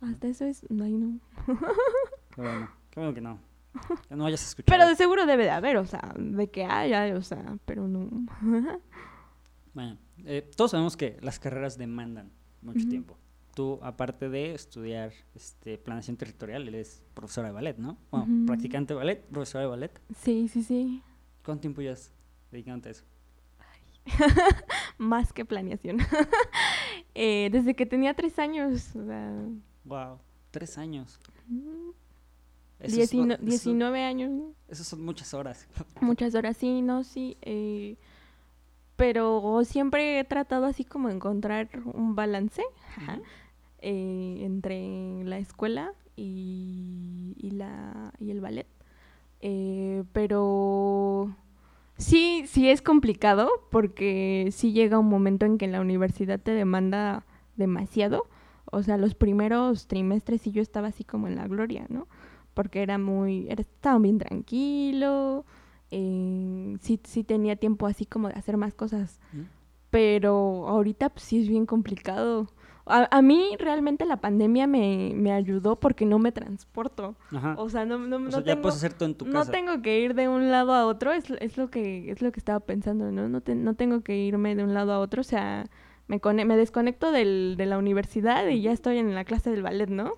Hasta 0.00 0.26
eso 0.28 0.44
es, 0.46 0.68
no, 0.70 0.86
no. 0.88 1.20
Qué 2.34 2.40
bueno. 2.40 2.70
Qué 2.90 3.00
bueno 3.00 3.14
que 3.14 3.20
no. 3.20 3.38
Que 4.08 4.16
no 4.16 4.26
hayas 4.26 4.46
escuchado. 4.46 4.76
Pero 4.76 4.88
de 4.88 4.96
seguro 4.96 5.26
debe 5.26 5.44
de 5.44 5.50
haber, 5.50 5.76
o 5.76 5.86
sea, 5.86 6.14
de 6.18 6.50
que 6.50 6.64
haya, 6.64 7.16
o 7.16 7.22
sea, 7.22 7.56
pero 7.64 7.88
no. 7.88 8.08
Bueno, 9.74 9.96
eh, 10.26 10.50
todos 10.54 10.72
sabemos 10.72 10.98
que 10.98 11.16
las 11.22 11.38
carreras 11.38 11.78
demandan 11.78 12.30
mucho 12.60 12.86
tiempo. 12.86 13.16
Tú, 13.54 13.78
aparte 13.82 14.28
de 14.30 14.54
estudiar 14.54 15.12
este, 15.34 15.76
planeación 15.78 16.16
territorial, 16.16 16.66
eres 16.68 17.02
profesora 17.12 17.48
de 17.48 17.54
ballet, 17.54 17.76
¿no? 17.76 17.98
Bueno, 18.10 18.46
practicante 18.46 18.94
de 18.94 18.98
ballet, 18.98 19.24
profesora 19.26 19.64
de 19.64 19.70
ballet. 19.70 20.00
Sí, 20.16 20.48
sí, 20.48 20.62
sí. 20.62 21.02
¿Cuánto 21.44 21.60
tiempo 21.62 21.82
llevas 21.82 22.12
dedicándote 22.50 22.88
a 22.88 22.92
eso? 22.92 23.04
Más 24.98 25.32
que 25.32 25.44
planeación. 25.44 25.98
Eh, 27.14 27.50
desde 27.52 27.74
que 27.74 27.84
tenía 27.84 28.14
tres 28.14 28.38
años, 28.38 28.96
o 28.96 29.04
sea, 29.04 29.30
Wow, 29.84 30.18
tres 30.50 30.78
años. 30.78 31.20
mm, 31.46 31.90
Eso 32.80 32.96
Diecino- 32.96 33.34
eso- 33.34 33.42
19 33.44 34.02
años. 34.02 34.30
Esas 34.66 34.86
son 34.86 35.04
muchas 35.04 35.34
horas. 35.34 35.68
muchas 36.00 36.34
horas, 36.34 36.56
sí, 36.56 36.80
no, 36.80 37.04
sí. 37.04 37.36
eh, 37.42 37.96
pero 38.96 39.60
siempre 39.64 40.20
he 40.20 40.24
tratado 40.24 40.64
así 40.64 40.84
como 40.86 41.10
encontrar 41.10 41.68
un 41.84 42.14
balance 42.14 42.62
ajá. 42.96 43.20
Eh, 43.82 44.38
entre 44.42 45.24
la 45.24 45.38
escuela 45.38 45.92
y, 46.16 47.34
y 47.36 47.50
la, 47.50 48.12
y 48.18 48.30
el 48.30 48.40
ballet. 48.40 48.66
Eh, 49.40 50.04
pero 50.12 51.34
sí, 51.98 52.44
sí 52.46 52.70
es 52.70 52.80
complicado 52.80 53.50
porque 53.70 54.48
sí 54.52 54.72
llega 54.72 55.00
un 55.00 55.08
momento 55.08 55.46
en 55.46 55.58
que 55.58 55.66
la 55.66 55.80
universidad 55.80 56.40
te 56.40 56.52
demanda 56.52 57.26
demasiado. 57.56 58.28
O 58.70 58.82
sea, 58.82 58.96
los 58.96 59.14
primeros 59.14 59.88
trimestres 59.88 60.42
sí 60.42 60.52
yo 60.52 60.62
estaba 60.62 60.88
así 60.88 61.04
como 61.04 61.26
en 61.26 61.36
la 61.36 61.48
gloria, 61.48 61.86
¿no? 61.88 62.06
Porque 62.54 62.82
era 62.82 62.98
muy, 62.98 63.48
era, 63.50 63.62
estaba 63.62 63.98
bien 63.98 64.18
tranquilo, 64.18 65.44
eh, 65.90 66.76
sí, 66.80 67.00
sí 67.04 67.24
tenía 67.24 67.56
tiempo 67.56 67.86
así 67.86 68.06
como 68.06 68.28
de 68.28 68.34
hacer 68.34 68.56
más 68.56 68.74
cosas. 68.74 69.20
Pero 69.90 70.68
ahorita 70.68 71.10
pues, 71.10 71.24
sí 71.24 71.42
es 71.42 71.48
bien 71.48 71.66
complicado. 71.66 72.48
A, 72.86 73.08
a 73.16 73.22
mí 73.22 73.56
realmente 73.58 74.04
la 74.06 74.16
pandemia 74.16 74.66
me, 74.66 75.12
me 75.14 75.32
ayudó 75.32 75.78
porque 75.78 76.04
no 76.04 76.18
me 76.18 76.32
transporto. 76.32 77.14
Ajá. 77.30 77.54
O 77.58 77.68
sea, 77.70 77.84
no, 77.84 77.98
no, 77.98 78.16
O 78.16 78.18
no 78.18 78.30
sea, 78.30 78.40
ya 78.40 78.44
tengo, 78.54 78.62
puedes 78.62 78.76
hacer 78.78 78.92
todo 78.94 79.08
en 79.08 79.14
tu 79.14 79.24
no 79.26 79.32
casa. 79.40 79.52
tengo 79.52 79.80
que 79.82 80.00
ir 80.00 80.14
de 80.14 80.28
un 80.28 80.50
lado 80.50 80.72
a 80.74 80.86
otro, 80.86 81.12
es, 81.12 81.30
es 81.40 81.56
lo 81.56 81.70
que 81.70 82.10
es 82.10 82.22
lo 82.22 82.32
que 82.32 82.40
estaba 82.40 82.60
pensando, 82.60 83.12
¿no? 83.12 83.28
No, 83.28 83.40
te- 83.40 83.54
no 83.54 83.74
tengo 83.74 84.02
que 84.02 84.16
irme 84.16 84.54
de 84.56 84.64
un 84.64 84.74
lado 84.74 84.92
a 84.92 84.98
otro, 84.98 85.20
o 85.20 85.24
sea, 85.24 85.66
me, 86.08 86.20
cone- 86.20 86.44
me 86.44 86.56
desconecto 86.56 87.12
del, 87.12 87.54
de 87.56 87.66
la 87.66 87.78
universidad 87.78 88.46
y 88.48 88.60
ya 88.62 88.72
estoy 88.72 88.98
en 88.98 89.14
la 89.14 89.24
clase 89.24 89.50
del 89.50 89.62
ballet, 89.62 89.88
¿no? 89.88 90.14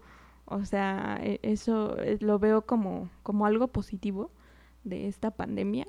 O 0.46 0.64
sea, 0.64 1.18
e- 1.22 1.40
eso 1.42 1.98
eh, 2.00 2.16
lo 2.20 2.38
veo 2.38 2.62
como, 2.62 3.10
como 3.22 3.44
algo 3.46 3.68
positivo 3.68 4.30
de 4.84 5.06
esta 5.08 5.30
pandemia. 5.30 5.86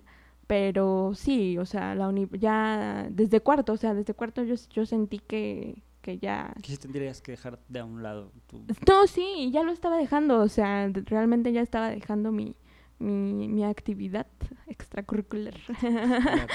Pero 0.48 1.14
sí, 1.16 1.58
o 1.58 1.66
sea, 1.66 1.96
la 1.96 2.08
uni- 2.08 2.28
ya 2.38 3.08
desde 3.10 3.40
cuarto, 3.40 3.74
o 3.74 3.78
sea, 3.78 3.94
desde 3.96 4.14
cuarto 4.14 4.44
yo, 4.44 4.56
yo 4.72 4.86
sentí 4.86 5.18
que, 5.20 5.82
que 6.06 6.20
ya 6.20 6.54
Que 6.62 6.70
sí 6.74 6.78
tendrías 6.78 7.20
que 7.20 7.32
dejar 7.32 7.58
de 7.68 7.80
a 7.80 7.86
un 7.86 8.04
lado 8.04 8.32
tu... 8.46 8.64
no, 8.88 9.08
sí, 9.08 9.50
ya 9.52 9.64
lo 9.64 9.72
estaba 9.72 9.98
dejando, 9.98 10.40
o 10.40 10.48
sea, 10.50 10.88
realmente 11.06 11.52
ya 11.52 11.62
estaba 11.62 11.90
dejando 11.90 12.32
mi, 12.32 12.56
mi, 13.00 13.48
mi 13.48 13.64
actividad 13.66 14.28
extracurricular. 14.68 15.56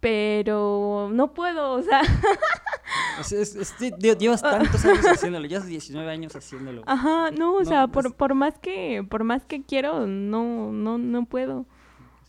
Pero 0.00 1.10
no 1.12 1.32
puedo, 1.34 1.72
o 1.72 1.82
sea, 1.82 2.00
Es- 3.20 3.32
es- 3.32 3.56
es- 3.56 4.18
llevas 4.18 4.40
tantos 4.42 4.82
años 4.84 5.04
haciéndolo, 5.06 5.46
llevas 5.46 5.66
19 5.66 6.10
años 6.10 6.34
haciéndolo. 6.36 6.82
ajá, 6.86 7.30
no, 7.30 7.54
o 7.56 7.60
No, 7.60 7.64
sea, 7.66 7.86
por, 7.88 8.14
por 8.14 8.34
más 8.34 8.58
que, 8.58 9.06
por 9.08 9.24
más 9.24 9.44
que 9.44 9.62
quiero, 9.62 10.06
no, 10.06 10.72
no, 10.72 10.96
no 10.98 11.24
puedo, 11.26 11.66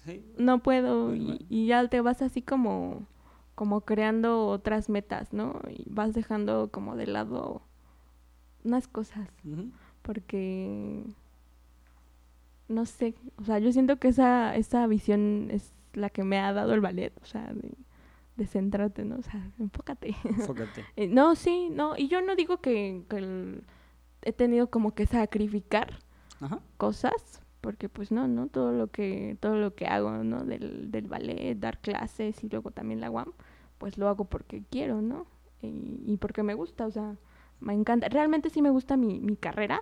Sí. 0.06 0.22
no 0.38 0.60
puedo, 0.60 1.14
y, 1.16 1.20
mal. 1.22 1.46
y 1.50 1.68
ya 1.68 1.88
te 1.88 2.02
vas 2.02 2.22
así 2.22 2.42
como, 2.42 3.06
como 3.62 3.82
creando 3.82 4.48
otras 4.48 4.90
metas, 4.90 5.34
¿no? 5.34 5.62
Y 5.70 5.86
vas 5.88 6.16
dejando 6.16 6.72
como 6.72 6.96
de 6.96 7.06
lado 7.06 7.62
unas 8.64 8.88
cosas. 8.88 9.30
Porque 10.02 11.04
no 12.68 12.88
sé, 12.88 13.14
o 13.38 13.44
sea, 13.44 13.60
yo 13.60 13.72
siento 13.72 13.98
que 13.98 14.08
esa, 14.08 14.56
esa 14.56 14.88
visión 14.88 15.50
es 15.52 15.74
la 15.94 16.10
que 16.10 16.24
me 16.24 16.40
ha 16.40 16.54
dado 16.54 16.74
el 16.74 16.82
ballet, 16.82 17.14
o 17.22 17.26
sea, 17.26 17.54
de, 17.54 17.72
de 18.36 18.48
centrarte, 18.48 19.06
¿no? 19.06 19.18
O 19.18 19.22
sea, 19.22 19.46
enfócate. 19.60 20.16
Enfócate. 20.24 20.84
Eh, 20.96 21.08
no, 21.08 21.36
sí, 21.36 21.70
no, 21.70 21.96
y 21.96 22.08
yo 22.08 22.24
no 22.24 22.36
digo 22.36 22.62
que, 22.62 23.04
que 23.12 23.18
el- 23.18 23.64
he 24.24 24.34
tenido 24.34 24.72
como 24.72 24.96
que 24.96 25.06
sacrificar 25.06 26.00
Ajá. 26.40 26.62
cosas, 26.78 27.44
porque 27.62 27.90
pues 27.90 28.12
no, 28.12 28.28
no, 28.28 28.48
todo 28.48 28.72
lo 28.72 28.88
que, 28.88 29.38
todo 29.40 29.56
lo 29.58 29.76
que 29.76 29.86
hago, 29.86 30.10
¿no? 30.24 30.46
Del, 30.46 30.90
del 30.90 31.06
ballet, 31.08 31.60
dar 31.60 31.80
clases 31.80 32.44
y 32.44 32.50
luego 32.50 32.72
también 32.72 33.02
la 33.02 33.12
UAM, 33.12 33.34
pues 33.82 33.98
lo 33.98 34.08
hago 34.08 34.26
porque 34.26 34.62
quiero, 34.70 35.02
¿no? 35.02 35.26
Y, 35.64 36.04
y 36.06 36.18
porque 36.18 36.44
me 36.44 36.54
gusta, 36.54 36.86
o 36.86 36.92
sea, 36.92 37.16
me 37.60 37.74
encanta. 37.74 38.08
Realmente 38.10 38.52
sí 38.52 38.62
me 38.62 38.70
gusta 38.70 38.96
mi, 38.96 39.20
mi 39.20 39.36
carrera, 39.36 39.80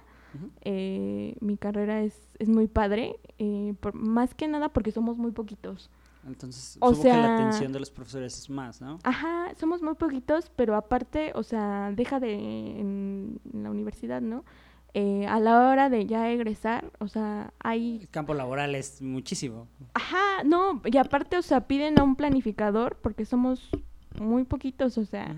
eh, 0.62 1.36
mi 1.41 1.58
carrera 1.58 2.02
es, 2.02 2.16
es 2.39 2.47
muy 2.47 2.68
padre, 2.68 3.20
eh, 3.39 3.74
por, 3.82 3.93
más 3.93 4.34
que 4.34 4.47
nada 4.47 4.70
porque 4.70 4.91
somos 4.93 5.18
muy 5.18 5.32
poquitos. 5.32 5.89
Entonces, 6.26 6.78
O 6.80 6.93
supongo 6.93 7.04
que 7.04 7.18
la 7.18 7.24
sea- 7.26 7.36
atención 7.36 7.74
de 7.74 7.80
los 7.80 7.91
profesores 7.91 8.38
es 8.38 8.50
más, 8.50 8.80
¿no? 8.82 9.00
Ajá, 9.04 9.54
somos 9.60 9.82
muy 9.82 9.95
poquitos, 9.95 10.50
pero 10.56 10.76
aparte, 10.76 11.32
o 11.36 11.43
sea, 11.43 11.91
deja 11.93 12.20
de 12.22 12.34
en, 12.80 13.39
en 13.54 13.64
la 13.64 13.70
universidad, 13.72 14.22
¿no? 14.22 14.43
Eh, 14.93 15.28
a 15.28 15.39
la 15.39 15.70
hora 15.70 15.89
de 15.89 16.06
ya 16.08 16.30
egresar, 16.32 16.91
o 17.00 17.08
sea, 17.08 17.54
hay... 17.60 18.00
El 18.02 18.10
campo 18.10 18.34
laboral 18.34 18.76
es 18.76 19.02
muchísimo. 19.02 19.68
Ajá, 19.93 20.43
no, 20.45 20.82
y 20.86 20.97
aparte, 20.97 21.38
o 21.38 21.41
sea, 21.41 21.68
piden 21.68 22.00
a 22.00 22.04
un 22.04 22.16
planificador 22.16 22.97
porque 23.02 23.24
somos 23.26 23.70
muy 24.20 24.43
poquitos, 24.43 24.97
o 24.97 25.05
sea, 25.05 25.36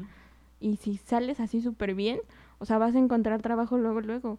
y 0.60 0.78
si 0.78 0.98
sales 0.98 1.40
así 1.40 1.62
súper 1.62 1.96
bien, 1.96 2.20
o 2.60 2.66
sea, 2.66 2.78
vas 2.78 2.96
a 2.96 3.00
encontrar 3.00 3.42
trabajo 3.42 3.78
luego, 3.78 4.02
luego. 4.02 4.38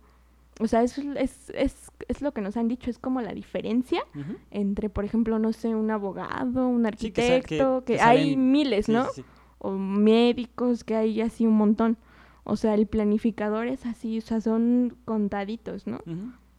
O 0.61 0.67
sea, 0.69 0.83
eso 0.83 1.01
es, 1.17 1.51
es, 1.55 1.91
es 2.09 2.21
lo 2.23 2.33
que 2.33 2.41
nos 2.43 2.57
han 2.57 2.69
dicho, 2.69 2.91
es 2.91 2.99
como 2.99 3.21
la 3.23 3.33
diferencia 3.33 4.03
entre, 4.51 4.91
por 4.91 5.05
ejemplo, 5.05 5.39
no 5.39 5.53
sé, 5.53 5.75
un 5.75 5.91
abogado, 5.91 6.69
un 6.69 6.87
Sí, 6.97 7.11
que 7.11 7.23
sa- 7.23 7.27
que- 7.41 7.61
arquitecto, 7.63 7.85
que, 7.85 7.95
que 7.97 8.01
hay 8.03 8.35
salen- 8.35 8.51
miles, 8.53 8.89
¿no? 8.89 9.05
sí, 9.07 9.23
sí. 9.23 9.25
O 9.59 9.73
médicos, 9.73 10.85
que 10.85 10.95
hay 10.97 11.21
así 11.21 11.47
un 11.47 11.55
montón. 11.57 11.97
O 12.45 12.57
sea, 12.57 12.75
el 12.75 12.87
planificador 12.87 13.67
es 13.67 13.87
así, 13.87 14.19
o 14.19 14.21
sea, 14.21 14.41
son 14.41 14.97
contaditos, 15.05 15.87
¿no? 15.87 16.01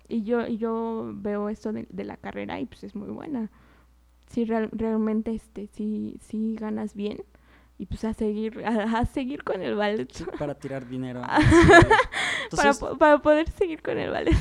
Y 0.09 0.23
yo, 0.23 0.47
y 0.47 0.57
yo 0.57 1.11
veo 1.15 1.49
esto 1.49 1.71
de, 1.73 1.85
de 1.89 2.03
la 2.03 2.17
carrera 2.17 2.59
y 2.59 2.65
pues 2.65 2.83
es 2.83 2.95
muy 2.95 3.09
buena. 3.09 3.49
Sí, 4.27 4.45
real- 4.45 4.69
realmente, 4.71 5.33
este, 5.33 5.67
sí, 5.67 6.17
sí 6.21 6.55
ganas 6.59 6.95
bien. 6.95 7.19
Y 7.83 7.85
pues 7.85 8.05
a 8.05 8.13
seguir, 8.13 8.63
a, 8.65 8.99
a 8.99 9.05
seguir 9.05 9.43
con 9.43 9.61
el 9.61 9.75
ballet. 9.75 10.09
Sí, 10.09 10.23
para 10.39 10.55
tirar 10.55 10.87
dinero. 10.87 11.21
Ah. 12.55 12.71
Para, 12.99 13.17
poder 13.19 13.49
seguir 13.49 13.81
con 13.81 13.97
el 13.97 14.11
ballet. 14.11 14.35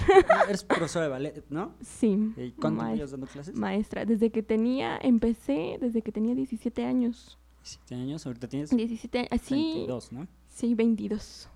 eres 0.47 0.65
profesora 0.65 1.07
de 1.07 1.11
ballet, 1.11 1.45
¿no? 1.49 1.75
Sí. 1.81 2.35
¿Y 2.37 2.51
¿Cuánto 2.53 2.85
llevas 2.95 3.13
dando 3.13 3.27
clases? 3.27 3.57
maestra. 3.57 4.05
Desde 4.05 4.31
que 4.31 4.43
tenía, 4.43 4.99
empecé 5.01 5.79
desde 5.81 6.03
que 6.03 6.13
tenía 6.13 6.35
17 6.35 6.85
años. 6.85 7.39
17 7.63 7.95
años, 7.95 8.27
ahorita 8.27 8.49
tienes 8.49 8.71
17 8.71 9.19
años, 9.19 9.41
sí. 9.43 9.55
22, 9.55 10.13
¿no? 10.13 10.29
Sí, 10.49 10.75
22. 10.75 11.49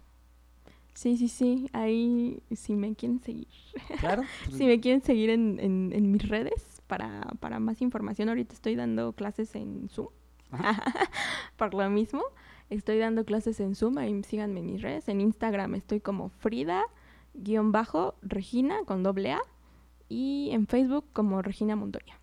Sí, 0.94 1.16
sí, 1.18 1.28
sí. 1.28 1.68
Ahí, 1.72 2.42
si 2.54 2.74
me 2.74 2.94
quieren 2.94 3.20
seguir. 3.22 3.48
Claro. 4.00 4.22
pues, 4.46 4.56
Si 4.56 4.64
me 4.64 4.80
quieren 4.80 5.02
seguir 5.02 5.30
en, 5.30 5.60
en, 5.60 5.92
en 5.92 6.10
mis 6.10 6.26
redes 6.26 6.80
para, 6.86 7.20
para 7.38 7.60
más 7.60 7.82
información, 7.82 8.30
ahorita 8.30 8.54
estoy 8.54 8.76
dando 8.76 9.12
clases 9.12 9.54
en 9.56 9.88
Zoom. 9.90 10.08
Por 11.56 11.74
lo 11.74 11.88
mismo, 11.90 12.22
estoy 12.70 12.98
dando 12.98 13.24
clases 13.24 13.58
en 13.60 13.74
Zoom, 13.74 13.98
ahí 13.98 14.22
síganme 14.24 14.60
en 14.60 14.66
mis 14.66 14.82
redes. 14.82 15.08
En 15.08 15.20
Instagram 15.20 15.74
estoy 15.74 16.00
como 16.00 16.28
Frida-Regina 16.30 18.78
con 18.86 19.02
doble 19.02 19.32
A. 19.32 19.40
Y 20.08 20.50
en 20.52 20.66
Facebook 20.68 21.04
como 21.12 21.42
Regina 21.42 21.74
Montoya. 21.74 22.20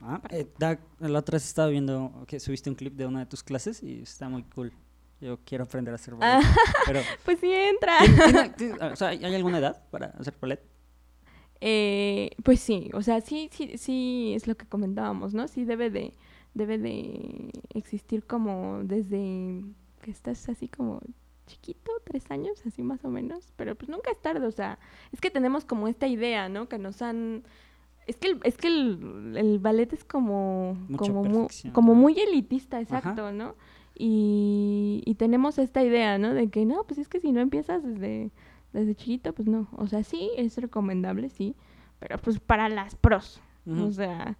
Ah, 0.00 0.20
eh, 0.30 0.46
la 0.58 0.78
otra 1.18 1.36
vez 1.36 1.44
estaba 1.46 1.68
viendo 1.68 2.24
que 2.26 2.40
subiste 2.40 2.70
un 2.70 2.76
clip 2.76 2.94
de 2.94 3.06
una 3.06 3.20
de 3.20 3.26
tus 3.26 3.42
clases 3.42 3.82
y 3.82 4.00
está 4.02 4.28
muy 4.28 4.42
cool. 4.44 4.72
Yo 5.20 5.38
quiero 5.44 5.64
aprender 5.64 5.92
a 5.92 5.96
hacer 5.96 6.14
ballet. 6.14 6.46
Pero, 6.86 7.00
Pues 7.24 7.38
sí 7.40 7.50
entra. 7.52 7.98
¿tiene- 7.98 8.22
tiene- 8.22 8.48
tiene- 8.56 8.84
o 8.92 8.96
sea, 8.96 9.08
¿hay 9.08 9.22
hay 9.24 9.34
alguna 9.34 9.58
edad 9.58 9.84
para 9.90 10.06
hacer 10.18 10.34
ballet? 10.40 10.62
Eh, 11.60 12.30
pues 12.42 12.60
sí, 12.60 12.90
o 12.92 13.02
sea, 13.02 13.20
sí, 13.22 13.48
sí, 13.52 13.76
sí 13.78 14.32
es 14.36 14.46
lo 14.46 14.56
que 14.56 14.66
comentábamos, 14.66 15.32
¿no? 15.34 15.48
Sí 15.48 15.64
debe 15.64 15.88
de, 15.90 16.14
debe 16.56 16.78
de 16.78 17.50
existir 17.74 18.24
como 18.24 18.80
desde 18.82 19.62
que 20.02 20.10
estás 20.10 20.48
así 20.48 20.68
como 20.68 21.00
chiquito, 21.46 21.92
tres 22.04 22.28
años, 22.30 22.60
así 22.66 22.82
más 22.82 23.04
o 23.04 23.08
menos, 23.10 23.52
pero 23.56 23.74
pues 23.76 23.88
nunca 23.88 24.10
es 24.10 24.20
tarde, 24.20 24.44
o 24.46 24.50
sea, 24.50 24.78
es 25.12 25.20
que 25.20 25.30
tenemos 25.30 25.64
como 25.64 25.86
esta 25.86 26.06
idea, 26.08 26.48
¿no? 26.48 26.68
Que 26.68 26.78
nos 26.78 27.02
han... 27.02 27.44
Es 28.06 28.16
que 28.16 28.28
el, 28.28 28.40
es 28.44 28.56
que 28.56 28.68
el, 28.68 29.34
el 29.36 29.58
ballet 29.58 29.92
es 29.92 30.04
como, 30.04 30.74
Mucha 30.88 30.98
como, 31.12 31.24
mu- 31.24 31.32
perfección, 31.46 31.72
como 31.72 31.94
muy 31.94 32.18
elitista, 32.18 32.80
exacto, 32.80 33.32
¿no? 33.32 33.54
Y, 33.98 35.02
y 35.06 35.14
tenemos 35.16 35.58
esta 35.58 35.82
idea, 35.82 36.16
¿no? 36.18 36.32
De 36.34 36.48
que 36.48 36.64
no, 36.64 36.84
pues 36.84 36.98
es 36.98 37.08
que 37.08 37.20
si 37.20 37.32
no 37.32 37.40
empiezas 37.40 37.82
desde, 37.82 38.30
desde 38.72 38.94
chiquito, 38.94 39.32
pues 39.32 39.48
no. 39.48 39.68
O 39.76 39.86
sea, 39.88 40.04
sí, 40.04 40.30
es 40.36 40.56
recomendable, 40.58 41.28
sí, 41.30 41.54
pero 41.98 42.18
pues 42.18 42.38
para 42.40 42.68
las 42.68 42.94
pros. 42.94 43.40
O 43.68 43.90
sea, 43.90 44.36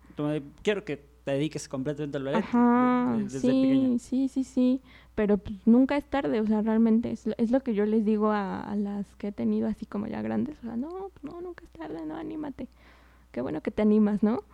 quiero 0.63 0.85
que 0.85 1.05
te 1.27 1.33
dediques 1.33 1.69
completamente 1.69 2.19
al 2.19 2.25
ballet 2.25 2.39
ajá, 2.39 3.17
de- 3.19 3.25
desde 3.25 3.41
sí, 3.41 3.61
pequeña. 3.63 3.99
sí, 3.99 4.29
sí, 4.29 4.45
sí, 4.45 4.83
pero 5.15 5.39
pues 5.39 5.67
nunca 5.67 5.97
es 5.97 6.05
tarde, 6.09 6.41
o 6.41 6.47
sea, 6.47 6.63
realmente 6.63 7.11
es, 7.11 7.27
lo- 7.27 7.35
es 7.39 7.51
lo 7.51 7.61
que 7.63 7.75
yo 7.75 7.87
les 7.87 8.05
digo 8.05 8.31
a, 8.33 8.61
a 8.63 8.77
las 8.77 9.15
que 9.17 9.29
he 9.29 9.33
tenido 9.33 9.69
así 9.69 9.87
como 9.87 10.07
ya 10.07 10.23
grandes, 10.23 10.59
o 10.59 10.63
sea, 10.63 10.77
no, 10.77 11.11
no, 11.23 11.41
nunca 11.41 11.65
es 11.65 11.71
tarde, 11.73 12.05
no, 12.07 12.17
anímate. 12.17 12.69
Qué 13.33 13.41
bueno 13.43 13.63
que 13.63 13.71
te 13.71 13.83
animas, 13.83 14.23
¿no? 14.23 14.45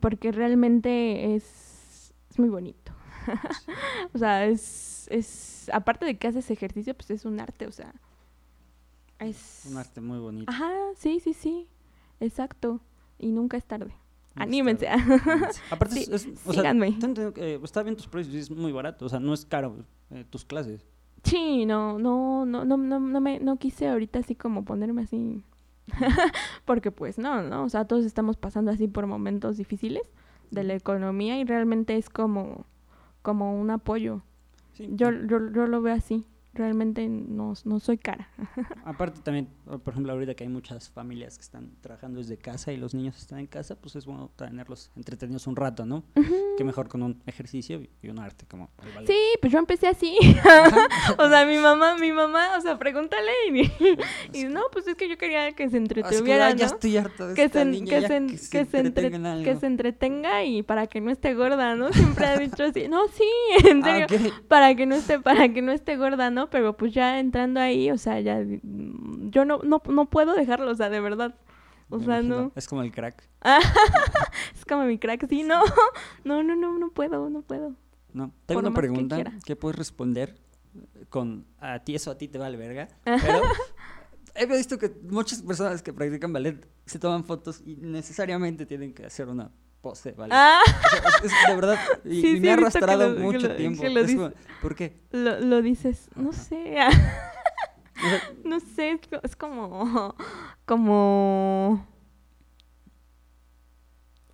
Porque 0.00 0.32
realmente 0.32 1.34
es, 1.36 2.14
es 2.30 2.38
muy 2.38 2.48
bonito. 2.48 2.92
o 4.14 4.18
sea, 4.18 4.46
es, 4.46 5.08
es, 5.10 5.70
aparte 5.72 6.06
de 6.06 6.18
que 6.18 6.28
haces 6.28 6.50
ejercicio, 6.50 6.94
pues 6.94 7.10
es 7.10 7.24
un 7.24 7.40
arte, 7.40 7.66
o 7.66 7.72
sea, 7.72 7.94
es... 9.18 9.66
Un 9.70 9.76
arte 9.76 10.00
muy 10.00 10.18
bonito. 10.18 10.50
Ajá, 10.52 10.70
sí, 10.96 11.20
sí, 11.20 11.32
sí. 11.34 11.68
exacto. 12.20 12.80
Y 13.18 13.32
nunca 13.32 13.56
es 13.56 13.64
tarde. 13.64 13.94
Anímense. 14.42 14.88
Aparte, 15.70 15.94
Sí, 15.94 16.10
es, 16.12 16.28
o 16.44 16.52
síganme. 16.52 16.98
eh, 17.36 17.60
está 17.62 17.82
bien 17.82 17.96
tus 17.96 18.06
precios, 18.08 18.34
es 18.34 18.50
muy 18.50 18.72
barato, 18.72 19.06
o 19.06 19.08
sea, 19.08 19.20
no 19.20 19.32
es 19.32 19.44
caro 19.44 19.84
eh, 20.10 20.24
tus 20.28 20.44
clases. 20.44 20.84
Sí, 21.22 21.64
no, 21.66 21.98
no, 21.98 22.44
no, 22.44 22.64
no, 22.64 22.76
no, 22.76 23.00
no 23.00 23.20
me, 23.20 23.38
no 23.40 23.56
quise 23.56 23.88
ahorita 23.88 24.18
así 24.18 24.34
como 24.34 24.64
ponerme 24.64 25.02
así. 25.02 25.44
Porque 26.64 26.90
pues 26.90 27.18
no, 27.18 27.42
no, 27.42 27.64
o 27.64 27.68
sea, 27.68 27.86
todos 27.86 28.04
estamos 28.04 28.36
pasando 28.36 28.70
así 28.70 28.88
por 28.88 29.06
momentos 29.06 29.56
difíciles 29.56 30.02
de 30.50 30.64
la 30.64 30.74
economía 30.74 31.38
y 31.38 31.44
realmente 31.44 31.96
es 31.96 32.10
como, 32.10 32.66
como 33.22 33.58
un 33.58 33.70
apoyo. 33.70 34.22
Sí, 34.72 34.88
Yo, 34.92 35.10
yo, 35.12 35.50
yo 35.52 35.66
lo 35.66 35.80
veo 35.82 35.94
así. 35.94 36.24
Realmente 36.54 37.08
no, 37.08 37.54
no 37.64 37.80
soy 37.80 37.98
cara. 37.98 38.28
Aparte 38.84 39.20
también, 39.22 39.48
por 39.64 39.92
ejemplo, 39.92 40.12
ahorita 40.12 40.34
que 40.34 40.44
hay 40.44 40.50
muchas 40.50 40.88
familias 40.88 41.36
que 41.36 41.42
están 41.42 41.72
trabajando 41.80 42.18
desde 42.20 42.36
casa 42.36 42.72
y 42.72 42.76
los 42.76 42.94
niños 42.94 43.16
están 43.18 43.40
en 43.40 43.46
casa, 43.46 43.74
pues 43.74 43.96
es 43.96 44.06
bueno 44.06 44.30
tenerlos 44.36 44.90
entretenidos 44.96 45.46
un 45.46 45.56
rato, 45.56 45.84
¿no? 45.84 46.04
Que 46.56 46.62
mejor 46.64 46.88
con 46.88 47.02
un 47.02 47.20
ejercicio 47.26 47.80
y- 48.02 48.08
un 48.08 48.18
arte 48.20 48.46
como 48.46 48.70
el 48.84 48.92
ballet. 48.92 49.06
Sí, 49.08 49.18
pues 49.40 49.52
yo 49.52 49.58
empecé 49.58 49.88
así. 49.88 50.16
o 51.18 51.28
sea, 51.28 51.44
mi 51.46 51.58
mamá, 51.58 51.96
mi 51.96 52.12
mamá, 52.12 52.56
o 52.56 52.60
sea, 52.60 52.78
pregúntale 52.78 53.32
y, 53.52 53.62
y 54.32 54.44
no, 54.44 54.62
pues 54.72 54.86
es 54.86 54.94
que 54.94 55.08
yo 55.08 55.18
quería 55.18 55.50
que 55.52 55.68
se 55.68 55.76
Así 55.78 55.88
que, 55.88 55.94
entretuviera, 56.00 56.46
"Ay, 56.48 56.54
ya 56.56 56.66
¿no? 56.68 56.72
estoy 56.74 56.96
harta 56.96 57.26
de 57.26 57.34
que 57.34 57.44
esta 57.44 57.58
se, 57.60 57.64
niña, 57.64 57.86
que 57.86 58.00
ya 58.02 58.08
se, 58.08 58.26
que 58.26 58.38
se 58.38 58.50
que 58.50 58.64
se 58.66 58.78
entre- 58.78 59.06
entretenga 59.06 59.36
en 59.36 59.42
que 59.44 59.50
algo". 59.50 59.60
se 59.60 59.66
entretenga 59.66 60.44
y 60.44 60.62
para 60.62 60.86
que 60.86 61.00
no 61.00 61.10
esté 61.10 61.34
gorda, 61.34 61.74
¿no? 61.74 61.92
Siempre 61.92 62.26
ha 62.26 62.38
dicho 62.38 62.62
así, 62.62 62.86
no, 62.88 63.08
sí, 63.08 63.24
en 63.66 63.82
Ah, 63.84 64.06
serio, 64.08 64.28
ok. 64.30 64.44
para 64.46 64.74
que 64.76 64.86
no 64.86 64.94
esté, 64.94 65.18
para 65.20 65.48
que 65.52 65.62
no 65.62 65.72
esté 65.72 65.96
gorda, 65.96 66.30
¿no? 66.30 66.43
Pero 66.50 66.76
pues 66.76 66.92
ya 66.92 67.18
entrando 67.20 67.60
ahí, 67.60 67.90
o 67.90 67.98
sea, 67.98 68.20
ya 68.20 68.36
mm, 68.40 69.30
yo 69.30 69.44
no, 69.44 69.58
no, 69.62 69.82
no 69.88 70.10
puedo 70.10 70.34
dejarlo, 70.34 70.70
o 70.70 70.74
sea, 70.74 70.90
de 70.90 71.00
verdad. 71.00 71.34
O 71.90 71.98
Me 71.98 72.04
sea, 72.04 72.14
imagino. 72.20 72.40
no. 72.42 72.52
Es 72.54 72.66
como 72.68 72.82
el 72.82 72.90
crack. 72.92 73.28
Es 74.54 74.64
como 74.64 74.84
mi 74.84 74.98
crack, 74.98 75.28
sí, 75.28 75.42
no, 75.42 75.60
no, 76.24 76.42
no, 76.42 76.56
no, 76.56 76.78
no 76.78 76.90
puedo, 76.90 77.28
no 77.30 77.42
puedo. 77.42 77.74
No, 78.12 78.32
tengo 78.46 78.60
Por 78.60 78.64
una 78.70 78.70
que 78.74 78.80
pregunta 78.80 79.14
quiera. 79.16 79.32
que, 79.44 79.56
puedes 79.56 79.76
responder 79.76 80.36
con 81.10 81.46
a 81.58 81.80
ti 81.80 81.94
eso 81.94 82.10
a 82.10 82.18
ti 82.18 82.28
te 82.28 82.38
vale 82.38 82.56
verga, 82.56 82.88
pero 83.04 83.42
he 84.34 84.46
visto 84.46 84.78
que 84.78 84.90
muchas 85.10 85.42
personas 85.42 85.82
que 85.82 85.92
practican 85.92 86.32
ballet 86.32 86.66
se 86.86 86.98
toman 86.98 87.24
fotos 87.24 87.60
y 87.64 87.76
necesariamente 87.76 88.66
tienen 88.66 88.92
que 88.94 89.04
hacer 89.06 89.28
una 89.28 89.50
pose 89.84 90.12
ballet. 90.12 90.34
Ah, 90.34 90.60
O 90.66 90.88
sea, 90.90 90.98
es, 91.22 91.32
es 91.32 91.32
de 91.48 91.54
verdad 91.54 91.78
y, 92.04 92.20
Sí, 92.20 92.26
y 92.26 92.34
sí, 92.34 92.40
me 92.40 92.50
ha 92.50 92.54
arrastrado 92.54 93.08
lo- 93.10 93.20
mucho 93.20 93.46
lo- 93.48 93.56
tiempo. 93.56 93.84
lo 93.86 94.00
como, 94.06 94.32
¿Por 94.62 94.74
qué? 94.74 94.96
lo, 95.12 95.38
dices, 95.62 96.08
no 96.16 96.32
sé, 96.32 96.76
no 98.44 98.58
sé, 98.60 98.90
es 98.92 99.00
co- 99.08 99.20
es 99.22 99.36
como, 99.36 100.14
como... 100.66 101.86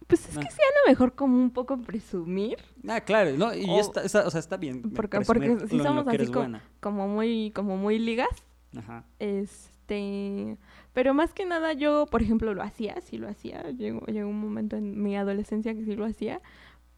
Pues 0.07 0.29
es 0.29 0.37
que 0.39 0.51
sí, 0.51 0.59
a 0.61 0.87
lo 0.87 0.91
mejor 0.91 1.15
como 1.15 1.37
un 1.37 1.51
poco 1.53 1.79
presumir, 1.79 2.57
ah, 2.89 3.01
claro, 3.01 3.31
no, 3.37 3.55
y 3.55 3.65
O- 3.69 3.79
está, 3.81 4.03
está- 4.03 4.27
o 4.27 4.31
sea, 4.31 4.41
está 4.41 4.57
bien. 4.57 4.91
Porque- 4.91 5.21
porque 5.21 5.49
lo 5.71 5.85
somos 5.85 6.07
así 6.09 6.27
como- 6.33 6.59
como 6.81 7.07
muy, 7.09 7.53
como 7.55 7.77
muy 7.77 7.99
ligas, 7.99 8.29
Ajá. 8.77 9.05
este... 9.21 10.57
Pero 10.93 11.15
más 11.15 11.33
que 11.35 11.45
nada 11.45 11.73
yo, 11.73 12.07
por 12.11 12.23
ejemplo, 12.23 12.53
lo 12.55 12.63
hacía, 12.63 13.01
sí 13.01 13.17
lo 13.19 13.29
hacía, 13.29 13.63
llegó, 13.71 14.05
llegó 14.07 14.29
un 14.29 14.41
momento 14.41 14.77
en 14.77 15.03
mi 15.03 15.17
adolescencia 15.17 15.75
que 15.75 15.85
sí 15.85 15.95
lo 15.95 16.05
hacía, 16.05 16.41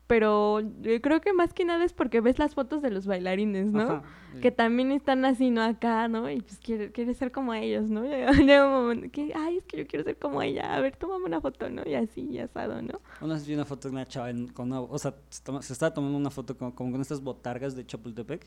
pero 0.07 0.61
yo 0.61 1.01
creo 1.01 1.21
que 1.23 1.33
más 1.33 1.55
que 1.55 1.65
nada 1.65 1.85
es 1.85 1.93
porque 1.95 2.21
ves 2.21 2.39
las 2.39 2.55
fotos 2.55 2.83
de 2.83 2.91
los 2.91 3.07
bailarines, 3.07 3.73
¿no? 3.73 3.83
Ajá. 3.83 4.03
que 4.43 4.51
también 4.51 4.93
están 4.93 5.25
así, 5.25 5.51
¿no? 5.51 5.63
Acá, 5.63 6.07
¿no? 6.09 6.29
Y 6.31 6.41
pues 6.43 6.59
quiere, 6.59 6.91
quiere 6.93 7.15
ser 7.15 7.33
como 7.33 7.55
ellos, 7.55 7.89
¿no? 7.89 8.03
Llega, 8.47 8.67
un 8.67 8.73
momento 8.73 9.09
que, 9.11 9.33
ay, 9.35 9.59
es 9.59 9.65
que 9.65 9.79
yo 9.79 9.87
quiero 9.87 10.05
ser 10.05 10.19
como 10.19 10.43
ella, 10.43 10.75
a 10.75 10.81
ver, 10.81 10.97
tómame 10.97 11.25
una 11.27 11.41
foto, 11.41 11.71
¿no? 11.71 11.83
Y 11.87 11.95
así, 11.95 12.23
y 12.31 12.39
asado, 12.39 12.83
¿no? 12.83 13.01
Una 13.23 13.35
vez 13.35 13.47
vi 13.47 13.55
una 13.55 13.65
foto 13.65 13.89
de 13.89 13.93
una 13.93 14.05
chava 14.07 14.29
en- 14.31 14.49
con 14.49 14.67
una, 14.69 14.81
o 14.81 14.99
sea, 14.99 15.15
se, 15.31 15.43
toma- 15.43 15.63
se 15.63 15.73
estaba 15.73 15.95
tomando 15.95 16.19
una 16.19 16.31
foto 16.31 16.59
con, 16.59 16.73
como 16.73 16.93
con 16.93 17.01
estas 17.01 17.23
botargas 17.23 17.75
de 17.77 17.87
Chapultepec 17.87 18.47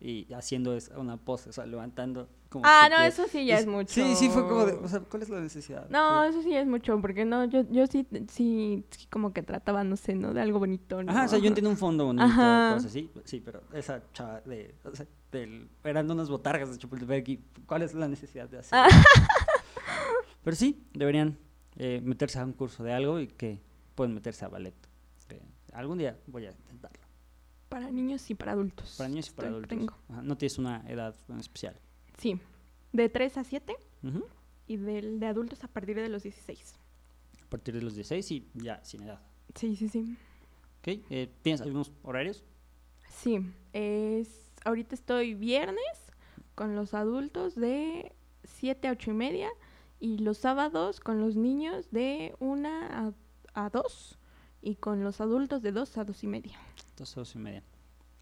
y 0.00 0.32
haciendo 0.32 0.76
una 0.96 1.16
pose, 1.18 1.50
o 1.50 1.52
sea, 1.52 1.66
levantando 1.66 2.28
como 2.54 2.64
Ah, 2.66 2.88
no, 2.88 3.00
eso 3.02 3.26
sí 3.28 3.44
ya 3.46 3.58
es 3.58 3.66
mucho. 3.66 3.92
Sí, 3.92 4.14
sí, 4.14 4.28
fue 4.30 4.42
como 4.48 4.64
de, 4.64 4.72
o 4.74 4.86
sea, 4.88 5.00
¿cuál 5.00 5.22
es 5.24 5.28
la 5.28 5.40
necesidad? 5.40 5.88
No, 5.90 6.22
eso 6.24 6.40
sí 6.42 6.54
es 6.54 6.66
mucho, 6.66 7.00
porque 7.00 7.24
no, 7.24 7.44
yo, 7.46 7.62
yo 7.70 7.86
sí, 7.88 8.06
sí, 8.30 8.84
sí 8.90 9.06
como 9.10 9.32
que 9.32 9.42
trataba, 9.42 9.82
no 9.82 9.96
sé, 9.96 10.14
¿no? 10.14 10.32
De 10.32 10.40
algo 10.40 10.60
bonito, 10.60 11.02
¿no? 11.02 11.10
Ajá, 11.10 11.24
o 11.24 11.28
sea, 11.28 11.38
yo 11.40 11.48
entiendo 11.48 11.68
un 11.70 11.76
fondo 11.76 12.04
bonito, 12.06 12.24
Ajá. 12.24 12.70
cosas 12.74 12.90
así, 12.90 13.10
sí, 13.24 13.40
pero 13.44 13.62
esa 13.72 14.02
chava 14.12 14.40
de, 14.42 14.74
o 14.84 14.94
sea, 14.94 15.06
del, 15.32 15.68
eran 15.82 16.08
unas 16.10 16.28
botargas 16.30 16.70
de 16.70 16.78
Chapultepec 16.78 17.28
y 17.28 17.36
¿cuál 17.66 17.82
es 17.82 17.92
la 17.94 18.06
necesidad 18.06 18.48
de 18.48 18.58
hacer? 18.58 18.78
Ah. 18.78 18.88
Pero 20.44 20.56
sí, 20.56 20.86
deberían 20.92 21.38
eh, 21.76 22.00
meterse 22.04 22.38
a 22.38 22.44
un 22.44 22.52
curso 22.52 22.84
de 22.84 22.92
algo 22.92 23.18
y 23.18 23.28
que 23.28 23.60
pueden 23.94 24.14
meterse 24.14 24.44
a 24.44 24.48
ballet. 24.48 24.74
que 25.26 25.40
algún 25.72 25.98
día 25.98 26.18
voy 26.26 26.46
a 26.46 26.50
intentarlo. 26.52 26.98
Para 27.70 27.90
niños 27.90 28.28
y 28.30 28.34
para 28.34 28.52
adultos. 28.52 28.94
Para 28.98 29.08
niños 29.08 29.28
y 29.28 29.32
para 29.32 29.48
Estoy- 29.48 29.54
adultos. 29.64 29.78
tengo. 29.78 29.94
Ajá, 30.10 30.22
no 30.22 30.36
tienes 30.36 30.58
una 30.58 30.84
edad 30.86 31.14
especial. 31.40 31.76
Sí, 32.18 32.40
de 32.92 33.08
3 33.08 33.36
a 33.38 33.44
7 33.44 33.76
Ujú. 34.02 34.24
y 34.66 34.76
del 34.76 35.20
de 35.20 35.26
adultos 35.26 35.64
a 35.64 35.68
partir 35.68 35.96
de 35.96 36.08
los 36.08 36.22
16. 36.22 36.74
A 37.42 37.46
partir 37.50 37.74
de 37.74 37.82
los 37.82 37.94
16 37.94 38.30
y 38.30 38.48
ya 38.54 38.82
sin 38.84 39.02
edad. 39.02 39.20
Sí, 39.54 39.76
sí, 39.76 39.88
sí. 39.88 40.16
¿Ok? 40.80 40.88
Eh, 41.10 41.32
¿Tienes 41.42 41.60
algunos 41.60 41.92
horarios? 42.02 42.44
Sí, 43.08 43.38
es, 43.72 44.50
ahorita 44.64 44.94
estoy 44.94 45.34
viernes 45.34 46.12
con 46.54 46.76
los 46.76 46.94
adultos 46.94 47.54
de 47.54 48.12
7 48.44 48.88
a 48.88 48.92
8 48.92 49.10
y 49.10 49.14
media 49.14 49.48
y 50.00 50.18
los 50.18 50.38
sábados 50.38 51.00
con 51.00 51.20
los 51.20 51.36
niños 51.36 51.90
de 51.90 52.34
1 52.40 52.68
a, 52.68 53.12
a 53.54 53.70
2 53.70 54.18
y 54.62 54.76
con 54.76 55.02
los 55.04 55.20
adultos 55.20 55.62
de 55.62 55.72
2 55.72 55.98
a 55.98 56.04
2 56.04 56.24
y 56.24 56.26
media. 56.26 56.58
Dos, 56.96 57.14
dos 57.14 57.34
y 57.34 57.38
media. 57.38 57.62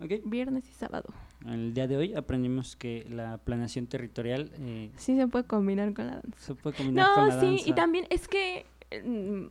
¿Ok? 0.02 0.10
Viernes 0.24 0.68
y 0.68 0.72
sábado. 0.74 1.12
El 1.46 1.74
día 1.74 1.86
de 1.86 1.96
hoy 1.96 2.14
aprendimos 2.14 2.76
que 2.76 3.06
la 3.10 3.38
planeación 3.38 3.86
territorial 3.86 4.50
eh, 4.58 4.90
Sí 4.96 5.16
se 5.16 5.26
puede 5.28 5.44
combinar 5.44 5.92
con 5.94 6.06
la 6.06 6.14
danza. 6.14 6.38
se 6.38 6.54
puede 6.54 6.76
combinar 6.76 7.06
con 7.14 7.28
No, 7.28 7.34
la 7.34 7.40
sí, 7.40 7.46
danza. 7.46 7.70
y 7.70 7.72
también 7.74 8.06
es 8.10 8.28
que 8.28 8.66
mm, 9.04 9.44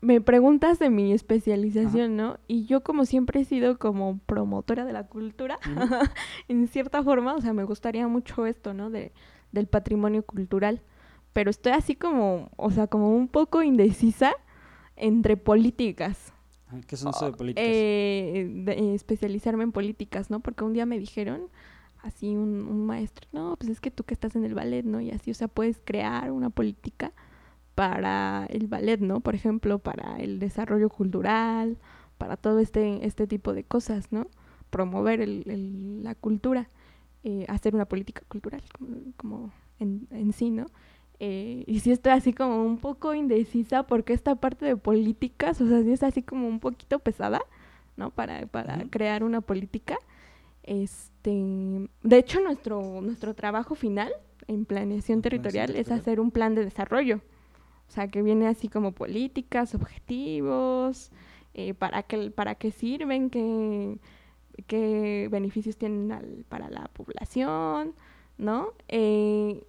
me 0.00 0.20
preguntas 0.20 0.78
de 0.78 0.90
mi 0.90 1.12
especialización, 1.12 2.16
¿no? 2.16 2.38
Y 2.46 2.66
yo 2.66 2.82
como 2.82 3.04
siempre 3.04 3.40
he 3.40 3.44
sido 3.44 3.78
como 3.78 4.18
promotora 4.26 4.84
de 4.84 4.92
la 4.92 5.06
cultura, 5.06 5.58
en 6.48 6.68
cierta 6.68 7.02
forma, 7.02 7.34
o 7.34 7.40
sea, 7.40 7.52
me 7.52 7.64
gustaría 7.64 8.06
mucho 8.08 8.46
esto, 8.46 8.74
¿no? 8.74 8.90
De, 8.90 9.12
del 9.52 9.66
patrimonio 9.66 10.22
cultural, 10.24 10.82
pero 11.32 11.50
estoy 11.50 11.72
así 11.72 11.94
como, 11.96 12.50
o 12.56 12.70
sea, 12.70 12.86
como 12.86 13.10
un 13.16 13.28
poco 13.28 13.62
indecisa 13.62 14.32
entre 14.96 15.36
políticas. 15.36 16.32
¿Qué 16.86 16.96
son 16.96 17.10
eso 17.10 17.26
de 17.26 17.32
políticas? 17.32 17.64
Eh, 17.68 18.50
de- 18.64 18.72
eh, 18.72 18.94
especializarme 18.94 19.64
en 19.64 19.72
políticas, 19.72 20.30
¿no? 20.30 20.40
Porque 20.40 20.64
un 20.64 20.72
día 20.72 20.86
me 20.86 20.98
dijeron, 20.98 21.42
así 22.02 22.36
un, 22.36 22.66
un 22.68 22.86
maestro, 22.86 23.28
no, 23.32 23.56
pues 23.56 23.70
es 23.70 23.80
que 23.80 23.90
tú 23.90 24.04
que 24.04 24.14
estás 24.14 24.34
en 24.36 24.44
el 24.44 24.54
ballet, 24.54 24.84
¿no? 24.84 25.00
Y 25.00 25.10
así, 25.10 25.30
o 25.30 25.34
sea, 25.34 25.48
puedes 25.48 25.80
crear 25.84 26.30
una 26.32 26.50
política 26.50 27.12
para 27.74 28.46
el 28.50 28.66
ballet, 28.68 29.00
¿no? 29.00 29.20
Por 29.20 29.34
ejemplo, 29.34 29.78
para 29.78 30.16
el 30.18 30.38
desarrollo 30.38 30.88
cultural, 30.88 31.76
para 32.18 32.36
todo 32.36 32.58
este, 32.58 33.04
este 33.06 33.26
tipo 33.26 33.52
de 33.52 33.64
cosas, 33.64 34.10
¿no? 34.12 34.26
Promover 34.70 35.20
el- 35.20 35.44
el- 35.46 36.02
la 36.02 36.14
cultura, 36.14 36.68
eh, 37.24 37.44
hacer 37.48 37.74
una 37.74 37.84
política 37.86 38.22
cultural, 38.28 38.62
como, 38.76 38.96
como 39.16 39.52
en, 39.78 40.08
en 40.10 40.32
sí, 40.32 40.50
¿no? 40.50 40.66
Eh, 41.20 41.64
y 41.66 41.80
sí 41.80 41.92
estoy 41.92 42.12
así 42.12 42.32
como 42.34 42.62
un 42.64 42.78
poco 42.78 43.14
indecisa 43.14 43.84
porque 43.84 44.12
esta 44.12 44.34
parte 44.36 44.66
de 44.66 44.76
políticas, 44.76 45.60
o 45.60 45.68
sea, 45.68 45.82
sí 45.82 45.92
es 45.92 46.02
así 46.02 46.22
como 46.22 46.46
un 46.48 46.60
poquito 46.60 46.98
pesada, 46.98 47.40
¿no? 47.96 48.10
Para, 48.10 48.46
para 48.46 48.84
crear 48.90 49.24
una 49.24 49.40
política. 49.40 49.98
Este, 50.62 51.30
de 52.02 52.18
hecho, 52.18 52.40
nuestro, 52.40 53.00
nuestro 53.00 53.34
trabajo 53.34 53.74
final 53.74 54.12
en 54.48 54.64
planeación 54.64 55.22
territorial 55.22 55.76
es 55.76 55.90
territorial. 55.90 56.00
hacer 56.00 56.20
un 56.20 56.30
plan 56.30 56.54
de 56.54 56.64
desarrollo. 56.64 57.20
O 57.88 57.92
sea, 57.92 58.08
que 58.08 58.22
viene 58.22 58.48
así 58.48 58.68
como 58.68 58.92
políticas, 58.92 59.74
objetivos, 59.74 61.12
eh, 61.54 61.74
para, 61.74 62.02
qué, 62.04 62.30
para 62.30 62.56
qué 62.56 62.70
sirven, 62.72 63.30
qué, 63.30 63.98
qué 64.66 65.28
beneficios 65.30 65.76
tienen 65.76 66.12
al- 66.12 66.44
para 66.48 66.68
la 66.70 66.88
población, 66.92 67.94
¿no? 68.38 68.72
Eh, 68.88 69.64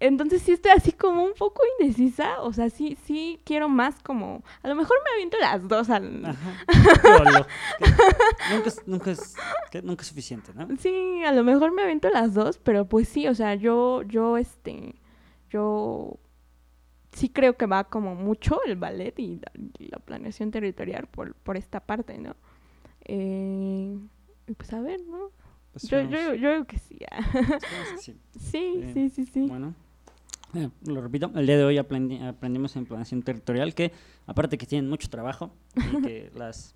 entonces 0.00 0.42
sí 0.42 0.52
estoy 0.52 0.72
así 0.72 0.92
como 0.92 1.22
un 1.24 1.34
poco 1.34 1.62
indecisa, 1.78 2.40
o 2.42 2.52
sea, 2.52 2.70
sí, 2.70 2.96
sí 3.04 3.38
quiero 3.44 3.68
más 3.68 4.02
como, 4.02 4.42
a 4.62 4.68
lo 4.68 4.74
mejor 4.74 4.96
me 5.04 5.10
aviento 5.12 5.36
las 5.38 5.68
dos 5.68 5.90
al... 5.90 6.24
Ajá. 6.24 6.56
Nunca, 8.50 8.68
es, 8.68 8.86
nunca, 8.88 9.10
es, 9.10 9.34
nunca 9.82 10.02
es 10.02 10.08
suficiente, 10.08 10.52
¿no? 10.54 10.66
Sí, 10.78 11.22
a 11.24 11.32
lo 11.32 11.44
mejor 11.44 11.72
me 11.72 11.82
aviento 11.82 12.08
las 12.10 12.34
dos, 12.34 12.58
pero 12.58 12.86
pues 12.86 13.08
sí, 13.08 13.28
o 13.28 13.34
sea, 13.34 13.54
yo, 13.54 14.02
yo, 14.02 14.36
este, 14.38 14.94
yo 15.50 16.18
sí 17.12 17.28
creo 17.28 17.56
que 17.56 17.66
va 17.66 17.84
como 17.84 18.14
mucho 18.14 18.60
el 18.64 18.76
ballet 18.76 19.18
y 19.18 19.36
la, 19.36 19.52
y 19.78 19.88
la 19.88 19.98
planeación 19.98 20.50
territorial 20.50 21.06
por, 21.08 21.34
por 21.34 21.56
esta 21.56 21.80
parte, 21.80 22.18
¿no? 22.18 22.34
Eh, 23.04 23.98
pues 24.56 24.72
a 24.72 24.80
ver, 24.80 25.00
¿no? 25.06 25.30
Pues 25.72 25.84
Yo, 25.84 26.00
yo, 26.02 26.34
yo 26.34 26.40
creo 26.40 26.66
que 26.66 26.78
sí. 26.78 26.98
ah. 27.10 27.20
que 27.32 27.98
sí. 27.98 28.20
sí, 28.38 28.80
Eh, 28.82 28.90
sí, 28.94 29.08
sí, 29.10 29.24
sí. 29.26 29.46
Bueno, 29.46 29.74
Eh, 30.54 30.68
lo 30.86 31.00
repito, 31.00 31.30
el 31.34 31.46
día 31.46 31.56
de 31.58 31.64
hoy 31.64 31.76
aprendi- 31.76 32.20
aprendimos 32.26 32.74
en 32.76 32.84
planeación 32.86 33.22
territorial 33.22 33.74
que, 33.74 33.92
aparte 34.26 34.58
que 34.58 34.66
tienen 34.66 34.90
mucho 34.90 35.08
trabajo 35.08 35.52
y 35.76 36.02
que 36.02 36.30
las, 36.34 36.74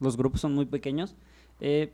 los 0.00 0.16
grupos 0.16 0.40
son 0.40 0.54
muy 0.54 0.66
pequeños, 0.66 1.14
eh, 1.60 1.92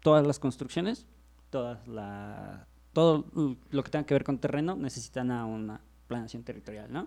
todas 0.00 0.26
las 0.26 0.38
construcciones, 0.38 1.06
todas 1.50 1.86
la, 1.86 2.66
todo 2.92 3.26
lo 3.70 3.84
que 3.84 3.90
tenga 3.90 4.06
que 4.06 4.14
ver 4.14 4.24
con 4.24 4.38
terreno 4.38 4.74
necesitan 4.74 5.30
a 5.30 5.46
una 5.46 5.80
planeación 6.08 6.42
territorial, 6.42 6.92
¿no? 6.92 7.06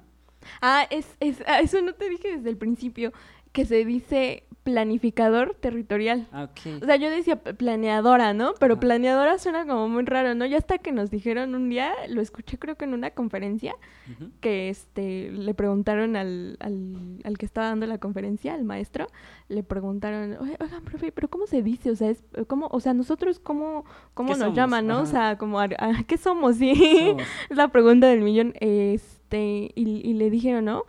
Ah, 0.62 0.88
es, 0.89 1.05
es, 1.20 1.43
ah, 1.47 1.60
eso 1.60 1.82
no 1.82 1.93
te 1.93 2.07
dije 2.10 2.38
desde 2.38 2.49
el 2.49 2.55
principio, 2.55 3.12
que 3.51 3.65
se 3.65 3.83
dice 3.85 4.43
planificador 4.63 5.55
territorial. 5.59 6.27
Ah. 6.31 6.47
O 6.81 6.85
sea, 6.85 6.95
yo 6.97 7.09
decía 7.09 7.37
planeadora, 7.41 8.33
¿no? 8.33 8.53
Pero 8.59 8.79
planeadora 8.79 9.39
suena 9.39 9.65
como 9.65 9.89
muy 9.89 10.03
raro, 10.05 10.35
¿no? 10.35 10.45
Ya 10.45 10.57
hasta 10.57 10.77
que 10.77 10.91
nos 10.91 11.09
dijeron 11.09 11.55
un 11.55 11.69
día, 11.69 11.91
lo 12.07 12.21
escuché 12.21 12.59
creo 12.59 12.75
que 12.75 12.85
en 12.85 12.93
una 12.93 13.09
conferencia, 13.11 13.73
que 14.41 14.69
este 14.69 15.31
le 15.31 15.53
preguntaron 15.55 16.15
al, 16.15 16.57
al, 16.59 17.19
al 17.23 17.37
que 17.39 17.45
estaba 17.47 17.67
dando 17.67 17.87
la 17.87 17.97
conferencia, 17.97 18.53
al 18.53 18.63
maestro, 18.63 19.07
le 19.47 19.63
preguntaron, 19.63 20.37
"Oye, 20.39 20.55
oigan, 20.59 20.83
profe, 20.83 21.11
pero 21.11 21.29
¿cómo 21.29 21.47
se 21.47 21.63
dice? 21.63 21.89
O 21.89 21.95
sea, 21.95 22.09
es, 22.11 22.21
¿cómo, 22.47 22.67
o 22.71 22.79
sea, 22.79 22.93
nosotros 22.93 23.39
cómo, 23.39 23.85
cómo 24.13 24.27
¿Qué 24.29 24.33
nos 24.33 24.39
somos? 24.39 24.55
llaman, 24.57 24.85
no? 24.85 25.01
O 25.01 25.05
sea, 25.07 25.37
como, 25.39 25.59
a- 25.59 25.69
a- 25.79 26.03
¿qué 26.07 26.17
somos? 26.17 26.57
Sí, 26.59 26.75
Somos- 26.75 27.23
es 27.49 27.57
la 27.57 27.69
pregunta 27.69 28.07
del 28.07 28.21
millón. 28.21 28.53
Este, 28.59 29.71
y, 29.73 30.01
y 30.07 30.13
le 30.13 30.29
dijeron, 30.29 30.65
¿no? 30.65 30.83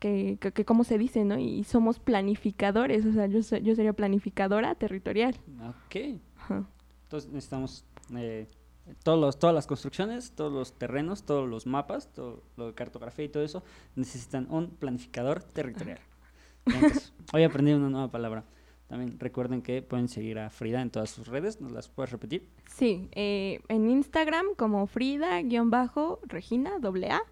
Que, 0.00 0.38
que, 0.40 0.52
que 0.52 0.64
cómo 0.64 0.82
se 0.82 0.98
dice, 0.98 1.24
¿no? 1.24 1.38
Y 1.38 1.62
somos 1.62 2.00
planificadores, 2.00 3.06
o 3.06 3.12
sea, 3.12 3.26
yo, 3.26 3.40
yo 3.40 3.74
sería 3.74 3.92
planificadora 3.92 4.74
territorial. 4.74 5.36
Ok. 5.68 6.20
Ajá. 6.38 6.66
Entonces 7.04 7.30
necesitamos 7.30 7.84
eh, 8.16 8.46
todos 9.02 9.20
los, 9.20 9.38
todas 9.38 9.54
las 9.54 9.66
construcciones, 9.66 10.32
todos 10.32 10.52
los 10.52 10.72
terrenos, 10.78 11.24
todos 11.24 11.48
los 11.48 11.66
mapas, 11.66 12.12
todo 12.12 12.42
lo 12.56 12.68
de 12.68 12.74
cartografía 12.74 13.24
y 13.24 13.28
todo 13.28 13.42
eso, 13.42 13.62
necesitan 13.96 14.46
un 14.50 14.70
planificador 14.70 15.42
territorial. 15.42 15.98
Entonces, 16.66 17.12
hoy 17.32 17.44
aprendí 17.44 17.72
una 17.72 17.88
nueva 17.88 18.10
palabra. 18.10 18.44
También 18.88 19.18
recuerden 19.20 19.62
que 19.62 19.82
pueden 19.82 20.08
seguir 20.08 20.38
a 20.40 20.50
Frida 20.50 20.82
en 20.82 20.90
todas 20.90 21.10
sus 21.10 21.28
redes, 21.28 21.60
¿nos 21.60 21.70
las 21.70 21.88
puedes 21.88 22.10
repetir? 22.10 22.48
Sí, 22.66 23.08
eh, 23.12 23.60
en 23.68 23.88
Instagram 23.88 24.46
como 24.56 24.86
Frida-Regina, 24.88 26.78
doble 26.80 27.10
A, 27.10 27.22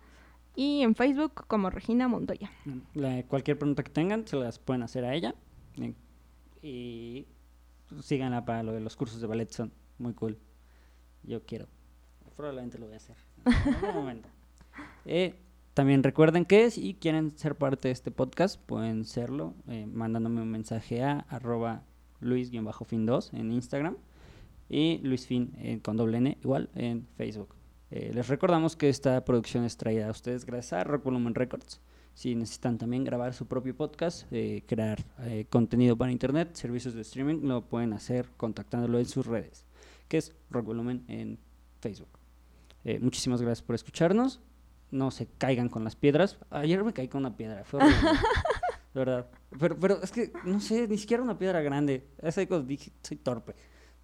y 0.58 0.82
en 0.82 0.96
Facebook 0.96 1.46
como 1.46 1.70
Regina 1.70 2.08
Montoya. 2.08 2.50
La- 2.94 3.22
cualquier 3.22 3.56
pregunta 3.56 3.84
que 3.84 3.92
tengan 3.92 4.26
se 4.26 4.34
las 4.36 4.58
pueden 4.58 4.82
hacer 4.82 5.04
a 5.04 5.14
ella. 5.14 5.36
Y 6.60 7.26
síganla 8.02 8.44
para 8.44 8.64
lo 8.64 8.72
de 8.72 8.80
los 8.80 8.96
cursos 8.96 9.20
de 9.20 9.28
ballet, 9.28 9.48
son 9.52 9.72
muy 9.98 10.14
cool. 10.14 10.36
Yo 11.22 11.46
quiero. 11.46 11.68
Probablemente 12.36 12.76
lo 12.78 12.86
voy 12.86 12.94
a 12.94 12.96
hacer. 12.96 13.16
En 13.46 13.74
algún 13.74 13.94
momento. 13.94 14.28
Eh, 15.06 15.34
también 15.74 16.02
recuerden 16.02 16.44
que 16.44 16.70
si 16.70 16.94
quieren 16.94 17.30
ser 17.36 17.56
parte 17.56 17.88
de 17.88 17.92
este 17.92 18.10
podcast, 18.10 18.60
pueden 18.60 19.04
serlo 19.04 19.54
eh, 19.68 19.86
mandándome 19.86 20.42
un 20.42 20.50
mensaje 20.50 21.02
a 21.02 21.20
arroba 21.28 21.82
luis-fin2 22.20 23.32
en 23.32 23.52
Instagram 23.52 23.96
y 24.68 24.98
luisfin 24.98 25.52
eh, 25.58 25.80
con 25.82 25.96
doble 25.96 26.18
N 26.18 26.36
igual 26.42 26.68
en 26.74 27.06
Facebook. 27.16 27.54
Eh, 27.90 28.10
les 28.14 28.28
recordamos 28.28 28.76
que 28.76 28.88
esta 28.88 29.24
producción 29.24 29.64
es 29.64 29.76
traída 29.76 30.08
a 30.08 30.10
ustedes 30.10 30.44
gracias 30.44 30.74
a 30.74 30.84
Rock 30.84 31.04
Volumen 31.04 31.34
Records. 31.34 31.80
Si 32.14 32.34
necesitan 32.34 32.78
también 32.78 33.04
grabar 33.04 33.32
su 33.32 33.46
propio 33.46 33.76
podcast, 33.76 34.26
eh, 34.30 34.64
crear 34.66 35.04
eh, 35.20 35.46
contenido 35.48 35.96
para 35.96 36.10
internet, 36.12 36.54
servicios 36.54 36.94
de 36.94 37.02
streaming, 37.02 37.46
lo 37.46 37.62
pueden 37.62 37.92
hacer 37.92 38.28
contactándolo 38.36 38.98
en 38.98 39.06
sus 39.06 39.24
redes, 39.24 39.64
que 40.08 40.18
es 40.18 40.34
Rock 40.50 40.66
Volumen 40.66 41.04
en 41.08 41.38
Facebook. 41.80 42.08
Muchísimas 43.00 43.42
gracias 43.42 43.62
por 43.62 43.74
escucharnos. 43.74 44.40
No 44.90 45.10
se 45.10 45.26
caigan 45.26 45.68
con 45.68 45.84
las 45.84 45.94
piedras. 45.94 46.38
Ayer 46.48 46.82
me 46.82 46.94
caí 46.94 47.06
con 47.06 47.20
una 47.20 47.36
piedra, 47.36 47.62
fue 47.64 47.80
horrible, 47.80 47.98
de 48.94 48.98
verdad. 49.00 49.26
Pero, 49.58 49.78
pero 49.78 50.02
es 50.02 50.10
que, 50.10 50.32
no 50.44 50.58
sé, 50.58 50.88
ni 50.88 50.96
siquiera 50.96 51.22
una 51.22 51.36
piedra 51.38 51.60
grande. 51.60 52.08
Esa 52.22 52.46
cosa 52.46 52.64
dije, 52.64 52.90
soy 53.02 53.18
torpe. 53.18 53.54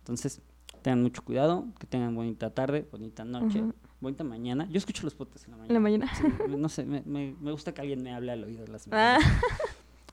Entonces, 0.00 0.42
tengan 0.84 1.02
mucho 1.02 1.24
cuidado, 1.24 1.64
que 1.80 1.86
tengan 1.86 2.14
bonita 2.14 2.50
tarde, 2.50 2.86
bonita 2.92 3.24
noche, 3.24 3.62
Ujú. 3.62 3.72
bonita 4.02 4.22
mañana. 4.22 4.68
Yo 4.70 4.76
escucho 4.76 5.02
los 5.04 5.14
podcasts 5.14 5.48
en 5.48 5.52
la 5.52 5.56
mañana. 5.56 5.68
En 5.70 5.74
la 5.74 5.80
mañana. 5.80 6.14
Sí, 6.14 6.24
no 6.58 6.68
sé, 6.68 6.84
me, 6.84 7.00
me- 7.06 7.34
me 7.40 7.52
gusta 7.52 7.72
que 7.72 7.80
alguien 7.80 8.02
me 8.02 8.12
hable 8.14 8.32
al 8.32 8.44
oído 8.44 8.64
de 8.66 8.70
las 8.72 8.86
Ah. 8.92 9.18
mañanas. 9.18 9.40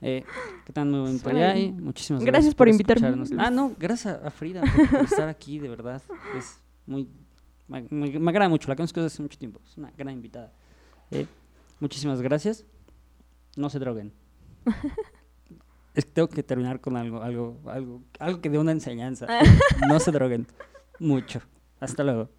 Eh, 0.03 0.23
que 0.65 0.71
tengan 0.73 0.89
muy 0.91 0.99
bonito 1.01 1.29
bien. 1.29 1.57
y 1.57 1.71
muchísimas 1.73 2.23
Gracias 2.23 2.33
gracias, 2.33 2.55
por 2.55 2.69
invitarme, 2.69 3.07
escucharnos. 3.09 3.45
Ah, 3.45 3.51
no, 3.51 3.73
gracias 3.77 4.17
a 4.23 4.31
Frida 4.31 4.61
por, 4.61 4.89
por 4.89 5.01
estar 5.03 5.27
aquí, 5.29 5.59
de 5.59 5.67
verdad. 5.69 6.01
Es 6.37 6.57
muy. 6.87 7.07
Me, 7.67 7.85
me- 7.89 8.19
me 8.19 8.31
agrada 8.31 8.49
mucho, 8.49 8.67
la 8.69 8.75
conozco 8.77 8.99
desde 9.01 9.13
hace 9.13 9.21
mucho 9.21 9.37
tiempo. 9.37 9.59
Es 9.65 9.77
una 9.77 9.91
gran 9.97 10.13
invitada. 10.15 10.51
Eh, 11.11 11.27
muchísimas 11.81 12.21
gracias. 12.21 12.65
No 13.57 13.69
se 13.69 13.77
droguen. 13.77 14.13
Es 15.93 16.05
que 16.05 16.11
tengo 16.11 16.29
que 16.29 16.43
terminar 16.43 16.79
con 16.79 16.95
algo, 16.95 17.21
algo, 17.21 17.59
algo, 17.65 18.01
algo 18.19 18.41
que 18.41 18.49
dé 18.49 18.57
una 18.57 18.71
enseñanza. 18.71 19.27
No 19.87 19.99
se 19.99 20.11
droguen. 20.11 20.47
Mucho. 20.99 21.41
Hasta 21.79 22.03
luego. 22.03 22.29